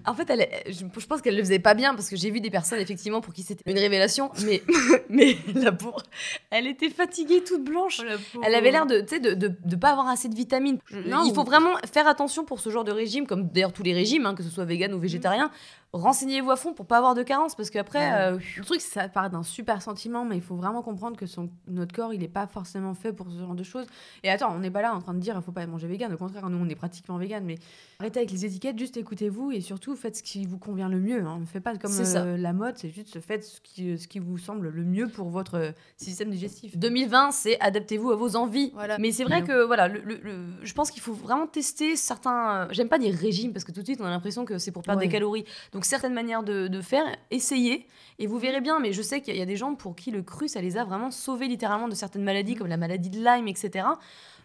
En 0.07 0.15
fait, 0.15 0.29
elle, 0.31 0.49
je, 0.73 0.85
je 1.01 1.07
pense 1.07 1.23
qu'elle 1.23 1.37
le 1.37 1.43
faisait 1.45 1.61
pas 1.61 1.75
bien 1.75 1.95
parce 1.95 2.09
que 2.11 2.17
j'ai 2.17 2.33
vu 2.33 2.41
des 2.41 2.51
personnes, 2.51 2.81
effectivement, 2.81 3.21
pour 3.21 3.33
qui 3.33 3.45
c'était 3.45 3.71
une 3.71 3.79
révélation. 3.79 4.33
Mais, 4.45 4.61
mais 5.09 5.37
la 5.55 5.71
pauvre, 5.71 6.03
elle 6.51 6.67
était 6.67 6.91
fatiguée, 6.91 7.45
toute 7.45 7.63
blanche. 7.63 8.01
Elle 8.43 8.55
avait 8.57 8.73
l'air 8.73 8.87
de, 8.87 9.03
de, 9.03 9.35
de, 9.35 9.55
de 9.65 9.77
pas 9.77 9.91
avoir 9.91 10.09
assez 10.09 10.29
de 10.29 10.35
vitamines. 10.35 10.79
Je- 10.87 10.99
Non, 11.09 11.23
il 11.27 11.33
faut 11.33 11.43
ou- 11.43 11.45
vraiment 11.45 11.75
faire 11.93 12.09
attention 12.09 12.45
pour 12.45 12.59
ce 12.59 12.71
genre 12.71 12.83
de 12.85 12.91
régime, 12.93 13.25
comme 13.29 13.49
d'ailleurs 13.49 13.73
tous 13.73 13.85
les 13.85 13.95
régimes, 13.95 14.27
hein, 14.27 14.35
que 14.35 14.43
ce 14.43 14.51
soit 14.51 14.65
vegan 14.65 14.93
ou 14.95 14.99
végétarien. 14.99 15.53
Renseignez-vous 15.93 16.51
à 16.51 16.57
fond 16.57 16.73
pour 16.73 16.87
pas 16.87 16.97
avoir 16.99 17.15
de 17.15 17.23
carence 17.23 17.55
parce 17.55 17.69
qu'après. 17.71 18.13
euh, 18.15 18.39
Le 18.57 18.65
truc, 18.65 18.81
ça 18.81 19.09
part 19.09 19.29
d'un 19.31 19.43
super 19.43 19.83
sentiment, 19.83 20.25
mais 20.25 20.37
il 20.37 20.43
faut 20.43 20.57
vraiment 20.57 20.83
comprendre 20.83 21.17
que 21.17 21.27
son, 21.27 21.51
notre 21.69 21.95
corps, 21.95 22.15
il 22.15 22.21
n'est 22.21 22.29
pas 22.29 22.47
forcément 22.47 22.95
fait 22.95 23.13
pour 23.13 23.31
ce 23.31 23.39
genre 23.39 23.55
de 23.55 23.63
choses. 23.63 23.87
Et 24.23 24.31
attends, 24.31 24.55
on 24.55 24.59
n'est 24.61 24.71
pas 24.71 24.83
là 24.83 24.95
en 24.95 25.01
train 25.01 25.15
de 25.15 25.19
dire 25.21 25.35
il 25.37 25.43
faut 25.43 25.53
pas 25.53 25.67
manger 25.67 25.87
vegan. 25.87 26.13
Au 26.13 26.17
contraire, 26.17 26.49
nous, 26.49 26.57
on 26.59 26.69
est 26.69 26.75
pratiquement 26.75 27.19
vegan. 27.19 27.45
Mais 27.45 27.57
arrêtez 28.01 28.21
avec 28.21 28.31
les 28.31 28.45
étiquettes, 28.47 28.79
juste 28.79 28.97
écoutez-vous 28.97 29.53
et 29.53 29.61
surtout 29.61 29.95
faites 29.97 30.17
ce 30.17 30.23
qui 30.23 30.47
vous 30.47 30.59
convient 30.59 30.89
le 30.89 30.99
mieux. 31.01 31.23
Hein. 31.25 31.39
Ne 31.41 31.47
faites 31.47 31.63
pas 31.63 31.77
comme 31.77 31.93
euh, 31.93 32.37
la 32.37 32.53
mode, 32.53 32.79
c'est 32.79 32.91
juste 32.91 33.21
faites 33.21 33.45
ce 33.45 33.61
qui, 33.61 33.99
ce 33.99 34.09
qui 34.09 34.19
vous 34.19 34.39
semble 34.39 34.69
le 34.71 34.85
mieux 34.85 35.09
pour 35.09 35.29
votre 35.29 35.55
euh, 35.57 35.71
système 35.99 36.31
digestif. 36.31 36.77
2020, 36.79 37.33
c'est 37.33 37.61
adaptez-vous 37.61 38.11
à 38.13 38.17
vos 38.17 38.37
envies. 38.37 38.71
Voilà. 38.75 38.97
Mais 38.99 39.13
c'est 39.13 39.25
vrai 39.25 39.43
que 39.45 39.65
voilà, 39.65 39.89
le, 39.89 40.01
le- 40.01 40.21
le- 40.23 40.47
je 40.63 40.73
pense 40.73 40.91
qu'il 40.91 41.03
faut 41.03 41.13
vraiment 41.13 41.47
tester 41.47 41.97
certains. 41.97 42.69
J'aime 42.71 42.89
pas 42.89 42.99
dire 42.99 43.15
régime 43.15 43.53
parce 43.53 43.65
que 43.65 43.73
tout 43.73 43.81
de 43.81 43.87
suite 43.87 44.01
on 44.01 44.05
a 44.07 44.11
l'impression 44.11 44.45
que 44.47 44.57
c'est 44.59 44.71
pour 44.73 44.83
perdre 44.83 45.01
Ouais. 45.01 45.07
des 45.07 45.13
calories. 45.13 45.45
Donc 45.73 45.82
certaines 45.85 46.15
manières 46.15 46.43
de, 46.43 46.69
de 46.69 46.81
faire, 46.81 47.05
essayez 47.31 47.87
et 48.19 48.27
vous 48.27 48.39
verrez 48.39 48.61
bien. 48.61 48.81
Mais 48.81 48.93
je 48.93 49.03
sais 49.03 49.21
qu'il 49.21 49.37
y 49.37 49.43
a 49.43 49.47
des 49.47 49.57
gens 49.57 49.75
pour 49.75 49.97
qui 49.97 50.11
le 50.11 50.23
cru 50.23 50.49
ça 50.49 50.61
les 50.61 50.77
a 50.77 50.85
vraiment 50.85 51.11
sauvés 51.11 51.49
littéralement 51.49 51.89
de 51.89 51.95
certaines 51.95 52.25
maladies 52.25 52.55
comme 52.55 52.69
la 52.69 52.77
maladie 52.77 53.11
de 53.11 53.19
Lyme, 53.19 53.49
etc. 53.49 53.87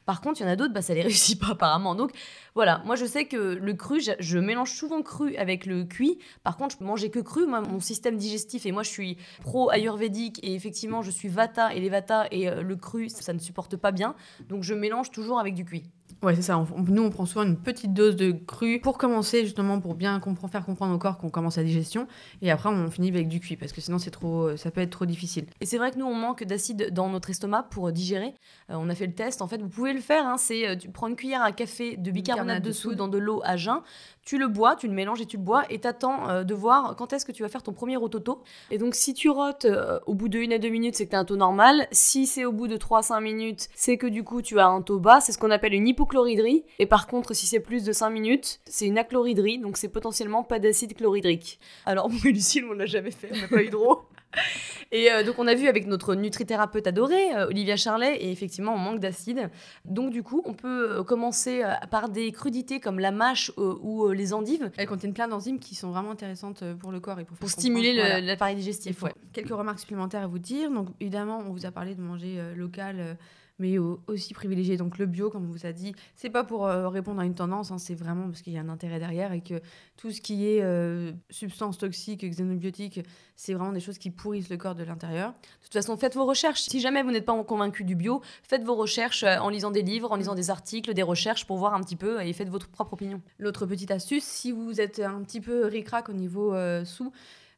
Par 0.06 0.21
contre, 0.21 0.39
il 0.39 0.45
y 0.45 0.47
en 0.47 0.50
a 0.50 0.56
d'autres, 0.56 0.73
bah, 0.73 0.82
ça 0.82 0.93
les 0.93 1.02
réussit 1.04 1.39
pas 1.39 1.52
apparemment. 1.52 1.93
Donc 1.93 2.12
voilà, 2.58 2.82
moi 2.86 2.96
je 2.96 3.06
sais 3.06 3.26
que 3.26 3.38
le 3.38 3.74
cru, 3.76 4.02
je, 4.02 4.12
je 4.20 4.39
mélange 4.39 4.72
souvent 4.72 5.04
cru 5.04 5.36
avec 5.36 5.67
le 5.67 5.84
cuit. 5.84 6.17
Par 6.43 6.58
contre, 6.58 6.74
je 6.74 6.80
peux 6.80 6.86
manger 6.86 7.12
que 7.12 7.20
cru. 7.20 7.46
Moi, 7.46 7.62
mon 7.62 7.80
système 7.80 8.17
digestif, 8.17 8.65
et 8.65 8.72
moi 8.72 8.82
je 8.82 8.89
suis 8.89 9.15
pro 9.43 9.70
ayurvédique, 9.70 10.39
et 10.43 10.56
effectivement, 10.56 11.04
je 11.04 11.12
suis 11.12 11.28
vata, 11.30 11.74
et 11.76 11.80
les 11.80 11.89
vata 11.89 12.26
et 12.32 12.50
euh, 12.50 12.63
le 12.63 12.76
cru, 12.76 13.10
ça 13.10 13.32
ne 13.32 13.39
supporte 13.39 13.76
pas 13.78 13.91
bien. 13.91 14.15
Donc 14.50 14.63
je 14.63 14.74
mélange 14.74 15.12
toujours 15.12 15.39
avec 15.39 15.54
du 15.54 15.65
cuit. 15.65 15.84
Ouais, 16.24 16.34
c'est 16.36 16.41
ça. 16.41 16.58
On- 16.58 16.65
nous, 16.82 17.04
on 17.04 17.12
prend 17.12 17.28
souvent 17.28 17.43
une 17.46 17.58
petite 17.58 17.93
dose 17.93 18.15
de 18.15 18.32
cru 18.32 18.80
pour 18.82 18.98
commencer, 18.98 19.43
justement, 19.43 19.80
pour 19.80 19.93
bien 19.93 20.20
faire 20.50 20.65
comprendre 20.65 20.96
au 20.96 20.98
corps 20.98 21.20
qu'on 21.20 21.30
commence 21.30 21.58
la 21.58 21.63
digestion. 21.63 22.08
Et 22.41 22.50
après, 22.50 22.70
on 22.70 22.89
finit 22.89 23.10
avec 23.10 23.28
du 23.28 23.39
cuit 23.39 23.56
parce 23.56 23.72
que 23.72 23.82
sinon, 23.82 24.00
c'est 24.00 24.10
trop, 24.10 24.58
ça 24.58 24.72
peut 24.72 24.82
être 24.82 24.89
trop 24.89 25.06
difficile. 25.06 25.46
Et 25.62 25.67
c'est 25.67 25.78
vrai 25.78 25.91
que 25.91 26.00
nous, 26.00 26.06
on 26.08 26.15
manque 26.15 26.43
d'acide 26.43 26.91
dans 26.91 27.10
notre 27.10 27.30
estomac 27.30 27.63
pour 27.70 27.89
euh, 27.89 27.91
digérer. 27.91 28.34
Euh, 28.72 28.76
on 28.80 28.89
a 28.89 28.96
fait 28.96 29.06
le 29.06 29.13
test. 29.13 29.43
En 29.43 29.48
fait, 29.48 29.62
vous 29.62 29.70
pouvez 29.70 29.93
le 29.93 30.00
faire. 30.00 30.26
hein, 30.26 30.38
c'est 30.38 30.67
euh, 30.67 30.76
tu 30.76 30.89
prends 30.89 31.08
une 31.08 31.15
cuillère 31.17 31.43
à 31.43 31.52
café 31.52 31.98
de 31.98 32.10
bicarbonate 32.10 32.47
de 32.60 32.72
soude 32.72 32.96
dans 32.96 33.08
de 33.08 33.18
l'eau 33.18 33.42
à 33.44 33.58
jeun. 33.58 33.82
Tu 34.24 34.38
le 34.38 34.50
bois, 34.50 34.76
tu 34.76 34.88
le 34.88 34.94
mélanges 34.94 35.22
et 35.22 35.26
tu 35.26 35.38
le 35.38 35.44
bois. 35.44 35.64
Et 35.70 35.80
t'attends 35.80 36.30
euh, 36.30 36.44
de 36.44 36.54
voir 36.54 36.96
quand 36.98 37.14
est-ce 37.14 37.26
que 37.26 37.32
tu 37.32 37.44
vas 37.44 37.50
faire 37.50 37.64
ton 37.64 37.72
premier 37.72 37.96
rototo. 37.96 38.44
Et 38.72 38.78
donc, 38.78 38.94
si 38.94 39.14
tu 39.14 39.30
rotes 39.30 39.64
euh, 39.64 40.00
au 40.06 40.16
bout 40.16 40.28
de 40.28 40.38
1 40.40 40.52
à 40.52 40.58
2 40.58 40.68
minutes, 40.68 40.96
c'est 40.96 41.06
que 41.06 41.12
tu 41.12 41.16
as 41.16 41.20
un 41.20 41.26
taux 41.26 41.38
normal. 41.38 41.88
Si 41.92 42.26
c'est 42.26 42.44
au 42.44 42.52
bout 42.52 42.68
de 42.68 42.76
3 42.76 43.00
à 43.00 43.02
5 43.04 43.22
minutes, 43.22 43.70
c'est 43.74 43.98
que 43.98 44.08
du 44.08 44.26
coup, 44.26 44.42
tu 44.42 44.60
as 44.60 44.68
un 44.68 44.82
taux 44.82 45.00
bas. 45.00 45.22
C'est 45.22 45.32
ce 45.32 45.38
qu'on 45.38 45.52
appelle 45.52 45.74
une 45.74 45.88
hypochloridrie. 45.88 46.66
Et 46.80 46.86
par 46.86 47.08
contre, 47.08 47.34
si 47.34 47.46
c'est 47.46 47.62
plus 47.62 47.86
de 47.86 47.94
5 47.94 48.10
minutes, 48.10 48.60
c'est 48.66 48.86
une 48.86 48.98
achloridrie. 48.98 49.60
Donc, 49.60 49.78
c'est 49.78 49.88
potentiellement 49.88 50.44
pas 50.44 50.60
d'acide 50.60 50.94
chlorhydrique. 50.94 51.60
Alors, 51.86 52.10
Lucille, 52.26 52.66
on 52.70 52.74
l'a 52.74 52.86
jamais 52.86 53.12
fait. 53.12 53.30
On 53.34 53.38
n'a 53.40 53.48
pas 53.48 53.64
eu 53.64 53.70
de. 53.70 53.78
Et 54.92 55.12
euh, 55.12 55.24
donc 55.24 55.40
on 55.40 55.48
a 55.48 55.56
vu 55.56 55.68
avec 55.68 55.86
notre 55.88 56.16
nutrithérapeute 56.16 56.88
adoré, 56.88 57.36
euh, 57.36 57.48
Olivia 57.48 57.76
Charlet, 57.76 58.16
et 58.18 58.32
effectivement 58.32 58.74
on 58.74 58.78
manque 58.78 59.00
d'acide. 59.00 59.50
Donc 59.86 60.12
du 60.12 60.24
coup 60.24 60.42
on 60.46 60.54
peut 60.54 60.92
euh, 60.92 61.04
commencer 61.04 61.63
par 61.92 62.10
des 62.10 62.32
crudités 62.32 62.80
comme 62.80 63.00
la 63.00 63.12
mâche 63.12 63.52
ou 63.58 64.10
les 64.12 64.34
endives 64.34 64.72
Elles 64.78 64.88
contiennent 64.88 65.13
plein 65.13 65.28
d'enzymes 65.28 65.60
qui 65.60 65.76
sont 65.76 65.92
vraiment 65.92 66.12
intéressantes 66.12 66.63
pour 66.80 66.92
le 66.92 67.00
corps 67.00 67.20
et 67.20 67.26
pour, 67.26 67.50
stimuler 67.50 67.94
voilà. 67.96 68.22
l'appareil 68.22 68.56
Il 68.56 68.60
digestif. 68.60 69.02
ouais. 69.04 69.13
quelques 69.34 69.50
remarques 69.50 69.80
supplémentaires 69.80 70.24
à 70.24 70.28
vous 70.28 70.40
dire. 70.40 70.72
Donc, 70.72 70.90
évidemment, 71.00 71.44
on 71.46 71.52
vous 71.52 71.66
a 71.66 71.72
parlé 71.72 71.96
de 71.96 72.02
manger 72.02 72.40
local, 72.56 73.18
mais 73.60 73.78
au- 73.78 74.02
aussi 74.08 74.34
privilégier 74.34 74.78
donc 74.78 74.98
le 74.98 75.06
bio, 75.06 75.30
comme 75.30 75.46
on 75.50 75.52
vous 75.52 75.65
a 75.65 75.72
dit. 75.72 75.93
C'est 76.15 76.30
pas 76.30 76.43
pour 76.43 76.67
euh, 76.67 76.89
répondre 76.89 77.20
à 77.22 77.26
une 77.26 77.36
tendance, 77.36 77.72
hein, 77.72 77.78
c'est 77.78 77.96
vraiment 77.96 78.26
parce 78.28 78.41
qu'il 78.41 78.54
y 78.54 78.58
a 78.58 78.62
un 78.62 78.70
intérêt 78.70 79.00
derrière 79.00 79.32
et 79.34 79.41
que 79.41 79.62
tout 79.98 80.12
ce 80.12 80.22
qui 80.22 80.48
est 80.48 80.62
euh, 80.62 81.12
substances 81.30 81.78
toxiques, 81.78 82.24
xénobiotiques, 82.24 83.02
c'est 83.36 83.54
vraiment 83.54 83.72
des 83.72 83.80
choses 83.80 83.98
qui 83.98 84.10
pourrissent 84.12 84.50
le 84.50 84.58
corps 84.58 84.76
de 84.76 84.84
l'intérieur. 84.84 85.32
De 85.32 85.63
toute 85.63 85.74
façon 85.74 85.98
faites 85.98 86.15
vos 86.15 86.26
recherches. 86.26 86.62
Si 86.62 86.80
jamais 86.80 87.04
vous 87.04 87.12
n'êtes 87.12 87.26
pas 87.26 87.43
convaincu 87.43 87.84
du 87.84 87.96
bio, 87.96 88.22
faites 88.43 88.63
vos 88.63 88.76
recherches 88.76 89.24
euh, 89.24 89.38
en 89.38 89.50
lisant 89.50 89.72
des 89.72 89.82
livres, 89.82 90.12
en 90.12 90.15
lisant 90.15 90.36
des 90.36 90.50
articles, 90.50 90.93
des 90.93 91.04
recherches 91.04 91.46
pour 91.46 91.58
voir 91.58 91.74
un 91.74 91.82
petit 91.82 91.96
peu 91.96 92.22
et 92.22 92.32
faites 92.34 92.50
votre 92.50 92.67
propre 92.67 92.93
opinion. 92.93 93.22
L'autre 93.39 93.65
petite 93.65 93.91
astuce, 93.91 94.24
si 94.24 94.52
vous 94.52 94.80
êtes 94.82 95.00
un 95.00 95.22
petit 95.24 95.41
peu 95.41 95.65
ric-rac 95.65 96.10
au 96.10 96.13
niveau 96.13 96.54
euh, 96.54 96.86
sous, 96.86 97.12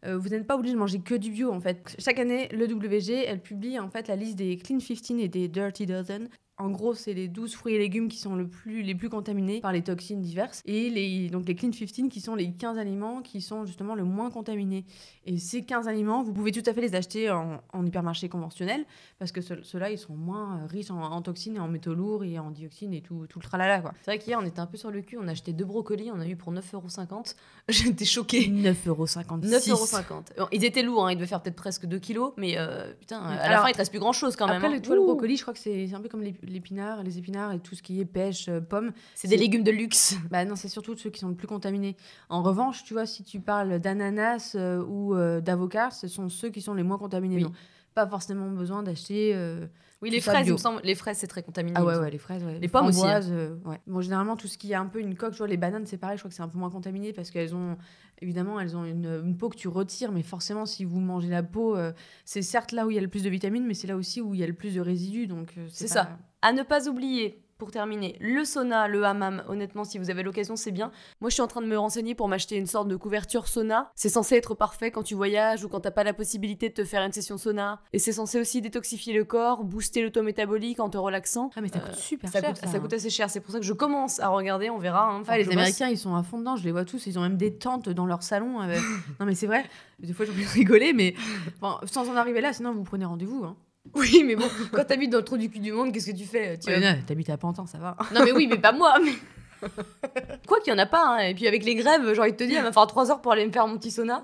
euh, 0.06 0.18
vous 0.18 0.30
n'êtes 0.30 0.48
pas 0.48 0.56
obligé 0.56 0.74
de 0.74 0.80
manger 0.80 1.00
que 1.00 1.16
du 1.16 1.32
bio 1.32 1.52
en 1.52 1.60
fait. 1.60 1.96
Chaque 2.00 2.20
année, 2.20 2.48
le 2.50 2.66
WG, 2.66 3.26
elle 3.26 3.42
publie 3.42 3.80
en 3.80 3.90
fait 3.90 4.08
la 4.08 4.16
liste 4.16 4.38
des 4.38 4.58
Clean 4.58 4.80
15 4.80 5.12
et 5.20 5.28
des 5.28 5.48
Dirty 5.48 5.86
Dozen. 5.86 6.30
En 6.60 6.70
gros, 6.70 6.94
c'est 6.94 7.14
les 7.14 7.28
12 7.30 7.56
fruits 7.56 7.76
et 7.76 7.78
légumes 7.80 8.10
qui 8.10 8.18
sont 8.18 8.36
le 8.36 8.48
plus, 8.48 8.82
les 8.84 8.94
plus 8.94 9.10
contaminés 9.10 9.62
par 9.62 9.72
les 9.72 9.82
toxines 9.82 10.22
diverses. 10.22 10.62
Et 10.66 10.90
les, 10.90 11.30
donc 11.30 11.48
les 11.48 11.56
Clean 11.56 11.72
15 11.72 12.10
qui 12.10 12.20
sont 12.22 12.36
les 12.36 12.52
15 12.52 12.78
aliments 12.78 13.22
qui 13.22 13.40
sont 13.42 13.66
justement 13.66 13.96
le 13.96 14.04
moins 14.04 14.30
contaminés. 14.30 14.84
Et 15.26 15.38
ces 15.38 15.64
15 15.64 15.88
aliments, 15.88 16.22
vous 16.22 16.34
pouvez 16.34 16.52
tout 16.52 16.64
à 16.66 16.74
fait 16.74 16.82
les 16.82 16.96
acheter 16.96 17.30
en, 17.30 17.62
en 17.72 17.86
hypermarché 17.86 18.28
conventionnel 18.30 18.86
parce 19.20 19.32
que 19.32 19.40
ce- 19.42 19.62
ceux-là, 19.64 19.90
ils 19.92 19.98
sont 19.98 20.14
moins 20.16 20.58
euh, 20.58 20.66
riches 20.68 20.92
en, 20.92 21.02
en 21.02 21.22
toxines 21.22 21.56
et 21.56 21.60
en 21.60 21.68
métaux 21.70 21.94
lourds 21.94 22.24
et 22.26 22.38
en 22.40 22.52
dioxines 22.52 22.94
et 22.94 23.02
tout, 23.02 23.26
tout 23.30 23.40
le 23.40 23.44
tralala 23.46 23.80
quoi. 23.80 23.94
C'est 24.02 24.12
vrai 24.12 24.20
qu'hier 24.20 24.38
on 24.42 24.46
était 24.46 24.60
un 24.60 24.66
peu 24.68 24.78
sur 24.78 24.92
le 24.92 25.02
cul, 25.02 25.18
on 25.18 25.28
a 25.28 25.32
acheté 25.32 25.54
deux 25.54 25.66
brocolis, 25.66 26.12
on 26.14 26.20
a 26.20 26.28
eu 26.28 26.36
pour 26.36 26.52
9,50€. 26.52 27.36
J'étais 27.70 28.06
choquée. 28.06 28.48
9,56€. 28.50 29.48
9,50€. 29.48 30.48
Ils 30.52 30.66
étaient 30.66 30.84
lourds, 30.84 31.06
hein, 31.08 31.12
ils 31.12 31.16
devaient 31.16 31.28
faire 31.28 31.42
peut-être 31.42 31.56
presque 31.56 31.86
2 31.86 32.00
kilos, 32.00 32.34
mais 32.38 32.58
euh, 32.58 32.92
putain, 33.00 33.22
à 33.22 33.50
la 33.50 33.62
fin 33.62 33.68
il 33.70 33.74
te 33.74 33.78
reste 33.78 33.92
plus 33.92 34.00
grand 34.00 34.14
chose 34.14 34.36
quand 34.36 34.48
même. 34.48 34.58
Après, 34.58 34.68
hein. 34.68 34.74
le, 34.76 34.82
tu 34.82 34.88
vois, 34.88 34.96
le 34.98 35.02
brocoli, 35.04 35.38
je 35.38 35.42
crois 35.44 35.54
que 35.54 35.60
c'est 35.60 35.88
c'est 35.88 35.96
un 35.96 36.02
peu 36.02 36.10
comme 36.10 36.22
l'ép- 36.24 36.42
l'épinard, 36.50 37.04
les 37.04 37.18
épinards 37.18 37.52
et 37.54 37.60
tout 37.60 37.76
ce 37.76 37.82
qui 37.82 38.00
est 38.02 38.06
pêche, 38.06 38.48
euh, 38.50 38.60
pommes. 38.62 38.92
c'est 39.16 39.28
des 39.28 39.38
légumes 39.38 39.64
de 39.64 39.72
luxe. 39.72 40.16
Bah 40.32 40.46
non, 40.46 40.56
c'est 40.56 40.68
surtout 40.70 40.96
ceux 40.98 41.10
qui 41.10 41.20
sont 41.20 41.30
le 41.30 41.36
plus 41.36 41.48
contaminés. 41.48 41.96
En 42.30 42.42
revanche, 42.44 42.84
tu 42.84 42.94
vois, 42.94 43.06
si 43.06 43.24
tu 43.24 43.40
parles 43.40 43.80
d'ananas 43.80 44.54
euh, 44.56 44.84
ou 44.84 45.16
euh, 45.16 45.42
d'avocat, 45.42 45.92
ce 45.92 46.08
sont 46.08 46.30
ceux 46.30 46.50
qui 46.50 46.62
sont 46.62 46.74
les 46.74 46.84
moins 46.84 46.98
contaminés. 46.98 47.44
Oui. 47.44 47.52
Pas 47.96 48.08
forcément 48.08 48.50
besoin 48.52 48.84
d'acheter. 48.84 49.32
euh, 49.34 49.66
Oui, 50.02 50.12
les 50.12 50.22
fraises, 50.22 50.48
il 50.48 50.54
me 50.54 50.58
semble, 50.58 50.80
les 50.84 50.94
fraises 50.96 51.18
c'est 51.18 51.28
très 51.28 51.42
contaminé. 51.42 51.74
Ah 51.76 51.84
ouais, 51.84 51.98
ouais, 51.98 52.12
les 52.12 52.20
fraises, 52.20 52.44
ouais. 52.44 52.60
Les 52.60 52.68
pommes 52.68 52.86
aussi, 52.88 53.06
hein. 53.06 53.20
ouais. 53.66 53.80
Bon, 53.88 54.00
généralement, 54.00 54.38
tout 54.38 54.48
ce 54.48 54.58
qui 54.58 54.72
est 54.72 54.76
un 54.76 54.86
peu 54.86 55.00
une 55.00 55.16
coque, 55.16 55.32
tu 55.32 55.40
vois, 55.40 55.48
les 55.48 55.58
bananes, 55.58 55.86
c'est 55.88 55.98
pareil, 55.98 56.16
je 56.18 56.22
crois 56.22 56.30
que 56.30 56.36
c'est 56.36 56.44
un 56.44 56.48
peu 56.48 56.60
moins 56.60 56.70
contaminé 56.70 57.12
parce 57.14 57.32
qu'elles 57.32 57.56
ont, 57.56 57.78
évidemment, 58.22 58.60
elles 58.60 58.76
ont 58.78 58.86
une, 58.86 59.06
une 59.26 59.38
peau 59.38 59.50
que 59.50 59.56
tu 59.58 59.68
retires, 59.68 60.12
mais 60.12 60.24
forcément, 60.24 60.66
si 60.66 60.86
vous 60.86 61.00
mangez 61.00 61.30
la 61.30 61.44
peau, 61.44 61.76
euh, 61.76 61.92
c'est 62.26 62.42
certes 62.42 62.72
là 62.72 62.86
où 62.86 62.92
il 62.92 62.96
y 62.96 62.98
a 62.98 63.02
le 63.02 63.08
plus 63.08 63.24
de 63.24 63.30
vitamines, 63.30 63.66
mais 63.66 63.74
c'est 63.74 63.88
là 63.88 63.96
aussi 63.96 64.22
où 64.22 64.34
il 64.34 64.40
y 64.40 64.44
a 64.44 64.48
le 64.48 64.54
plus 64.54 64.76
de 64.76 64.82
résidus, 64.82 65.28
donc 65.28 65.54
euh, 65.58 65.68
C'est 65.70 65.88
pas- 65.88 65.94
ça. 65.94 66.18
À 66.42 66.54
ne 66.54 66.64
pas 66.64 66.88
oublier, 66.90 67.42
pour 67.60 67.70
terminer, 67.72 68.16
le 68.22 68.44
sauna, 68.46 68.88
le 68.88 69.04
hammam, 69.04 69.44
honnêtement, 69.50 69.84
si 69.84 70.00
vous 70.00 70.10
avez 70.10 70.24
l'occasion, 70.24 70.56
c'est 70.56 70.72
bien. 70.72 70.92
Moi, 71.22 71.30
je 71.30 71.34
suis 71.36 71.42
en 71.44 71.48
train 71.48 71.62
de 71.62 71.68
me 71.68 71.78
renseigner 71.78 72.16
pour 72.16 72.28
m'acheter 72.30 72.56
une 72.56 72.66
sorte 72.66 72.88
de 72.88 72.96
couverture 72.96 73.48
sauna. 73.48 73.92
C'est 73.96 74.10
censé 74.10 74.36
être 74.36 74.56
parfait 74.56 74.90
quand 74.92 75.04
tu 75.04 75.14
voyages 75.14 75.64
ou 75.66 75.70
quand 75.70 75.82
t'as 75.82 75.92
pas 75.92 76.04
la 76.06 76.14
possibilité 76.14 76.70
de 76.70 76.74
te 76.74 76.86
faire 76.86 77.04
une 77.04 77.12
session 77.12 77.38
sauna. 77.38 77.82
Et 77.94 78.00
c'est 78.00 78.14
censé 78.14 78.40
aussi 78.40 78.62
détoxifier 78.62 79.14
le 79.14 79.26
corps, 79.26 79.64
booster 79.66 80.02
le 80.02 80.10
taux 80.10 80.24
métabolique 80.24 80.80
en 80.80 80.90
te 80.90 80.98
relaxant. 80.98 81.50
Ah, 81.56 81.62
mais 81.62 81.68
ça 81.68 81.80
Euh, 81.80 81.82
coûte 81.90 81.96
super 81.96 82.32
Ça 82.32 82.40
cher. 82.40 82.50
coûte, 82.54 82.66
ça 82.66 82.80
coûte 82.80 82.94
assez 82.94 83.10
cher, 83.10 83.30
c'est 83.30 83.42
pour 83.42 83.52
ça 83.52 83.60
que 83.60 83.66
je 83.66 83.74
commence 83.74 84.22
à 84.22 84.30
regarder, 84.30 84.70
on 84.70 84.78
verra. 84.80 85.12
hein. 85.12 85.22
Ah, 85.28 85.38
les. 85.38 85.50
Américains, 85.52 85.90
ils 85.90 85.98
sont 85.98 86.16
à 86.16 86.24
fond 86.24 86.40
dedans, 86.40 86.56
je 86.56 86.64
les 86.64 86.72
vois 86.72 86.86
tous, 86.86 87.06
ils 87.08 87.20
ont 87.20 87.22
même 87.22 87.36
des 87.38 87.54
tentes 87.54 87.90
dans 87.90 88.06
leur 88.06 88.24
salon. 88.24 88.60
avec- 88.62 88.80
non, 89.20 89.26
mais 89.26 89.36
c'est 89.36 89.48
vrai, 89.48 89.66
des 90.00 90.14
fois 90.14 90.26
j'ai 90.26 90.32
envie 90.32 90.46
de 90.46 90.50
rigoler, 90.50 90.94
mais 90.94 91.14
bon, 91.60 91.76
sans 91.92 92.10
en 92.10 92.16
arriver 92.16 92.40
là, 92.40 92.54
sinon 92.54 92.74
vous 92.74 92.84
prenez 92.84 93.04
rendez-vous. 93.06 93.44
Hein. 93.44 93.58
Oui, 93.96 94.24
mais 94.26 94.36
bon, 94.36 94.48
quand 94.72 94.84
t'habites 94.86 95.12
dans 95.12 95.20
le 95.20 95.24
trou 95.24 95.38
du 95.38 95.50
cul 95.50 95.60
du 95.60 95.72
monde, 95.72 95.92
qu'est-ce 95.92 96.12
que 96.12 96.16
tu 96.16 96.26
fais 96.26 96.58
tu 96.58 96.70
Ouais, 96.70 96.80
non, 96.80 97.00
T'habites 97.06 97.30
à 97.30 97.38
Pantin, 97.38 97.66
ça 97.66 97.78
va. 97.78 97.98
Non, 98.14 98.22
mais 98.24 98.32
oui, 98.32 98.48
mais 98.48 98.58
pas 98.58 98.72
moi. 98.72 98.98
Mais... 99.04 99.14
Quoi 100.48 100.60
qu'il 100.62 100.72
y 100.72 100.76
en 100.76 100.80
a 100.80 100.86
pas, 100.86 101.06
hein. 101.06 101.18
et 101.20 101.34
puis 101.34 101.48
avec 101.48 101.66
les 101.66 101.76
grèves, 101.76 102.14
j'ai 102.14 102.22
envie 102.22 102.32
de 102.32 102.38
te 102.38 102.44
dire, 102.44 102.60
il 102.60 102.64
va 102.64 102.72
falloir 102.72 102.88
3 102.88 103.12
heures 103.12 103.22
pour 103.22 103.32
aller 103.32 103.46
me 103.46 103.52
faire 103.52 103.68
mon 103.68 103.78
petit 103.78 103.92
sauna. 103.92 104.24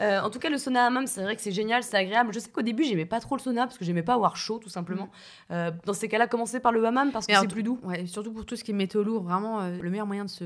Euh, 0.00 0.20
en 0.20 0.30
tout 0.30 0.38
cas, 0.38 0.50
le 0.50 0.58
sauna 0.58 0.86
hammam, 0.86 1.06
c'est 1.06 1.22
vrai 1.22 1.36
que 1.36 1.42
c'est 1.42 1.52
génial, 1.52 1.82
c'est 1.82 1.96
agréable. 1.96 2.32
Je 2.34 2.38
sais 2.38 2.50
qu'au 2.50 2.62
début, 2.62 2.84
j'aimais 2.84 3.06
pas 3.06 3.20
trop 3.20 3.36
le 3.36 3.40
sauna 3.40 3.62
parce 3.62 3.78
que 3.78 3.84
j'aimais 3.84 4.02
pas 4.02 4.14
avoir 4.14 4.36
chaud, 4.36 4.58
tout 4.58 4.68
simplement. 4.68 5.08
Euh, 5.50 5.70
dans 5.84 5.94
ces 5.94 6.08
cas-là, 6.08 6.26
commencez 6.26 6.60
par 6.60 6.72
le 6.72 6.84
hammam 6.84 7.12
parce 7.12 7.26
que 7.26 7.34
c'est 7.34 7.48
plus 7.48 7.62
doux. 7.62 7.78
Ouais, 7.82 8.06
surtout 8.06 8.32
pour 8.32 8.44
tout 8.44 8.56
ce 8.56 8.64
qui 8.64 8.72
est 8.72 8.74
métaux 8.74 9.02
lourds, 9.02 9.22
vraiment, 9.22 9.60
euh, 9.60 9.78
le 9.80 9.90
meilleur 9.90 10.06
moyen 10.06 10.24
de 10.24 10.30
se 10.30 10.44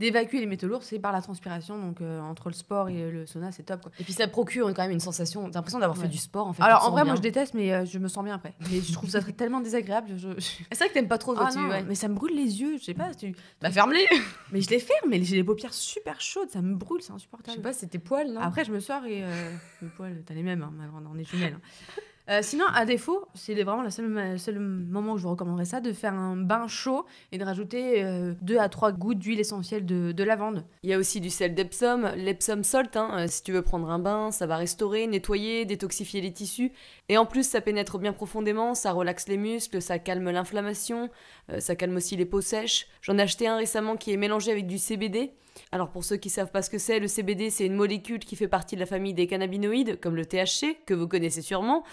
d'évacuer 0.00 0.40
les 0.40 0.46
métaux 0.46 0.66
lourds, 0.66 0.82
c'est 0.82 0.98
par 0.98 1.12
la 1.12 1.22
transpiration. 1.22 1.78
Donc 1.78 2.00
euh, 2.00 2.20
entre 2.20 2.48
le 2.48 2.54
sport 2.54 2.88
et 2.88 3.10
le 3.10 3.26
sauna, 3.26 3.52
c'est 3.52 3.62
top. 3.62 3.82
Quoi. 3.82 3.92
Et 4.00 4.02
puis 4.04 4.12
ça 4.12 4.26
procure 4.26 4.66
quand 4.74 4.82
même 4.82 4.90
une 4.90 4.98
sensation, 4.98 5.48
t'as 5.50 5.58
l'impression 5.58 5.78
d'avoir 5.78 5.96
Ouais. 5.98 6.04
fait 6.04 6.10
du 6.10 6.18
sport 6.18 6.46
en 6.48 6.52
fait. 6.52 6.62
Alors 6.62 6.86
en 6.88 6.90
vrai, 6.90 7.02
bien. 7.02 7.12
moi 7.12 7.16
je 7.16 7.20
déteste, 7.22 7.54
mais 7.54 7.72
euh, 7.72 7.84
je 7.84 7.98
me 7.98 8.08
sens 8.08 8.24
bien 8.24 8.34
après. 8.34 8.54
Mais 8.70 8.80
je 8.80 8.92
trouve 8.92 9.10
ça 9.10 9.20
tellement 9.22 9.60
désagréable. 9.60 10.08
je- 10.16 10.28
je- 10.38 10.40
C'est 10.72 10.78
vrai 10.78 10.88
que 10.88 10.94
t'aimes 10.94 11.06
pas 11.08 11.18
trop, 11.18 11.34
Ah 11.38 11.50
tu. 11.52 11.58
non, 11.58 11.68
ouais. 11.68 11.82
mais 11.84 11.94
ça 11.94 12.08
me 12.08 12.14
brûle 12.14 12.34
les 12.34 12.60
yeux. 12.60 12.78
Je 12.78 12.84
sais 12.84 12.94
pas. 12.94 13.14
Tu... 13.14 13.34
Bah 13.60 13.70
ferme-les 13.70 14.06
Mais 14.52 14.60
je 14.62 14.70
les 14.70 14.78
ferme, 14.80 15.08
mais 15.10 15.22
j'ai 15.22 15.36
les 15.36 15.44
paupières 15.44 15.74
super 15.74 16.20
chaudes. 16.20 16.50
Ça 16.50 16.62
me 16.62 16.74
brûle, 16.74 17.02
c'est 17.02 17.08
Je 17.10 17.14
insupportable. 17.14 17.56
sais 17.56 17.62
pas, 17.62 17.72
c'est 17.72 17.86
tes 17.88 17.98
poils, 17.98 18.32
non? 18.32 18.40
Après, 18.40 18.64
je 18.64 18.72
me 18.72 18.80
sors 18.80 19.04
et 19.04 19.22
euh, 19.22 19.52
le 19.82 19.88
poil, 19.88 20.22
t'as 20.26 20.34
les 20.34 20.42
mêmes, 20.42 20.62
hein, 20.62 20.72
on 21.12 21.18
est 21.18 21.24
jumelles. 21.24 21.58
hein. 21.58 22.00
Euh, 22.30 22.40
sinon, 22.42 22.64
à 22.72 22.84
défaut, 22.84 23.26
c'est 23.34 23.54
vraiment 23.54 23.82
le 23.82 23.90
seul, 23.90 24.58
moment 24.58 25.14
où 25.14 25.18
je 25.18 25.24
vous 25.24 25.30
recommanderais 25.30 25.64
ça, 25.64 25.80
de 25.80 25.92
faire 25.92 26.14
un 26.14 26.36
bain 26.36 26.68
chaud 26.68 27.04
et 27.32 27.38
de 27.38 27.44
rajouter 27.44 28.04
2 28.40 28.58
à 28.58 28.68
3 28.68 28.92
gouttes 28.92 29.18
d'huile 29.18 29.40
essentielle 29.40 29.84
de, 29.84 30.12
de 30.12 30.24
lavande. 30.24 30.64
Il 30.82 30.90
y 30.90 30.94
a 30.94 30.98
aussi 30.98 31.20
du 31.20 31.30
sel 31.30 31.54
d'Epsom, 31.54 32.12
l'Epsom 32.16 32.62
salt. 32.62 32.96
hein, 32.96 33.10
euh, 33.18 33.26
si 33.28 33.42
tu 33.42 33.52
veux 33.52 33.62
prendre 33.62 33.90
un 33.90 33.98
bain, 33.98 34.30
ça 34.30 34.46
va 34.46 34.56
restaurer, 34.56 35.06
nettoyer, 35.06 35.64
détoxifier 35.64 36.20
les 36.20 36.32
tissus. 36.32 36.72
Et 37.08 37.18
en 37.18 37.26
plus, 37.26 37.48
ça 37.48 37.60
pénètre 37.60 37.98
bien 37.98 38.12
profondément, 38.12 38.74
ça 38.74 38.92
relaxe 38.92 39.28
les 39.28 39.36
muscles, 39.36 39.82
ça 39.82 39.98
calme 39.98 40.30
l'inflammation, 40.30 41.10
euh, 41.50 41.60
ça 41.60 41.74
calme 41.74 41.96
aussi 41.96 42.16
les 42.16 42.26
peaux 42.26 42.40
sèches. 42.40 42.86
J'en 43.02 43.18
ai 43.18 43.22
acheté 43.22 43.46
un 43.48 43.56
récemment 43.56 43.96
qui 43.96 44.12
est 44.12 44.16
mélangé 44.16 44.52
avec 44.52 44.66
du 44.66 44.78
CBD. 44.78 45.32
Alors 45.72 45.90
pour 45.90 46.02
ceux 46.02 46.16
qui 46.16 46.30
savent 46.30 46.50
pas 46.50 46.62
ce 46.62 46.70
que 46.70 46.78
c'est, 46.78 46.98
le 46.98 47.06
CBD 47.06 47.48
c'est 47.48 47.64
une 47.64 47.76
molécule 47.76 48.18
qui 48.18 48.34
fait 48.34 48.48
partie 48.48 48.74
de 48.74 48.80
la 48.80 48.86
famille 48.86 49.14
des 49.14 49.28
cannabinoïdes, 49.28 50.00
comme 50.00 50.16
le 50.16 50.26
THC, 50.26 50.76
que 50.84 50.94
vous 50.94 51.06
connaissez 51.06 51.42
sûrement. 51.42 51.84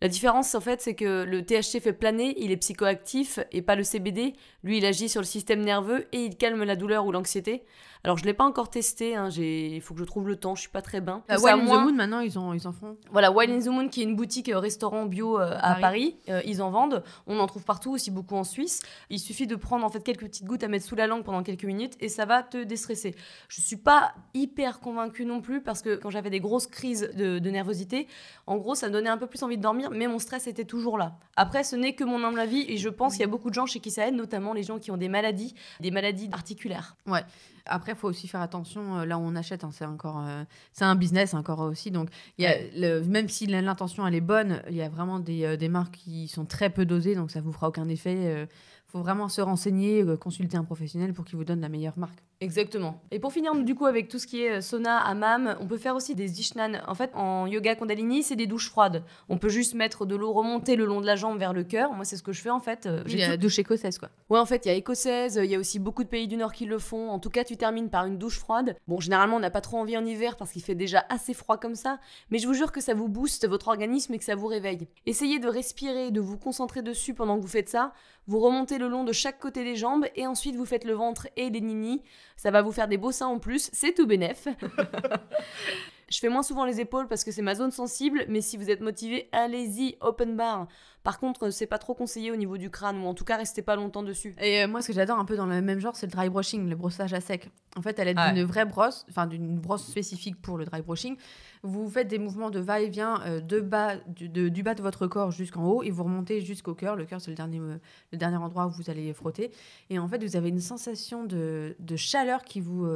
La 0.00 0.08
différence 0.08 0.54
en 0.54 0.60
fait 0.60 0.80
c'est 0.80 0.94
que 0.94 1.24
le 1.24 1.44
THC 1.44 1.80
fait 1.82 1.92
planer, 1.92 2.34
il 2.38 2.52
est 2.52 2.56
psychoactif, 2.56 3.38
et 3.52 3.60
pas 3.60 3.76
le 3.76 3.84
CBD. 3.84 4.32
Lui 4.64 4.78
il 4.78 4.86
agit 4.86 5.10
sur 5.10 5.20
le 5.20 5.26
système 5.26 5.60
nerveux 5.60 6.06
et 6.12 6.24
il 6.24 6.36
calme 6.36 6.64
la 6.64 6.74
douleur 6.74 7.04
ou 7.04 7.12
l'anxiété. 7.12 7.64
Alors 8.04 8.16
je 8.16 8.24
l'ai 8.24 8.32
pas 8.32 8.44
encore 8.44 8.70
testé, 8.70 9.16
hein, 9.16 9.28
il 9.30 9.80
faut 9.80 9.92
que 9.92 10.00
je 10.00 10.04
trouve 10.04 10.28
le 10.28 10.36
temps, 10.36 10.54
je 10.54 10.60
suis 10.62 10.70
pas 10.70 10.82
très 10.82 11.00
bain. 11.00 11.22
Euh, 11.30 11.38
Wild 11.38 11.62
in 11.62 11.64
the 11.64 11.82
Moon 11.82 11.92
maintenant 11.92 12.20
ils, 12.20 12.38
ont, 12.38 12.54
ils 12.54 12.66
en 12.68 12.72
font. 12.72 12.96
Voilà, 13.10 13.32
Wild 13.32 13.52
in 13.52 13.60
the 13.60 13.74
Moon 13.74 13.88
qui 13.88 14.00
est 14.00 14.04
une 14.04 14.16
boutique 14.16 14.48
euh, 14.48 14.58
restaurant 14.58 15.04
bio 15.04 15.38
euh, 15.38 15.56
à 15.60 15.74
Paris, 15.74 16.16
ils 16.46 16.62
en 16.62 16.70
vendent, 16.70 17.02
on 17.26 17.38
en 17.40 17.46
trouve 17.46 17.64
partout 17.64 17.90
aussi 17.90 18.10
beaucoup 18.10 18.36
en 18.36 18.44
Suisse. 18.44 18.80
Il 19.10 19.18
suffit 19.18 19.46
de 19.46 19.56
prendre 19.56 19.84
en 19.84 19.90
fait 19.90 20.02
quelques 20.02 20.24
petites 20.24 20.46
gouttes 20.46 20.62
à 20.62 20.68
mettre 20.68 20.86
sous 20.86 20.94
la 20.94 21.06
langue 21.06 21.24
pendant 21.24 21.42
quelques 21.42 21.64
minutes 21.64 21.94
et 22.00 22.08
ça 22.08 22.24
va 22.24 22.42
te 22.42 22.62
déstresser. 22.62 23.14
Je 23.48 23.60
suis 23.60 23.76
pas 23.76 24.14
hyper 24.34 24.80
convaincue 24.80 25.24
non 25.24 25.40
plus 25.40 25.62
parce 25.62 25.82
que 25.82 25.96
quand 25.96 26.10
j'avais 26.10 26.30
des 26.30 26.40
grosses 26.40 26.66
crises 26.66 27.10
de, 27.14 27.38
de, 27.38 27.50
nervosité, 27.50 28.06
en 28.46 28.56
gros 28.56 28.74
ça 28.74 28.88
me 28.88 28.92
donnait 28.92 29.08
un 29.08 29.18
peu 29.18 29.26
plus 29.26 29.42
envie 29.42 29.56
de 29.56 29.62
dormir, 29.62 29.90
mais 29.90 30.06
mon 30.06 30.18
stress 30.18 30.46
était 30.46 30.64
toujours 30.64 30.98
là. 30.98 31.18
Après 31.36 31.64
ce 31.64 31.76
n'est 31.76 31.94
que 31.94 32.04
mon 32.04 32.22
humble 32.24 32.40
avis 32.40 32.64
et 32.68 32.76
je 32.76 32.88
pense 32.88 33.12
qu'il 33.12 33.20
y 33.20 33.24
a 33.24 33.28
beaucoup 33.28 33.50
de 33.50 33.54
gens 33.54 33.66
chez 33.66 33.80
qui 33.80 33.90
ça 33.90 34.08
aide, 34.08 34.14
notamment 34.14 34.52
les 34.52 34.62
gens 34.62 34.78
qui 34.78 34.90
ont 34.90 34.96
des 34.96 35.08
maladies, 35.08 35.54
des 35.80 35.90
maladies 35.90 36.28
articulaires. 36.32 36.96
Ouais. 37.06 37.24
Après, 37.68 37.92
il 37.92 37.98
faut 37.98 38.08
aussi 38.08 38.28
faire 38.28 38.40
attention 38.40 38.98
euh, 38.98 39.04
là 39.04 39.18
où 39.18 39.22
on 39.22 39.36
achète. 39.36 39.64
Hein, 39.64 39.70
c'est 39.72 39.84
encore, 39.84 40.24
euh, 40.26 40.44
c'est 40.72 40.84
un 40.84 40.96
business 40.96 41.34
encore 41.34 41.60
aussi. 41.60 41.90
Donc, 41.90 42.08
y 42.38 42.46
a 42.46 42.54
le, 42.74 43.02
même 43.02 43.28
si 43.28 43.46
l'intention 43.46 44.06
elle 44.06 44.14
est 44.14 44.20
bonne, 44.20 44.62
il 44.68 44.76
y 44.76 44.82
a 44.82 44.88
vraiment 44.88 45.18
des, 45.18 45.44
euh, 45.44 45.56
des, 45.56 45.68
marques 45.68 45.96
qui 45.96 46.28
sont 46.28 46.46
très 46.46 46.70
peu 46.70 46.86
dosées, 46.86 47.14
donc 47.14 47.30
ça 47.30 47.40
vous 47.40 47.52
fera 47.52 47.68
aucun 47.68 47.88
effet 47.88 48.48
faut 48.90 49.00
vraiment 49.00 49.28
se 49.28 49.40
renseigner, 49.40 50.02
euh, 50.02 50.16
consulter 50.16 50.56
un 50.56 50.64
professionnel 50.64 51.12
pour 51.12 51.24
qu'il 51.24 51.36
vous 51.36 51.44
donne 51.44 51.60
la 51.60 51.68
meilleure 51.68 51.98
marque. 51.98 52.18
Exactement. 52.40 53.02
Et 53.10 53.18
pour 53.18 53.32
finir, 53.32 53.54
du 53.54 53.74
coup, 53.74 53.86
avec 53.86 54.08
tout 54.08 54.18
ce 54.18 54.26
qui 54.26 54.42
est 54.42 54.58
euh, 54.58 54.60
sauna, 54.60 54.98
hammam, 54.98 55.56
on 55.60 55.66
peut 55.66 55.76
faire 55.76 55.96
aussi 55.96 56.14
des 56.14 56.40
ishnan. 56.40 56.80
En 56.86 56.94
fait, 56.94 57.10
en 57.14 57.46
yoga 57.46 57.74
kundalini, 57.74 58.22
c'est 58.22 58.36
des 58.36 58.46
douches 58.46 58.70
froides. 58.70 59.02
On 59.28 59.38
peut 59.38 59.48
juste 59.48 59.74
mettre 59.74 60.06
de 60.06 60.14
l'eau 60.14 60.32
remontée 60.32 60.76
le 60.76 60.86
long 60.86 61.00
de 61.00 61.06
la 61.06 61.16
jambe 61.16 61.38
vers 61.38 61.52
le 61.52 61.64
cœur. 61.64 61.92
Moi, 61.92 62.04
c'est 62.04 62.16
ce 62.16 62.22
que 62.22 62.32
je 62.32 62.40
fais 62.40 62.50
en 62.50 62.60
fait. 62.60 62.86
Euh, 62.86 63.02
a 63.04 63.28
la 63.28 63.36
douche 63.36 63.58
écossaise, 63.58 63.98
quoi. 63.98 64.10
Ouais, 64.30 64.38
en 64.38 64.46
fait, 64.46 64.64
il 64.64 64.68
y 64.68 64.70
a 64.70 64.74
écossaise, 64.74 65.40
il 65.42 65.50
y 65.50 65.54
a 65.54 65.58
aussi 65.58 65.80
beaucoup 65.80 66.04
de 66.04 66.08
pays 66.08 66.28
du 66.28 66.36
Nord 66.36 66.52
qui 66.52 66.64
le 66.64 66.78
font. 66.78 67.10
En 67.10 67.18
tout 67.18 67.30
cas, 67.30 67.42
tu 67.42 67.56
termines 67.56 67.90
par 67.90 68.06
une 68.06 68.18
douche 68.18 68.38
froide. 68.38 68.76
Bon, 68.86 69.00
généralement, 69.00 69.36
on 69.36 69.40
n'a 69.40 69.50
pas 69.50 69.60
trop 69.60 69.78
envie 69.78 69.96
en 69.96 70.04
hiver 70.04 70.36
parce 70.36 70.52
qu'il 70.52 70.62
fait 70.62 70.76
déjà 70.76 71.04
assez 71.08 71.34
froid 71.34 71.58
comme 71.58 71.74
ça. 71.74 71.98
Mais 72.30 72.38
je 72.38 72.46
vous 72.46 72.54
jure 72.54 72.70
que 72.70 72.80
ça 72.80 72.94
vous 72.94 73.08
booste 73.08 73.48
votre 73.48 73.68
organisme 73.68 74.14
et 74.14 74.18
que 74.18 74.24
ça 74.24 74.36
vous 74.36 74.46
réveille. 74.46 74.86
Essayez 75.06 75.40
de 75.40 75.48
respirer, 75.48 76.12
de 76.12 76.20
vous 76.20 76.38
concentrer 76.38 76.82
dessus 76.82 77.14
pendant 77.14 77.36
que 77.36 77.42
vous 77.42 77.48
faites 77.48 77.68
ça. 77.68 77.92
Vous 78.28 78.40
remontez 78.40 78.76
le 78.76 78.88
long 78.88 79.04
de 79.04 79.12
chaque 79.12 79.38
côté 79.38 79.64
des 79.64 79.74
jambes 79.74 80.04
et 80.14 80.26
ensuite 80.26 80.54
vous 80.54 80.66
faites 80.66 80.84
le 80.84 80.92
ventre 80.92 81.28
et 81.36 81.48
les 81.48 81.62
ninis. 81.62 82.02
Ça 82.36 82.50
va 82.50 82.60
vous 82.60 82.72
faire 82.72 82.86
des 82.86 82.98
beaux 82.98 83.10
seins 83.10 83.26
en 83.26 83.38
plus, 83.38 83.70
c'est 83.72 83.94
tout 83.94 84.06
bénef. 84.06 84.48
Je 86.10 86.18
fais 86.18 86.28
moins 86.28 86.42
souvent 86.42 86.66
les 86.66 86.78
épaules 86.78 87.08
parce 87.08 87.24
que 87.24 87.32
c'est 87.32 87.42
ma 87.42 87.54
zone 87.54 87.70
sensible, 87.70 88.26
mais 88.28 88.42
si 88.42 88.58
vous 88.58 88.70
êtes 88.70 88.82
motivé, 88.82 89.30
allez-y, 89.32 89.96
open 90.02 90.36
bar. 90.36 90.68
Par 91.04 91.18
contre, 91.20 91.50
c'est 91.50 91.66
pas 91.66 91.78
trop 91.78 91.94
conseillé 91.94 92.30
au 92.30 92.36
niveau 92.36 92.58
du 92.58 92.70
crâne, 92.70 92.98
ou 92.98 93.06
en 93.06 93.14
tout 93.14 93.24
cas, 93.24 93.36
restez 93.36 93.62
pas 93.62 93.76
longtemps 93.76 94.02
dessus. 94.02 94.34
Et 94.40 94.62
euh, 94.62 94.68
moi, 94.68 94.82
ce 94.82 94.88
que 94.88 94.92
j'adore 94.92 95.18
un 95.18 95.24
peu 95.24 95.36
dans 95.36 95.46
le 95.46 95.60
même 95.62 95.78
genre, 95.78 95.96
c'est 95.96 96.06
le 96.06 96.12
dry 96.12 96.28
brushing, 96.28 96.68
le 96.68 96.76
brossage 96.76 97.14
à 97.14 97.20
sec. 97.20 97.50
En 97.76 97.82
fait, 97.82 97.98
elle 97.98 98.08
est 98.08 98.14
d'une 98.14 98.44
vraie 98.44 98.64
brosse, 98.64 99.06
enfin 99.08 99.26
d'une 99.26 99.58
brosse 99.58 99.86
spécifique 99.86 100.40
pour 100.40 100.58
le 100.58 100.64
dry 100.64 100.82
brushing. 100.82 101.16
Vous 101.62 101.88
faites 101.88 102.08
des 102.08 102.18
mouvements 102.18 102.50
de 102.50 102.60
va-et-vient 102.60 103.20
euh, 103.26 103.40
de 103.40 103.60
bas, 103.60 103.96
du, 104.06 104.28
du, 104.28 104.62
bas 104.62 104.74
de 104.74 104.82
votre 104.82 105.06
corps 105.06 105.30
jusqu'en 105.30 105.64
haut, 105.64 105.82
et 105.82 105.90
vous 105.90 106.04
remontez 106.04 106.40
jusqu'au 106.40 106.74
cœur. 106.74 106.96
Le 106.96 107.04
cœur, 107.04 107.20
c'est 107.20 107.30
le 107.30 107.36
dernier, 107.36 107.58
euh, 107.58 107.78
le 108.12 108.18
dernier 108.18 108.36
endroit 108.36 108.66
où 108.66 108.70
vous 108.70 108.90
allez 108.90 109.12
frotter. 109.12 109.50
Et 109.90 109.98
en 109.98 110.08
fait, 110.08 110.22
vous 110.22 110.36
avez 110.36 110.48
une 110.48 110.60
sensation 110.60 111.24
de, 111.24 111.76
de 111.78 111.96
chaleur 111.96 112.42
qui 112.42 112.60
vous 112.60 112.88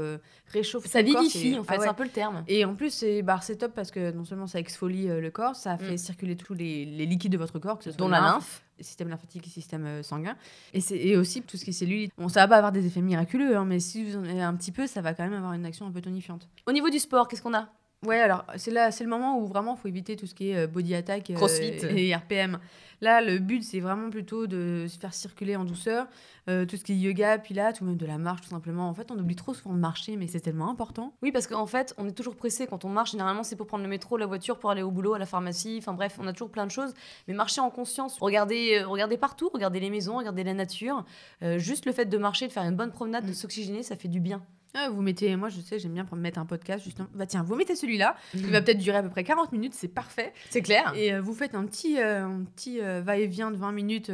réchauffe. 0.47 0.87
Ça 0.87 1.03
vivifie, 1.03 1.59
en 1.59 1.65
fait, 1.65 1.77
ah 1.77 1.81
c'est 1.81 1.89
un 1.89 1.95
peu 1.95 2.05
le 2.05 2.11
terme. 2.11 2.45
Et 2.49 2.65
en 2.65 2.75
plus, 2.75 2.91
c'est 2.91 3.23
bah, 3.23 3.41
top 3.59 3.73
parce 3.75 3.91
que 3.91 4.13
non 4.13 4.25
seulement 4.25 4.47
ça 4.47 4.59
exfolie 4.59 5.07
le 5.07 5.31
corps, 5.31 5.57
ça 5.57 5.77
fait 5.77 5.95
mm. 5.95 5.99
circuler 5.99 6.37
tous 6.37 6.55
les, 6.55 6.85
les, 6.85 7.07
liquides 7.07 7.33
de 7.33 7.39
votre 7.39 7.59
corps, 7.59 7.79
que 7.79 7.85
ce 7.85 7.92
dont 7.97 8.09
la 8.09 8.21
lymphe, 8.21 8.63
système 8.81 9.09
lymphatique 9.09 9.47
et 9.47 9.51
système 9.51 9.87
euh, 9.87 10.03
sanguin. 10.03 10.37
Et, 10.75 10.81
et 10.91 11.17
aussi 11.17 11.43
tout 11.43 11.57
ce 11.57 11.65
qui 11.65 11.71
est 11.71 11.75
cellulite. 11.75 12.13
Bon, 12.17 12.29
ça 12.29 12.41
va 12.41 12.49
pas 12.49 12.57
avoir 12.57 12.73
des 12.73 12.87
effets 12.87 13.01
miraculeux, 13.01 13.57
hein, 13.57 13.65
mais 13.65 13.81
si 13.81 14.05
vous 14.05 14.17
en 14.17 14.25
avez 14.25 14.43
un 14.43 14.55
petit 14.55 14.73
peu, 14.73 14.87
ça 14.87 15.01
va 15.03 15.15
quand 15.15 15.25
même 15.25 15.35
avoir 15.35 15.53
une 15.53 15.65
action 15.67 15.87
un 15.87 15.93
peu 15.93 16.01
tonifiante. 16.01 16.49
Au 16.67 16.73
niveau 16.73 16.91
du 16.91 16.99
sport, 16.99 17.29
qu'est-ce 17.29 17.43
qu'on 17.43 17.55
a? 17.55 17.69
Ouais, 18.05 18.19
alors 18.19 18.45
c'est 18.57 18.73
là, 18.73 18.91
c'est 18.91 19.05
le 19.05 19.11
moment 19.11 19.39
où 19.39 19.47
vraiment 19.47 19.77
il 19.77 19.81
faut 19.81 19.87
éviter 19.87 20.17
tout 20.17 20.27
ce 20.27 20.35
qui 20.35 20.51
est 20.51 20.57
euh, 20.57 20.67
body 20.67 20.93
attack 20.97 21.31
euh, 21.31 21.37
et 21.97 22.13
RPM. 22.13 22.59
Là, 23.01 23.21
le 23.21 23.39
but 23.39 23.63
c'est 23.63 23.79
vraiment 23.79 24.11
plutôt 24.11 24.49
de 24.49 24.87
se 24.89 24.99
faire 24.99 25.15
circuler 25.15 25.55
en 25.55 25.65
douceur, 25.65 26.09
euh, 26.49 26.67
tout 26.67 26.77
ce 26.77 26.83
qui 26.83 26.95
est 26.95 26.97
yoga, 26.97 27.39
pilates 27.39 27.81
ou 27.81 27.85
même 27.85 27.97
de 27.97 28.07
la 28.07 28.19
marche 28.19 28.41
tout 28.41 28.49
simplement. 28.49 28.89
En 28.89 28.95
fait, 28.95 29.13
on 29.13 29.19
oublie 29.19 29.37
trop 29.37 29.55
souvent 29.55 29.73
de 29.73 29.79
marcher, 29.79 30.17
mais 30.17 30.27
c'est 30.27 30.41
tellement 30.41 30.69
important. 30.69 31.15
Oui, 31.23 31.31
parce 31.31 31.47
qu'en 31.47 31.67
fait, 31.69 31.95
on 31.97 32.09
est 32.09 32.13
toujours 32.13 32.35
pressé 32.35 32.67
quand 32.67 32.85
on 32.85 32.89
marche. 32.89 33.13
Généralement, 33.13 33.45
c'est 33.45 33.55
pour 33.55 33.69
prendre 33.69 33.85
le 33.85 33.89
métro, 33.89 34.17
la 34.17 34.27
voiture, 34.27 34.59
pour 34.59 34.73
aller 34.73 34.83
au 34.83 34.91
boulot, 34.91 35.15
à 35.15 35.21
la 35.21 35.27
pharmacie. 35.27 35.77
Enfin 35.79 35.93
bref, 35.93 36.17
on 36.19 36.27
a 36.27 36.33
toujours 36.33 36.51
plein 36.51 36.67
de 36.67 36.73
choses. 36.73 36.95
Mais 37.29 37.35
marcher 37.35 37.61
en 37.61 37.71
conscience, 37.71 38.19
regarder, 38.19 38.83
regarder 38.83 39.17
partout, 39.17 39.49
regarder 39.55 39.79
les 39.79 39.91
maisons, 39.91 40.17
regarder 40.17 40.43
la 40.43 40.55
nature. 40.55 41.05
juste 41.59 41.87
le 41.87 41.93
fait 41.93 42.07
de 42.07 42.19
marcher, 42.19 42.49
de 42.49 42.53
faire 42.53 42.65
une 42.65 42.77
bonne 42.77 42.91
promenade, 42.91 43.27
de 43.27 43.31
mm. 43.31 43.35
s'oxygéner, 43.35 43.83
ça 43.85 43.95
fait 43.95 44.09
du 44.09 44.19
bien. 44.19 44.43
Ah, 44.75 44.89
vous 44.89 45.03
mettez, 45.03 45.37
moi 45.37 45.51
je 45.51 45.61
sais, 45.61 45.79
j'aime 45.79 45.93
bien 45.93 46.07
mettre 46.17 46.39
un 46.39 46.47
podcast 46.47 46.83
justement. 46.83 47.09
Bah 47.15 47.27
tiens, 47.27 47.43
vous 47.43 47.55
mettez 47.57 47.77
celui-là, 47.77 48.17
il 48.35 48.47
va 48.47 48.63
peut-être 48.63 48.79
durer 48.79 48.99
à 48.99 49.03
peu 49.03 49.11
près 49.11 49.23
40 49.23 49.53
minutes, 49.53 49.75
c'est 49.75 49.89
parfait. 49.89 50.33
C'est 50.49 50.63
clair. 50.63 50.93
Et 50.97 51.13
euh, 51.13 51.21
vous 51.21 51.35
faites 51.35 51.55
un 51.55 51.67
petit, 51.67 52.01
euh, 52.01 52.25
un 52.25 52.45
petit 52.45 52.81
euh, 52.81 53.03
va-et-vient 53.03 53.51
de 53.51 53.57
20 53.57 53.73
minutes 53.73 54.11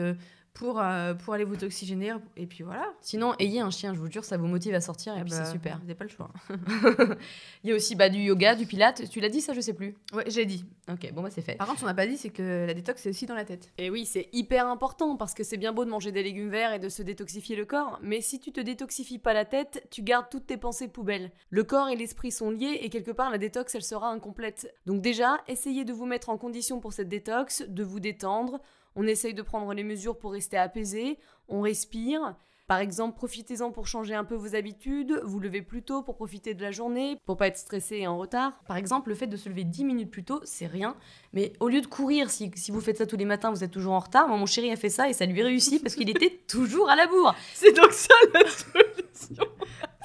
pour, 0.58 0.80
euh, 0.80 1.14
pour 1.14 1.34
aller 1.34 1.44
vous 1.44 1.62
oxygéner. 1.64 2.12
Et 2.36 2.46
puis 2.46 2.64
voilà. 2.64 2.92
Sinon, 3.00 3.32
ayez 3.38 3.60
un 3.60 3.70
chien, 3.70 3.94
je 3.94 4.00
vous 4.00 4.10
jure, 4.10 4.24
ça 4.24 4.36
vous 4.36 4.48
motive 4.48 4.74
à 4.74 4.80
sortir 4.80 5.14
et, 5.14 5.20
eh 5.20 5.22
puis 5.22 5.30
c'est 5.30 5.38
bah, 5.38 5.44
super. 5.46 5.76
Vous 5.76 5.82
n'avez 5.82 5.94
pas 5.94 6.04
le 6.04 6.10
choix. 6.10 6.30
Il 7.64 7.70
y 7.70 7.72
a 7.72 7.76
aussi 7.76 7.94
bah, 7.94 8.08
du 8.08 8.18
yoga, 8.18 8.56
du 8.56 8.66
pilate. 8.66 9.08
Tu 9.08 9.20
l'as 9.20 9.28
dit, 9.28 9.40
ça, 9.40 9.54
je 9.54 9.60
sais 9.60 9.72
plus. 9.72 9.94
Ouais, 10.12 10.24
j'ai 10.26 10.44
dit. 10.44 10.64
Ok, 10.90 11.12
bon, 11.12 11.22
bah 11.22 11.28
c'est 11.30 11.42
fait. 11.42 11.54
Par 11.54 11.68
contre, 11.68 11.84
on 11.84 11.86
n'a 11.86 11.94
pas 11.94 12.06
dit, 12.06 12.16
c'est 12.16 12.30
que 12.30 12.66
la 12.66 12.74
détox, 12.74 13.00
c'est 13.00 13.10
aussi 13.10 13.26
dans 13.26 13.36
la 13.36 13.44
tête. 13.44 13.70
Et 13.78 13.88
oui, 13.88 14.04
c'est 14.04 14.28
hyper 14.32 14.66
important 14.66 15.16
parce 15.16 15.32
que 15.32 15.44
c'est 15.44 15.58
bien 15.58 15.72
beau 15.72 15.84
de 15.84 15.90
manger 15.90 16.10
des 16.10 16.24
légumes 16.24 16.50
verts 16.50 16.72
et 16.72 16.78
de 16.80 16.88
se 16.88 17.02
détoxifier 17.02 17.54
le 17.54 17.64
corps, 17.64 18.00
mais 18.02 18.20
si 18.20 18.40
tu 18.40 18.50
te 18.50 18.60
détoxifies 18.60 19.18
pas 19.18 19.34
la 19.34 19.44
tête, 19.44 19.86
tu 19.90 20.02
gardes 20.02 20.26
toutes 20.30 20.46
tes 20.46 20.56
pensées 20.56 20.88
poubelles. 20.88 21.30
Le 21.50 21.62
corps 21.62 21.88
et 21.88 21.96
l'esprit 21.96 22.32
sont 22.32 22.50
liés 22.50 22.80
et 22.82 22.88
quelque 22.88 23.12
part, 23.12 23.30
la 23.30 23.38
détox, 23.38 23.74
elle 23.74 23.82
sera 23.82 24.10
incomplète. 24.10 24.74
Donc, 24.86 25.02
déjà, 25.02 25.38
essayez 25.46 25.84
de 25.84 25.92
vous 25.92 26.06
mettre 26.06 26.30
en 26.30 26.38
condition 26.38 26.80
pour 26.80 26.92
cette 26.92 27.08
détox, 27.08 27.62
de 27.68 27.84
vous 27.84 28.00
détendre 28.00 28.60
on 28.98 29.06
essaye 29.06 29.32
de 29.32 29.42
prendre 29.42 29.72
les 29.72 29.84
mesures 29.84 30.18
pour 30.18 30.32
rester 30.32 30.58
apaisé, 30.58 31.18
on 31.46 31.60
respire. 31.60 32.34
Par 32.66 32.80
exemple, 32.80 33.16
profitez-en 33.16 33.70
pour 33.70 33.86
changer 33.86 34.14
un 34.14 34.24
peu 34.24 34.34
vos 34.34 34.56
habitudes, 34.56 35.22
vous 35.24 35.38
levez 35.38 35.62
plus 35.62 35.82
tôt 35.82 36.02
pour 36.02 36.16
profiter 36.16 36.52
de 36.52 36.60
la 36.60 36.72
journée, 36.72 37.16
pour 37.24 37.36
pas 37.36 37.46
être 37.46 37.56
stressé 37.56 37.98
et 37.98 38.06
en 38.08 38.18
retard. 38.18 38.60
Par 38.66 38.76
exemple, 38.76 39.10
le 39.10 39.14
fait 39.14 39.28
de 39.28 39.36
se 39.36 39.48
lever 39.48 39.62
10 39.62 39.84
minutes 39.84 40.10
plus 40.10 40.24
tôt, 40.24 40.40
c'est 40.42 40.66
rien, 40.66 40.96
mais 41.32 41.52
au 41.60 41.68
lieu 41.68 41.80
de 41.80 41.86
courir, 41.86 42.28
si, 42.28 42.50
vous 42.70 42.80
faites 42.80 42.98
ça 42.98 43.06
tous 43.06 43.16
les 43.16 43.24
matins, 43.24 43.50
vous 43.50 43.62
êtes 43.62 43.70
toujours 43.70 43.94
en 43.94 44.00
retard. 44.00 44.26
Moi, 44.26 44.36
mon 44.36 44.46
chéri 44.46 44.72
a 44.72 44.76
fait 44.76 44.90
ça 44.90 45.08
et 45.08 45.12
ça 45.12 45.26
lui 45.26 45.42
réussit 45.42 45.80
parce 45.80 45.94
qu'il 45.94 46.10
était 46.10 46.40
toujours 46.48 46.90
à 46.90 46.96
la 46.96 47.06
bourre. 47.06 47.36
C'est 47.54 47.72
donc 47.72 47.92
ça 47.92 48.14
la 48.34 48.40
solution. 48.50 49.44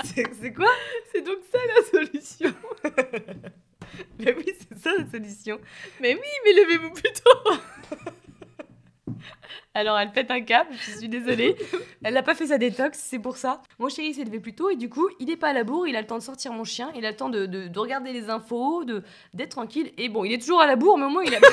C'est 0.03 0.53
quoi? 0.53 0.71
C'est 1.11 1.23
donc 1.23 1.39
ça 1.51 1.57
la 1.75 2.05
solution. 2.05 2.53
mais 4.19 4.35
oui, 4.35 4.45
c'est 4.69 4.77
ça 4.77 4.91
la 4.97 5.09
solution. 5.09 5.59
Mais 5.99 6.13
oui, 6.13 6.29
mais 6.45 6.53
levez-vous 6.53 6.91
plus 6.91 7.11
tôt. 7.13 7.53
Alors 9.75 9.97
elle 9.97 10.11
pète 10.11 10.29
un 10.29 10.41
câble, 10.41 10.69
je 10.71 10.91
suis 10.99 11.09
désolée. 11.09 11.55
Elle 12.03 12.13
n'a 12.13 12.21
pas 12.21 12.35
fait 12.35 12.45
sa 12.47 12.59
détox, 12.59 12.99
c'est 12.99 13.17
pour 13.17 13.37
ça. 13.37 13.59
Mon 13.79 13.89
chéri 13.89 14.13
s'est 14.13 14.23
levé 14.23 14.39
plus 14.39 14.53
tôt 14.53 14.69
et 14.69 14.75
du 14.75 14.87
coup, 14.87 15.09
il 15.19 15.25
n'est 15.27 15.35
pas 15.35 15.49
à 15.49 15.53
la 15.53 15.63
bourre, 15.63 15.87
il 15.87 15.95
a 15.95 16.01
le 16.01 16.05
temps 16.05 16.19
de 16.19 16.23
sortir 16.23 16.53
mon 16.53 16.63
chien, 16.63 16.91
il 16.95 17.03
a 17.07 17.09
le 17.09 17.17
temps 17.17 17.29
de, 17.29 17.47
de, 17.47 17.79
regarder 17.79 18.13
les 18.13 18.29
infos, 18.29 18.83
de 18.83 19.01
d'être 19.33 19.49
tranquille. 19.49 19.91
Et 19.97 20.09
bon, 20.09 20.25
il 20.25 20.33
est 20.33 20.37
toujours 20.37 20.61
à 20.61 20.67
la 20.67 20.75
bourre, 20.75 20.99
mais 20.99 21.05
au 21.05 21.09
moins 21.09 21.23
il 21.23 21.33
a. 21.33 21.39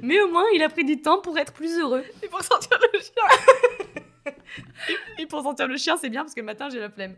mais 0.00 0.20
au 0.20 0.28
moins, 0.28 0.44
il 0.54 0.62
a 0.62 0.68
pris 0.68 0.84
du 0.84 1.00
temps 1.00 1.20
pour 1.20 1.38
être 1.38 1.54
plus 1.54 1.78
heureux. 1.78 2.04
Et 2.22 2.28
pour 2.28 2.42
sortir 2.42 2.78
le 2.92 2.98
chien. 2.98 4.34
et 5.18 5.26
pour 5.26 5.42
sortir 5.42 5.68
le 5.68 5.78
chien, 5.78 5.96
c'est 5.96 6.10
bien 6.10 6.22
parce 6.22 6.34
que 6.34 6.40
le 6.40 6.46
matin, 6.46 6.68
j'ai 6.68 6.80
la 6.80 6.90
flemme. 6.90 7.14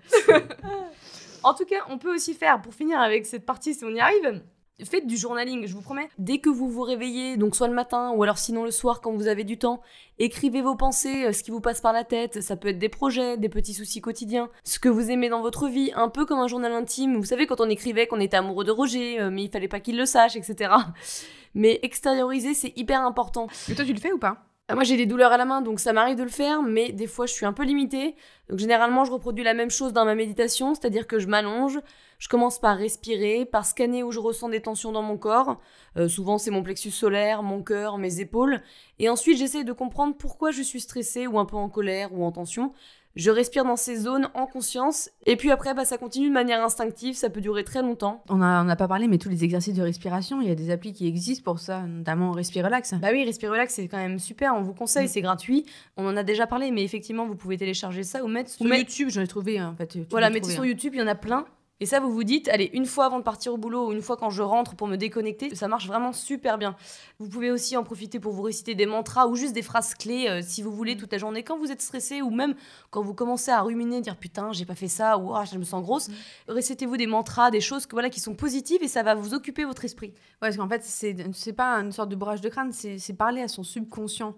en 1.42 1.54
tout 1.54 1.64
cas, 1.64 1.86
on 1.88 1.98
peut 1.98 2.14
aussi 2.14 2.34
faire, 2.34 2.62
pour 2.62 2.72
finir 2.72 3.00
avec 3.00 3.26
cette 3.26 3.44
partie, 3.44 3.74
si 3.74 3.84
on 3.84 3.90
y 3.90 3.98
arrive, 4.00 4.42
Faites 4.84 5.08
du 5.08 5.16
journaling, 5.16 5.66
je 5.66 5.74
vous 5.74 5.82
promets. 5.82 6.08
Dès 6.18 6.38
que 6.38 6.48
vous 6.48 6.70
vous 6.70 6.82
réveillez, 6.82 7.36
donc 7.36 7.56
soit 7.56 7.66
le 7.66 7.74
matin 7.74 8.12
ou 8.14 8.22
alors 8.22 8.38
sinon 8.38 8.62
le 8.62 8.70
soir 8.70 9.00
quand 9.00 9.12
vous 9.12 9.26
avez 9.26 9.42
du 9.42 9.58
temps, 9.58 9.82
écrivez 10.20 10.62
vos 10.62 10.76
pensées, 10.76 11.26
euh, 11.26 11.32
ce 11.32 11.42
qui 11.42 11.50
vous 11.50 11.60
passe 11.60 11.80
par 11.80 11.92
la 11.92 12.04
tête. 12.04 12.40
Ça 12.42 12.54
peut 12.56 12.68
être 12.68 12.78
des 12.78 12.88
projets, 12.88 13.36
des 13.36 13.48
petits 13.48 13.74
soucis 13.74 14.00
quotidiens, 14.00 14.50
ce 14.62 14.78
que 14.78 14.88
vous 14.88 15.10
aimez 15.10 15.30
dans 15.30 15.42
votre 15.42 15.66
vie, 15.66 15.90
un 15.96 16.08
peu 16.08 16.26
comme 16.26 16.38
un 16.38 16.46
journal 16.46 16.72
intime. 16.72 17.16
Vous 17.16 17.24
savez 17.24 17.48
quand 17.48 17.60
on 17.60 17.68
écrivait 17.68 18.06
qu'on 18.06 18.20
était 18.20 18.36
amoureux 18.36 18.64
de 18.64 18.70
Roger, 18.70 19.20
euh, 19.20 19.30
mais 19.30 19.42
il 19.42 19.50
fallait 19.50 19.66
pas 19.66 19.80
qu'il 19.80 19.96
le 19.96 20.06
sache, 20.06 20.36
etc. 20.36 20.72
Mais 21.54 21.80
extérioriser, 21.82 22.54
c'est 22.54 22.72
hyper 22.76 23.00
important. 23.00 23.48
Et 23.68 23.74
toi, 23.74 23.84
tu 23.84 23.92
le 23.92 23.98
fais 23.98 24.12
ou 24.12 24.18
pas? 24.18 24.44
Ah, 24.70 24.74
moi 24.74 24.84
j'ai 24.84 24.98
des 24.98 25.06
douleurs 25.06 25.32
à 25.32 25.38
la 25.38 25.46
main 25.46 25.62
donc 25.62 25.80
ça 25.80 25.94
m'arrive 25.94 26.18
de 26.18 26.22
le 26.22 26.28
faire 26.28 26.62
mais 26.62 26.92
des 26.92 27.06
fois 27.06 27.24
je 27.24 27.32
suis 27.32 27.46
un 27.46 27.54
peu 27.54 27.64
limitée. 27.64 28.14
Donc 28.50 28.58
généralement 28.58 29.06
je 29.06 29.10
reproduis 29.10 29.42
la 29.42 29.54
même 29.54 29.70
chose 29.70 29.94
dans 29.94 30.04
ma 30.04 30.14
méditation, 30.14 30.74
c'est-à-dire 30.74 31.06
que 31.06 31.18
je 31.18 31.26
m'allonge, 31.26 31.80
je 32.18 32.28
commence 32.28 32.58
par 32.58 32.76
respirer, 32.76 33.44
par 33.44 33.64
scanner 33.64 34.02
où 34.02 34.10
je 34.12 34.18
ressens 34.18 34.48
des 34.48 34.60
tensions 34.60 34.92
dans 34.92 35.02
mon 35.02 35.16
corps. 35.16 35.58
Euh, 35.96 36.08
souvent 36.08 36.38
c'est 36.38 36.50
mon 36.50 36.62
plexus 36.62 36.90
solaire, 36.90 37.42
mon 37.42 37.62
cœur, 37.62 37.98
mes 37.98 38.20
épaules. 38.20 38.60
Et 38.98 39.08
ensuite 39.08 39.38
j'essaie 39.38 39.64
de 39.64 39.72
comprendre 39.72 40.14
pourquoi 40.16 40.50
je 40.50 40.62
suis 40.62 40.80
stressée 40.80 41.26
ou 41.26 41.38
un 41.38 41.44
peu 41.44 41.56
en 41.56 41.68
colère 41.68 42.12
ou 42.12 42.24
en 42.24 42.32
tension. 42.32 42.72
Je 43.16 43.30
respire 43.32 43.64
dans 43.64 43.74
ces 43.74 43.96
zones 43.96 44.28
en 44.34 44.46
conscience. 44.46 45.10
Et 45.26 45.34
puis 45.34 45.50
après, 45.50 45.74
bah, 45.74 45.84
ça 45.84 45.98
continue 45.98 46.28
de 46.28 46.32
manière 46.32 46.62
instinctive. 46.62 47.16
Ça 47.16 47.30
peut 47.30 47.40
durer 47.40 47.64
très 47.64 47.82
longtemps. 47.82 48.22
On 48.28 48.36
n'a 48.36 48.62
on 48.64 48.68
a 48.68 48.76
pas 48.76 48.86
parlé, 48.86 49.08
mais 49.08 49.18
tous 49.18 49.28
les 49.28 49.42
exercices 49.42 49.74
de 49.74 49.82
respiration, 49.82 50.40
il 50.40 50.46
y 50.46 50.52
a 50.52 50.54
des 50.54 50.70
applis 50.70 50.92
qui 50.92 51.08
existent 51.08 51.42
pour 51.42 51.58
ça, 51.58 51.80
notamment 51.82 52.30
Respire 52.30 52.64
Relax. 52.66 52.94
Bah 52.94 53.08
oui, 53.10 53.24
Respire 53.24 53.50
Relax, 53.50 53.74
c'est 53.74 53.88
quand 53.88 53.96
même 53.96 54.20
super. 54.20 54.54
On 54.54 54.62
vous 54.62 54.74
conseille, 54.74 55.06
Mm. 55.06 55.08
c'est 55.08 55.20
gratuit. 55.22 55.66
On 55.96 56.06
en 56.06 56.16
a 56.16 56.22
déjà 56.22 56.46
parlé, 56.46 56.70
mais 56.70 56.84
effectivement, 56.84 57.26
vous 57.26 57.34
pouvez 57.34 57.56
télécharger 57.56 58.04
ça 58.04 58.22
ou 58.22 58.28
mettre 58.28 58.50
Sur 58.50 58.66
ou 58.66 58.68
YouTube, 58.72 59.08
j'en 59.10 59.22
ai 59.22 59.26
trouvé 59.26 59.60
en 59.60 59.74
fait. 59.74 59.88
tu 59.88 60.06
Voilà, 60.10 60.28
mettez 60.28 60.42
trouvé, 60.42 60.54
sur 60.54 60.62
hein. 60.62 60.66
YouTube, 60.66 60.94
il 60.94 61.00
y 61.00 61.02
en 61.02 61.08
a 61.08 61.16
plein. 61.16 61.44
Et 61.80 61.86
ça, 61.86 62.00
vous 62.00 62.12
vous 62.12 62.24
dites, 62.24 62.48
allez, 62.48 62.70
une 62.72 62.86
fois 62.86 63.06
avant 63.06 63.18
de 63.18 63.24
partir 63.24 63.54
au 63.54 63.56
boulot 63.56 63.88
ou 63.88 63.92
une 63.92 64.02
fois 64.02 64.16
quand 64.16 64.30
je 64.30 64.42
rentre 64.42 64.74
pour 64.74 64.88
me 64.88 64.96
déconnecter, 64.96 65.54
ça 65.54 65.68
marche 65.68 65.86
vraiment 65.86 66.12
super 66.12 66.58
bien. 66.58 66.76
Vous 67.18 67.28
pouvez 67.28 67.50
aussi 67.50 67.76
en 67.76 67.84
profiter 67.84 68.18
pour 68.18 68.32
vous 68.32 68.42
réciter 68.42 68.74
des 68.74 68.86
mantras 68.86 69.26
ou 69.26 69.36
juste 69.36 69.54
des 69.54 69.62
phrases 69.62 69.94
clés 69.94 70.26
euh, 70.28 70.40
si 70.42 70.62
vous 70.62 70.72
voulez 70.72 70.96
toute 70.96 71.12
la 71.12 71.18
journée 71.18 71.42
quand 71.42 71.58
vous 71.58 71.70
êtes 71.70 71.82
stressé 71.82 72.20
ou 72.22 72.30
même 72.30 72.54
quand 72.90 73.02
vous 73.02 73.14
commencez 73.14 73.50
à 73.50 73.60
ruminer, 73.62 74.00
dire 74.00 74.16
putain, 74.16 74.52
j'ai 74.52 74.64
pas 74.64 74.74
fait 74.74 74.88
ça 74.88 75.18
ou 75.18 75.34
ah, 75.34 75.44
je 75.44 75.56
me 75.56 75.64
sens 75.64 75.82
grosse. 75.82 76.10
Récitez-vous 76.48 76.96
des 76.96 77.06
mantras, 77.06 77.50
des 77.50 77.60
choses 77.60 77.86
que, 77.86 77.92
voilà, 77.92 78.10
qui 78.10 78.20
sont 78.20 78.34
positives 78.34 78.82
et 78.82 78.88
ça 78.88 79.02
va 79.02 79.14
vous 79.14 79.34
occuper 79.34 79.64
votre 79.64 79.84
esprit. 79.84 80.08
Ouais, 80.08 80.48
parce 80.48 80.56
qu'en 80.56 80.68
fait, 80.68 80.82
c'est 80.84 81.52
pas 81.52 81.74
une 81.76 81.92
sorte 81.92 82.08
de 82.08 82.16
bourrage 82.16 82.40
de 82.40 82.48
crâne, 82.48 82.72
c'est 82.72 82.98
c'est 82.98 83.14
parler 83.14 83.40
à 83.42 83.48
son 83.48 83.62
subconscient. 83.62 84.34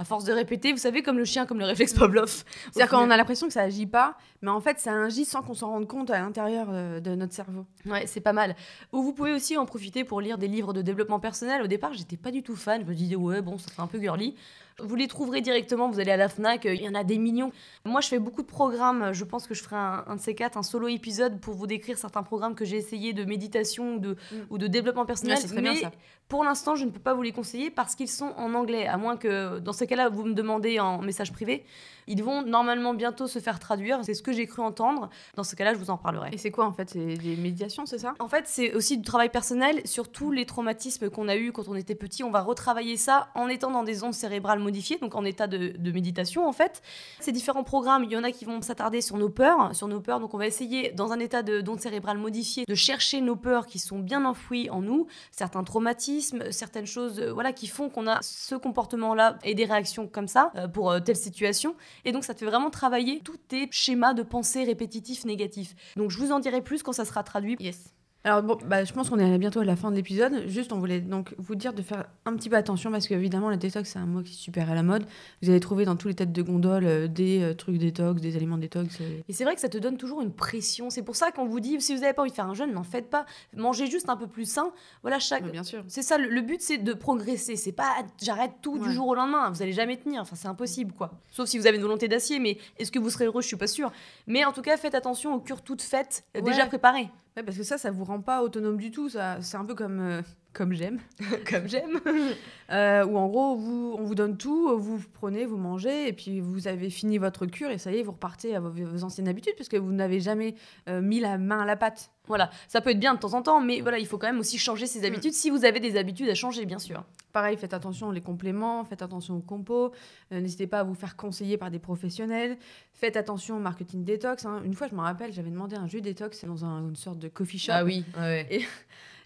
À 0.00 0.04
force 0.04 0.24
de 0.24 0.32
répéter, 0.32 0.70
vous 0.70 0.78
savez, 0.78 1.02
comme 1.02 1.18
le 1.18 1.24
chien, 1.24 1.44
comme 1.44 1.58
le 1.58 1.64
réflexe 1.64 1.92
Pavlov. 1.92 2.44
C'est-à-dire 2.72 2.88
qu'on 2.88 3.10
a 3.10 3.16
l'impression 3.16 3.48
que 3.48 3.52
ça 3.52 3.62
agit 3.62 3.86
pas, 3.86 4.16
mais 4.42 4.50
en 4.50 4.60
fait, 4.60 4.78
ça 4.78 4.92
agit 4.92 5.24
sans 5.24 5.42
qu'on 5.42 5.54
s'en 5.54 5.70
rende 5.70 5.88
compte 5.88 6.10
à 6.10 6.20
l'intérieur 6.20 6.68
euh, 6.70 7.00
de 7.00 7.16
notre 7.16 7.34
cerveau. 7.34 7.66
Ouais, 7.84 8.06
c'est 8.06 8.20
pas 8.20 8.32
mal. 8.32 8.54
Ou 8.92 9.02
vous 9.02 9.12
pouvez 9.12 9.32
aussi 9.32 9.56
en 9.56 9.66
profiter 9.66 10.04
pour 10.04 10.20
lire 10.20 10.38
des 10.38 10.46
livres 10.46 10.72
de 10.72 10.82
développement 10.82 11.18
personnel. 11.18 11.62
Au 11.62 11.66
départ, 11.66 11.94
j'étais 11.94 12.16
pas 12.16 12.30
du 12.30 12.44
tout 12.44 12.54
fan. 12.54 12.82
Je 12.82 12.86
me 12.86 12.94
disais, 12.94 13.16
ouais, 13.16 13.42
bon, 13.42 13.58
ça 13.58 13.72
fait 13.72 13.82
un 13.82 13.88
peu 13.88 13.98
girly. 13.98 14.36
Vous 14.80 14.94
les 14.94 15.08
trouverez 15.08 15.40
directement, 15.40 15.90
vous 15.90 15.98
allez 15.98 16.12
à 16.12 16.16
la 16.16 16.28
Fnac, 16.28 16.64
euh, 16.64 16.74
il 16.74 16.82
y 16.82 16.88
en 16.88 16.94
a 16.94 17.02
des 17.02 17.18
millions. 17.18 17.50
Moi, 17.84 18.00
je 18.00 18.08
fais 18.08 18.18
beaucoup 18.18 18.42
de 18.42 18.46
programmes. 18.46 19.12
Je 19.12 19.24
pense 19.24 19.46
que 19.46 19.54
je 19.54 19.62
ferai 19.62 19.76
un, 19.76 20.04
un 20.06 20.16
de 20.16 20.20
ces 20.20 20.34
quatre, 20.34 20.56
un 20.56 20.62
solo 20.62 20.86
épisode 20.88 21.40
pour 21.40 21.54
vous 21.54 21.66
décrire 21.66 21.98
certains 21.98 22.22
programmes 22.22 22.54
que 22.54 22.64
j'ai 22.64 22.76
essayé 22.76 23.12
de 23.12 23.24
méditation 23.24 23.94
ou 23.94 23.98
de, 23.98 24.16
ou 24.50 24.58
de 24.58 24.66
développement 24.68 25.04
personnel. 25.04 25.38
Ouais, 25.38 25.44
très 25.44 25.60
bien, 25.62 25.72
Mais 25.72 25.80
ça. 25.80 25.90
pour 26.28 26.44
l'instant, 26.44 26.76
je 26.76 26.84
ne 26.84 26.90
peux 26.90 27.00
pas 27.00 27.14
vous 27.14 27.22
les 27.22 27.32
conseiller 27.32 27.70
parce 27.70 27.94
qu'ils 27.94 28.08
sont 28.08 28.32
en 28.36 28.54
anglais. 28.54 28.86
À 28.86 28.96
moins 28.96 29.16
que, 29.16 29.58
dans 29.58 29.72
ce 29.72 29.84
cas-là, 29.84 30.08
vous 30.10 30.24
me 30.24 30.34
demandez 30.34 30.78
en 30.78 31.02
message 31.02 31.32
privé. 31.32 31.64
Ils 32.10 32.22
vont 32.22 32.42
normalement 32.42 32.94
bientôt 32.94 33.26
se 33.26 33.38
faire 33.38 33.58
traduire. 33.58 33.98
C'est 34.02 34.14
ce 34.14 34.22
que 34.22 34.32
j'ai 34.32 34.46
cru 34.46 34.62
entendre. 34.62 35.10
Dans 35.34 35.44
ce 35.44 35.54
cas-là, 35.56 35.74
je 35.74 35.78
vous 35.78 35.90
en 35.90 35.98
parlerai. 35.98 36.30
Et 36.32 36.38
c'est 36.38 36.50
quoi 36.50 36.64
en 36.64 36.72
fait? 36.72 36.88
C'est 36.88 37.16
des 37.16 37.36
médiations, 37.36 37.84
c'est 37.84 37.98
ça? 37.98 38.14
En 38.18 38.28
fait, 38.28 38.44
c'est 38.46 38.72
aussi 38.72 38.96
du 38.96 39.04
travail 39.04 39.28
personnel 39.28 39.82
sur 39.84 40.10
tous 40.10 40.30
les 40.30 40.46
traumatismes 40.46 41.10
qu'on 41.10 41.28
a 41.28 41.36
eus 41.36 41.52
quand 41.52 41.68
on 41.68 41.74
était 41.74 41.94
petit. 41.94 42.24
On 42.24 42.30
va 42.30 42.40
retravailler 42.40 42.96
ça 42.96 43.28
en 43.34 43.48
étant 43.48 43.70
dans 43.70 43.82
des 43.82 44.04
ondes 44.04 44.14
cérébrales 44.14 44.60
modifiées, 44.68 44.98
donc 44.98 45.14
en 45.14 45.24
état 45.24 45.46
de, 45.46 45.90
méditation 45.90 46.46
en 46.46 46.52
fait. 46.52 46.82
Ces 47.20 47.32
différents 47.32 47.64
programmes, 47.64 48.04
il 48.04 48.10
y 48.10 48.16
en 48.16 48.22
a 48.22 48.30
qui 48.30 48.44
vont 48.44 48.60
s'attarder 48.60 49.00
sur 49.00 49.16
nos 49.16 49.30
peurs, 49.30 49.74
sur 49.74 49.88
nos 49.88 50.00
peurs. 50.00 50.20
Donc 50.20 50.34
on 50.34 50.38
va 50.38 50.46
essayer, 50.46 50.90
dans 50.92 51.12
un 51.12 51.18
état 51.18 51.42
de 51.42 51.62
d'ondes 51.62 51.80
cérébrales 51.80 52.18
modifiées, 52.18 52.64
de 52.68 52.74
chercher 52.74 53.22
nos 53.22 53.36
peurs 53.36 53.66
qui 53.66 53.78
sont 53.78 53.98
bien 53.98 54.26
enfouies 54.26 54.68
en 54.68 54.82
nous, 54.82 55.06
certains 55.30 55.64
traumatismes, 55.64 56.52
certaines 56.52 56.86
choses, 56.86 57.18
euh, 57.20 57.32
voilà, 57.32 57.52
qui 57.52 57.66
font 57.66 57.88
qu'on 57.88 58.06
a 58.06 58.18
ce 58.20 58.54
comportement-là 58.54 59.38
et 59.42 59.54
des 59.54 59.64
réactions 59.64 60.06
comme 60.06 60.28
ça 60.28 60.52
euh, 60.56 60.68
pour 60.68 60.90
euh, 60.90 61.00
telle 61.00 61.16
situation. 61.16 61.74
Et 62.04 62.12
donc 62.12 62.24
ça 62.24 62.34
te 62.34 62.40
fait 62.40 62.46
vraiment 62.46 62.70
travailler 62.70 63.20
tous 63.24 63.38
tes 63.48 63.68
schémas 63.70 64.12
de 64.12 64.22
pensée 64.22 64.64
répétitifs 64.64 65.24
négatifs. 65.24 65.74
Donc 65.96 66.10
je 66.10 66.18
vous 66.18 66.32
en 66.32 66.40
dirai 66.40 66.60
plus 66.60 66.82
quand 66.82 66.92
ça 66.92 67.06
sera 67.06 67.22
traduit. 67.22 67.56
Yes. 67.58 67.94
Alors 68.24 68.42
bon, 68.42 68.58
bah, 68.66 68.84
je 68.84 68.92
pense 68.92 69.08
qu'on 69.08 69.18
est 69.18 69.38
bientôt 69.38 69.60
à 69.60 69.64
la 69.64 69.76
fin 69.76 69.90
de 69.90 69.96
l'épisode. 69.96 70.42
Juste, 70.48 70.72
on 70.72 70.78
voulait 70.78 71.00
donc 71.00 71.34
vous 71.38 71.54
dire 71.54 71.72
de 71.72 71.82
faire 71.82 72.04
un 72.26 72.34
petit 72.34 72.50
peu 72.50 72.56
attention 72.56 72.90
parce 72.90 73.06
qu'évidemment, 73.06 73.48
la 73.48 73.56
détox, 73.56 73.88
c'est 73.90 73.98
un 74.00 74.06
mot 74.06 74.22
qui 74.22 74.32
est 74.32 74.36
super 74.36 74.68
à 74.70 74.74
la 74.74 74.82
mode. 74.82 75.04
Vous 75.40 75.48
allez 75.50 75.60
trouver 75.60 75.84
dans 75.84 75.94
tous 75.96 76.08
les 76.08 76.14
têtes 76.14 76.32
de 76.32 76.42
gondole 76.42 76.84
euh, 76.84 77.06
des 77.06 77.40
euh, 77.42 77.54
trucs 77.54 77.78
détox, 77.78 78.20
des 78.20 78.36
aliments 78.36 78.58
détox. 78.58 79.00
euh. 79.00 79.20
Et 79.28 79.32
c'est 79.32 79.44
vrai 79.44 79.54
que 79.54 79.60
ça 79.60 79.68
te 79.68 79.78
donne 79.78 79.96
toujours 79.96 80.20
une 80.20 80.32
pression. 80.32 80.90
C'est 80.90 81.04
pour 81.04 81.14
ça 81.16 81.30
qu'on 81.30 81.46
vous 81.46 81.60
dit, 81.60 81.80
si 81.80 81.94
vous 81.94 82.00
n'avez 82.02 82.12
pas 82.12 82.22
envie 82.22 82.30
de 82.32 82.34
faire 82.36 82.48
un 82.48 82.54
jeûne, 82.54 82.72
n'en 82.72 82.82
faites 82.82 83.08
pas. 83.08 83.24
Mangez 83.56 83.86
juste 83.86 84.08
un 84.10 84.16
peu 84.16 84.26
plus 84.26 84.50
sain. 84.50 84.72
Voilà, 85.02 85.20
chaque. 85.20 85.44
Ouais, 85.44 85.50
bien 85.50 85.64
sûr. 85.64 85.84
C'est 85.86 86.02
ça, 86.02 86.18
le, 86.18 86.28
le 86.28 86.40
but 86.42 86.60
c'est 86.60 86.78
de 86.78 86.92
progresser. 86.94 87.54
C'est 87.56 87.72
pas 87.72 87.94
j'arrête 88.20 88.52
tout 88.62 88.78
du 88.78 88.92
jour 88.92 89.06
au 89.06 89.14
lendemain. 89.14 89.48
Vous 89.50 89.62
allez 89.62 89.72
jamais 89.72 89.96
tenir. 89.96 90.20
Enfin, 90.20 90.34
c'est 90.36 90.48
impossible 90.48 90.92
quoi. 90.92 91.12
Sauf 91.30 91.48
si 91.48 91.56
vous 91.56 91.66
avez 91.68 91.76
une 91.76 91.82
volonté 91.84 92.08
d'acier. 92.08 92.40
Mais 92.40 92.58
est-ce 92.78 92.90
que 92.90 92.98
vous 92.98 93.10
serez 93.10 93.26
heureux? 93.26 93.42
Je 93.42 93.46
suis 93.46 93.56
pas 93.56 93.68
sûre. 93.68 93.92
Mais 94.26 94.44
en 94.44 94.52
tout 94.52 94.62
cas, 94.62 94.76
faites 94.76 94.96
attention 94.96 95.34
aux 95.34 95.40
cures 95.40 95.62
toutes 95.62 95.82
faites, 95.82 96.24
euh, 96.36 96.40
Ouais. 96.40 96.50
déjà 96.50 96.66
préparées. 96.66 97.08
Ouais, 97.36 97.42
parce 97.42 97.56
que 97.56 97.62
ça, 97.62 97.78
ça 97.78 97.90
vous 97.90 98.04
rend 98.04 98.20
pas 98.20 98.42
autonome 98.42 98.78
du 98.78 98.90
tout. 98.90 99.08
Ça, 99.08 99.38
c'est 99.40 99.56
un 99.56 99.64
peu 99.64 99.74
comme 99.74 100.00
euh, 100.00 100.22
comme 100.52 100.72
j'aime, 100.72 100.98
Comme 101.48 101.68
j'aime. 101.68 102.00
euh, 102.70 103.04
où 103.04 103.16
en 103.16 103.28
gros, 103.28 103.54
vous, 103.54 103.94
on 103.98 104.02
vous 104.02 104.14
donne 104.14 104.36
tout, 104.36 104.76
vous 104.78 105.00
prenez, 105.12 105.46
vous 105.46 105.56
mangez, 105.56 106.08
et 106.08 106.12
puis 106.12 106.40
vous 106.40 106.66
avez 106.66 106.90
fini 106.90 107.18
votre 107.18 107.46
cure 107.46 107.70
et 107.70 107.78
ça 107.78 107.92
y 107.92 107.98
est, 107.98 108.02
vous 108.02 108.12
repartez 108.12 108.56
à 108.56 108.60
vos, 108.60 108.70
vos 108.70 109.04
anciennes 109.04 109.28
habitudes 109.28 109.54
parce 109.56 109.68
que 109.68 109.76
vous 109.76 109.92
n'avez 109.92 110.20
jamais 110.20 110.56
euh, 110.88 111.00
mis 111.00 111.20
la 111.20 111.38
main 111.38 111.60
à 111.60 111.64
la 111.64 111.76
pâte. 111.76 112.10
Voilà, 112.28 112.50
ça 112.68 112.80
peut 112.80 112.90
être 112.90 113.00
bien 113.00 113.14
de 113.14 113.18
temps 113.18 113.34
en 113.34 113.42
temps, 113.42 113.60
mais 113.60 113.80
voilà, 113.80 113.98
il 113.98 114.06
faut 114.06 114.18
quand 114.18 114.26
même 114.28 114.38
aussi 114.40 114.58
changer 114.58 114.86
ses 114.86 115.04
habitudes 115.04 115.32
si 115.32 115.50
vous 115.50 115.64
avez 115.64 115.80
des 115.80 115.96
habitudes 115.96 116.28
à 116.28 116.34
changer, 116.34 116.64
bien 116.66 116.78
sûr. 116.78 117.02
Pareil, 117.32 117.56
faites 117.56 117.74
attention 117.74 118.08
aux 118.08 118.20
compléments, 118.20 118.84
faites 118.84 119.02
attention 119.02 119.36
aux 119.36 119.40
compos, 119.40 119.92
euh, 120.32 120.40
n'hésitez 120.40 120.66
pas 120.66 120.80
à 120.80 120.82
vous 120.82 120.94
faire 120.94 121.16
conseiller 121.16 121.56
par 121.56 121.70
des 121.70 121.78
professionnels, 121.78 122.56
faites 122.94 123.16
attention 123.16 123.56
au 123.56 123.60
marketing 123.60 124.02
détox. 124.04 124.44
hein. 124.46 124.62
Une 124.64 124.74
fois, 124.74 124.86
je 124.88 124.94
me 124.94 125.00
rappelle, 125.00 125.32
j'avais 125.32 125.50
demandé 125.50 125.76
un 125.76 125.86
jus 125.86 126.00
détox 126.00 126.44
dans 126.44 126.64
un- 126.64 126.88
une 126.88 126.96
sorte 126.96 127.18
de 127.18 127.28
coffee 127.28 127.58
shop. 127.58 127.72
oui, 127.84 128.04
ouais. 128.18 128.46
Et 128.50 128.64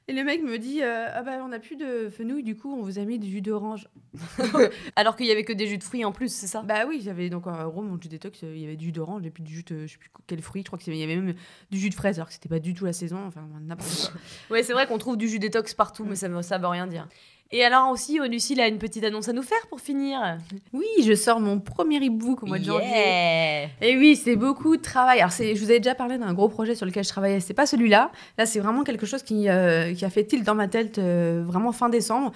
le 0.08 0.22
mec 0.24 0.42
me 0.42 0.58
dit 0.58 0.82
euh, 0.82 1.08
Ah 1.12 1.22
bah, 1.22 1.40
on 1.44 1.48
n'a 1.48 1.58
plus 1.58 1.76
de 1.76 2.08
fenouil, 2.08 2.42
du 2.42 2.56
coup, 2.56 2.74
on 2.74 2.82
vous 2.82 2.98
a 2.98 3.04
mis 3.04 3.18
du 3.18 3.30
jus 3.30 3.40
d'orange. 3.40 3.88
Alors 4.96 5.16
qu'il 5.16 5.26
y 5.26 5.30
avait 5.30 5.44
que 5.44 5.52
des 5.52 5.66
jus 5.66 5.78
de 5.78 5.84
fruits 5.84 6.04
en 6.04 6.12
plus, 6.12 6.32
c'est 6.32 6.46
ça? 6.46 6.62
Bah 6.62 6.86
oui, 6.88 7.00
j'avais 7.02 7.30
donc 7.30 7.46
en 7.46 7.68
gros 7.68 7.82
mon 7.82 8.00
jus 8.00 8.08
détox, 8.08 8.42
euh, 8.42 8.52
il 8.54 8.62
y 8.62 8.64
avait 8.64 8.76
du 8.76 8.86
jus 8.86 8.92
d'orange 8.92 9.24
et 9.26 9.30
puis 9.30 9.42
du 9.42 9.54
jus 9.54 9.64
de 9.64 9.86
je 9.86 9.92
sais 9.92 9.98
plus 9.98 10.10
quel 10.26 10.42
fruit, 10.42 10.62
je 10.62 10.66
crois 10.66 10.78
qu'il 10.78 10.94
y 10.94 11.02
avait 11.02 11.16
même 11.16 11.34
du 11.70 11.78
jus 11.78 11.90
de 11.90 11.94
fraise, 11.94 12.18
alors 12.18 12.28
que 12.28 12.34
c'était 12.34 12.48
pas 12.48 12.58
du 12.58 12.74
tout 12.74 12.84
la 12.84 12.92
saison, 12.92 13.24
enfin 13.26 13.46
n'importe 13.60 14.10
quoi. 14.12 14.20
Ouais, 14.50 14.62
c'est 14.62 14.72
vrai 14.72 14.86
qu'on 14.86 14.98
trouve 14.98 15.16
du 15.16 15.28
jus 15.28 15.38
détox 15.38 15.74
partout, 15.74 16.04
mais 16.04 16.16
ça 16.16 16.42
ça 16.42 16.58
veut 16.58 16.66
rien 16.66 16.86
dire. 16.86 17.08
Et 17.54 17.62
alors 17.64 17.90
aussi, 17.90 18.18
Lucille 18.30 18.58
a 18.62 18.66
une 18.66 18.78
petite 18.78 19.04
annonce 19.04 19.28
à 19.28 19.34
nous 19.34 19.42
faire 19.42 19.60
pour 19.68 19.78
finir. 19.78 20.38
Oui, 20.72 20.86
je 21.04 21.14
sors 21.14 21.38
mon 21.38 21.60
premier 21.60 21.98
e-book 21.98 22.42
au 22.42 22.46
mois 22.46 22.58
de 22.58 22.64
janvier. 22.64 22.88
Yeah. 22.88 23.68
Et 23.82 23.98
oui, 23.98 24.16
c'est 24.16 24.36
beaucoup 24.36 24.74
de 24.78 24.80
travail. 24.80 25.20
Alors, 25.20 25.32
c'est, 25.32 25.54
je 25.54 25.60
vous 25.60 25.68
avais 25.68 25.78
déjà 25.78 25.94
parlé 25.94 26.16
d'un 26.16 26.32
gros 26.32 26.48
projet 26.48 26.74
sur 26.74 26.86
lequel 26.86 27.04
je 27.04 27.10
travaillais. 27.10 27.40
C'est 27.40 27.52
pas 27.52 27.66
celui-là. 27.66 28.10
Là, 28.38 28.46
c'est 28.46 28.58
vraiment 28.58 28.84
quelque 28.84 29.04
chose 29.04 29.22
qui, 29.22 29.50
euh, 29.50 29.92
qui 29.92 30.02
a 30.06 30.08
fait 30.08 30.24
tilt 30.24 30.44
dans 30.44 30.54
ma 30.54 30.66
tête 30.66 30.96
euh, 30.96 31.44
vraiment 31.46 31.72
fin 31.72 31.90
décembre. 31.90 32.32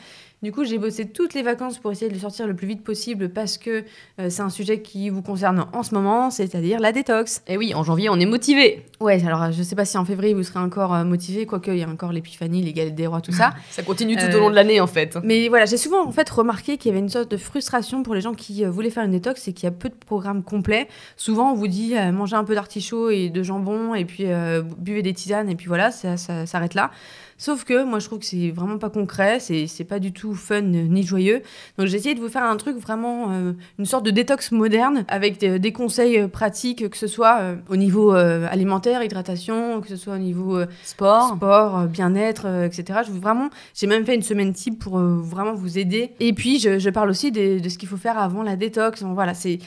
Du 0.47 0.53
coup, 0.53 0.65
j'ai 0.65 0.79
bossé 0.79 1.07
toutes 1.07 1.35
les 1.35 1.43
vacances 1.43 1.79
pour 1.79 1.91
essayer 1.91 2.09
de 2.09 2.15
le 2.15 2.21
sortir 2.21 2.47
le 2.47 2.55
plus 2.55 2.69
vite 2.69 2.85
possible 2.85 3.31
parce 3.31 3.59
que 3.59 3.83
euh, 4.21 4.31
c'est 4.31 4.43
un 4.43 4.49
sujet 4.49 4.81
qui 4.81 5.11
vous 5.11 5.21
concerne 5.21 5.67
en 5.73 5.83
ce 5.83 5.93
moment, 5.93 6.31
c'est-à-dire 6.31 6.79
la 6.79 6.93
détox. 6.93 7.43
Et 7.49 7.57
oui, 7.57 7.75
en 7.75 7.83
janvier, 7.83 8.11
on 8.11 8.21
est 8.21 8.27
motivé. 8.27 8.85
Ouais, 9.01 9.21
alors 9.27 9.51
je 9.51 9.61
sais 9.65 9.75
pas 9.75 9.85
si 9.85 9.99
en 9.99 10.05
février 10.05 10.35
vous 10.35 10.45
serez 10.45 10.61
encore 10.61 10.95
euh, 10.95 11.03
motivé, 11.03 11.47
quoique 11.47 11.73
il 11.73 11.79
y 11.79 11.83
a 11.83 11.89
encore 11.89 12.13
l'épiphanie, 12.13 12.63
les 12.63 12.73
galettes 12.73 12.95
des 12.95 13.09
rois, 13.09 13.21
tout 13.21 13.33
ça. 13.33 13.55
Ça 13.71 13.83
continue 13.83 14.15
tout 14.15 14.23
Euh, 14.23 14.37
au 14.37 14.39
long 14.39 14.51
de 14.51 14.55
l'année, 14.55 14.81
en 14.81 14.87
fait. 14.87 15.19
Mais 15.25 15.49
voilà, 15.49 15.67
j'ai 15.67 15.79
souvent 15.79 16.07
en 16.07 16.13
fait 16.13 16.31
remarqué 16.31 16.77
qu'il 16.77 16.91
y 16.91 16.95
avait 16.95 17.01
une 17.03 17.09
sorte 17.09 17.29
de 17.29 17.37
frustration 17.37 18.05
pour 18.05 18.15
les 18.15 18.21
gens 18.21 18.35
qui 18.35 18.65
euh, 18.65 18.71
voulaient 18.71 18.91
faire 18.91 19.03
une 19.05 19.11
détox 19.11 19.49
et 19.49 19.53
qu'il 19.53 19.65
y 19.65 19.67
a 19.67 19.73
peu 19.73 19.89
de 19.89 19.97
programmes 19.97 20.45
complets. 20.45 20.87
Souvent, 21.17 21.51
on 21.51 21.55
vous 21.57 21.67
dit 21.67 21.97
euh, 21.97 22.13
mangez 22.13 22.37
un 22.37 22.45
peu 22.45 22.55
d'artichaut 22.55 23.11
et 23.11 23.31
de 23.31 23.43
jambon 23.43 23.97
et 23.97 24.05
puis 24.05 24.27
euh, 24.27 24.63
buvez 24.79 25.03
des 25.03 25.13
tisanes 25.13 25.51
et 25.51 25.57
puis 25.57 25.67
voilà, 25.67 25.91
ça, 25.91 26.17
ça 26.17 26.47
s'arrête 26.47 26.75
là. 26.75 26.93
Sauf 27.39 27.65
que 27.65 27.85
moi, 27.85 27.99
je 27.99 28.07
trouve 28.07 28.21
que 28.21 28.25
c'est 28.25 28.51
vraiment 28.51 28.79
pas 28.79 28.91
concret, 28.91 29.41
c'est 29.41 29.67
c'est 29.67 29.85
pas 29.85 29.99
du 29.99 30.13
tout 30.13 30.35
fun 30.35 30.63
ni 30.63 31.03
joyeux. 31.03 31.43
Donc, 31.79 31.87
j'ai 31.87 31.97
essayé 31.97 32.15
de 32.15 32.21
vous 32.21 32.29
faire 32.29 32.45
un 32.45 32.57
truc 32.57 32.77
vraiment, 32.79 33.31
euh, 33.31 33.53
une 33.79 33.85
sorte 33.87 34.05
de 34.07 34.11
détox 34.11 34.53
moderne 34.53 35.05
avec 35.09 35.39
des, 35.39 35.59
des 35.59 35.73
conseils 35.73 36.19
euh, 36.19 36.29
pratiques, 36.29 36.89
que 36.89 36.97
ce 36.97 37.07
soit 37.07 37.39
euh, 37.41 37.57
au 37.69 37.77
niveau 37.77 38.15
euh, 38.15 38.47
alimentaire, 38.51 39.03
hydratation, 39.03 39.81
que 39.81 39.89
ce 39.89 39.97
soit 39.97 40.15
au 40.15 40.19
niveau 40.19 40.61
Sport. 40.83 41.35
sport, 41.37 41.85
bien-être, 41.87 42.47
etc. 42.65 43.01
Je 43.07 43.13
vous 43.13 43.21
vraiment, 43.21 43.51
j'ai 43.75 43.87
même 43.87 44.05
fait 44.05 44.15
une 44.15 44.23
semaine 44.23 44.53
type 44.53 44.79
pour 44.79 44.99
vraiment 44.99 45.55
vous 45.55 45.79
aider. 45.79 46.13
Et 46.21 46.33
puis 46.33 46.59
je, 46.59 46.79
je 46.79 46.91
parle 46.91 47.11
aussi 47.11 47.33
de 47.33 47.69
ce 47.69 47.79
qu'il 47.79 47.89
faut 47.89 47.97
faire 47.97 48.19
avant 48.19 48.43
la 48.43 48.57
détox. 48.57 49.03
Donc, 49.03 49.15
voilà, 49.15 49.35
c'est 49.35 49.59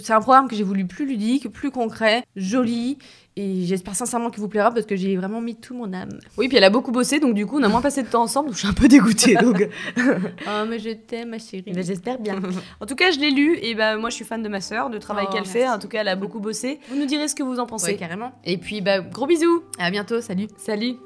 c'est 0.00 0.12
un 0.12 0.20
programme 0.20 0.48
que 0.48 0.56
j'ai 0.56 0.64
voulu 0.64 0.86
plus 0.86 1.06
ludique, 1.06 1.52
plus 1.52 1.70
concret, 1.70 2.24
joli. 2.36 2.98
Et 3.40 3.66
j'espère 3.66 3.94
sincèrement 3.94 4.30
qu'il 4.30 4.40
vous 4.40 4.48
plaira 4.48 4.72
parce 4.72 4.84
que 4.84 4.96
j'ai 4.96 5.16
vraiment 5.16 5.40
mis 5.40 5.54
tout 5.54 5.72
mon 5.72 5.92
âme. 5.92 6.08
Oui, 6.38 6.48
puis 6.48 6.56
elle 6.56 6.64
a 6.64 6.70
beaucoup 6.70 6.90
bossé, 6.90 7.20
donc 7.20 7.34
du 7.34 7.46
coup, 7.46 7.60
on 7.60 7.62
a 7.62 7.68
moins 7.68 7.80
passé 7.80 8.02
de 8.02 8.08
temps 8.08 8.22
ensemble, 8.22 8.48
donc 8.48 8.54
je 8.56 8.58
suis 8.58 8.68
un 8.68 8.72
peu 8.72 8.88
dégoûtée. 8.88 9.36
Donc, 9.36 9.68
Oh, 9.96 10.64
mais 10.68 10.80
je 10.80 10.90
t'aime, 10.90 11.28
ma 11.28 11.38
chérie. 11.38 11.70
Ben, 11.72 11.84
j'espère 11.84 12.18
bien. 12.18 12.40
En 12.80 12.86
tout 12.86 12.96
cas, 12.96 13.12
je 13.12 13.20
l'ai 13.20 13.30
lu, 13.30 13.56
et 13.62 13.76
ben 13.76 13.96
moi, 13.96 14.10
je 14.10 14.16
suis 14.16 14.24
fan 14.24 14.42
de 14.42 14.48
ma 14.48 14.60
sœur, 14.60 14.90
du 14.90 14.98
travail 14.98 15.26
Oh, 15.28 15.32
qu'elle 15.32 15.44
fait. 15.44 15.68
En 15.68 15.78
tout 15.78 15.86
cas, 15.86 16.00
elle 16.00 16.08
a 16.08 16.16
beaucoup 16.16 16.40
bossé. 16.40 16.80
Vous 16.88 16.96
nous 16.96 17.06
direz 17.06 17.28
ce 17.28 17.36
que 17.36 17.44
vous 17.44 17.60
en 17.60 17.66
pensez. 17.66 17.92
Ouais, 17.92 17.96
carrément. 17.96 18.32
Et 18.44 18.58
puis, 18.58 18.80
bah, 18.80 19.02
gros 19.02 19.26
bisous. 19.28 19.62
À 19.78 19.92
bientôt, 19.92 20.20
salut. 20.20 20.48
Salut. 20.56 20.96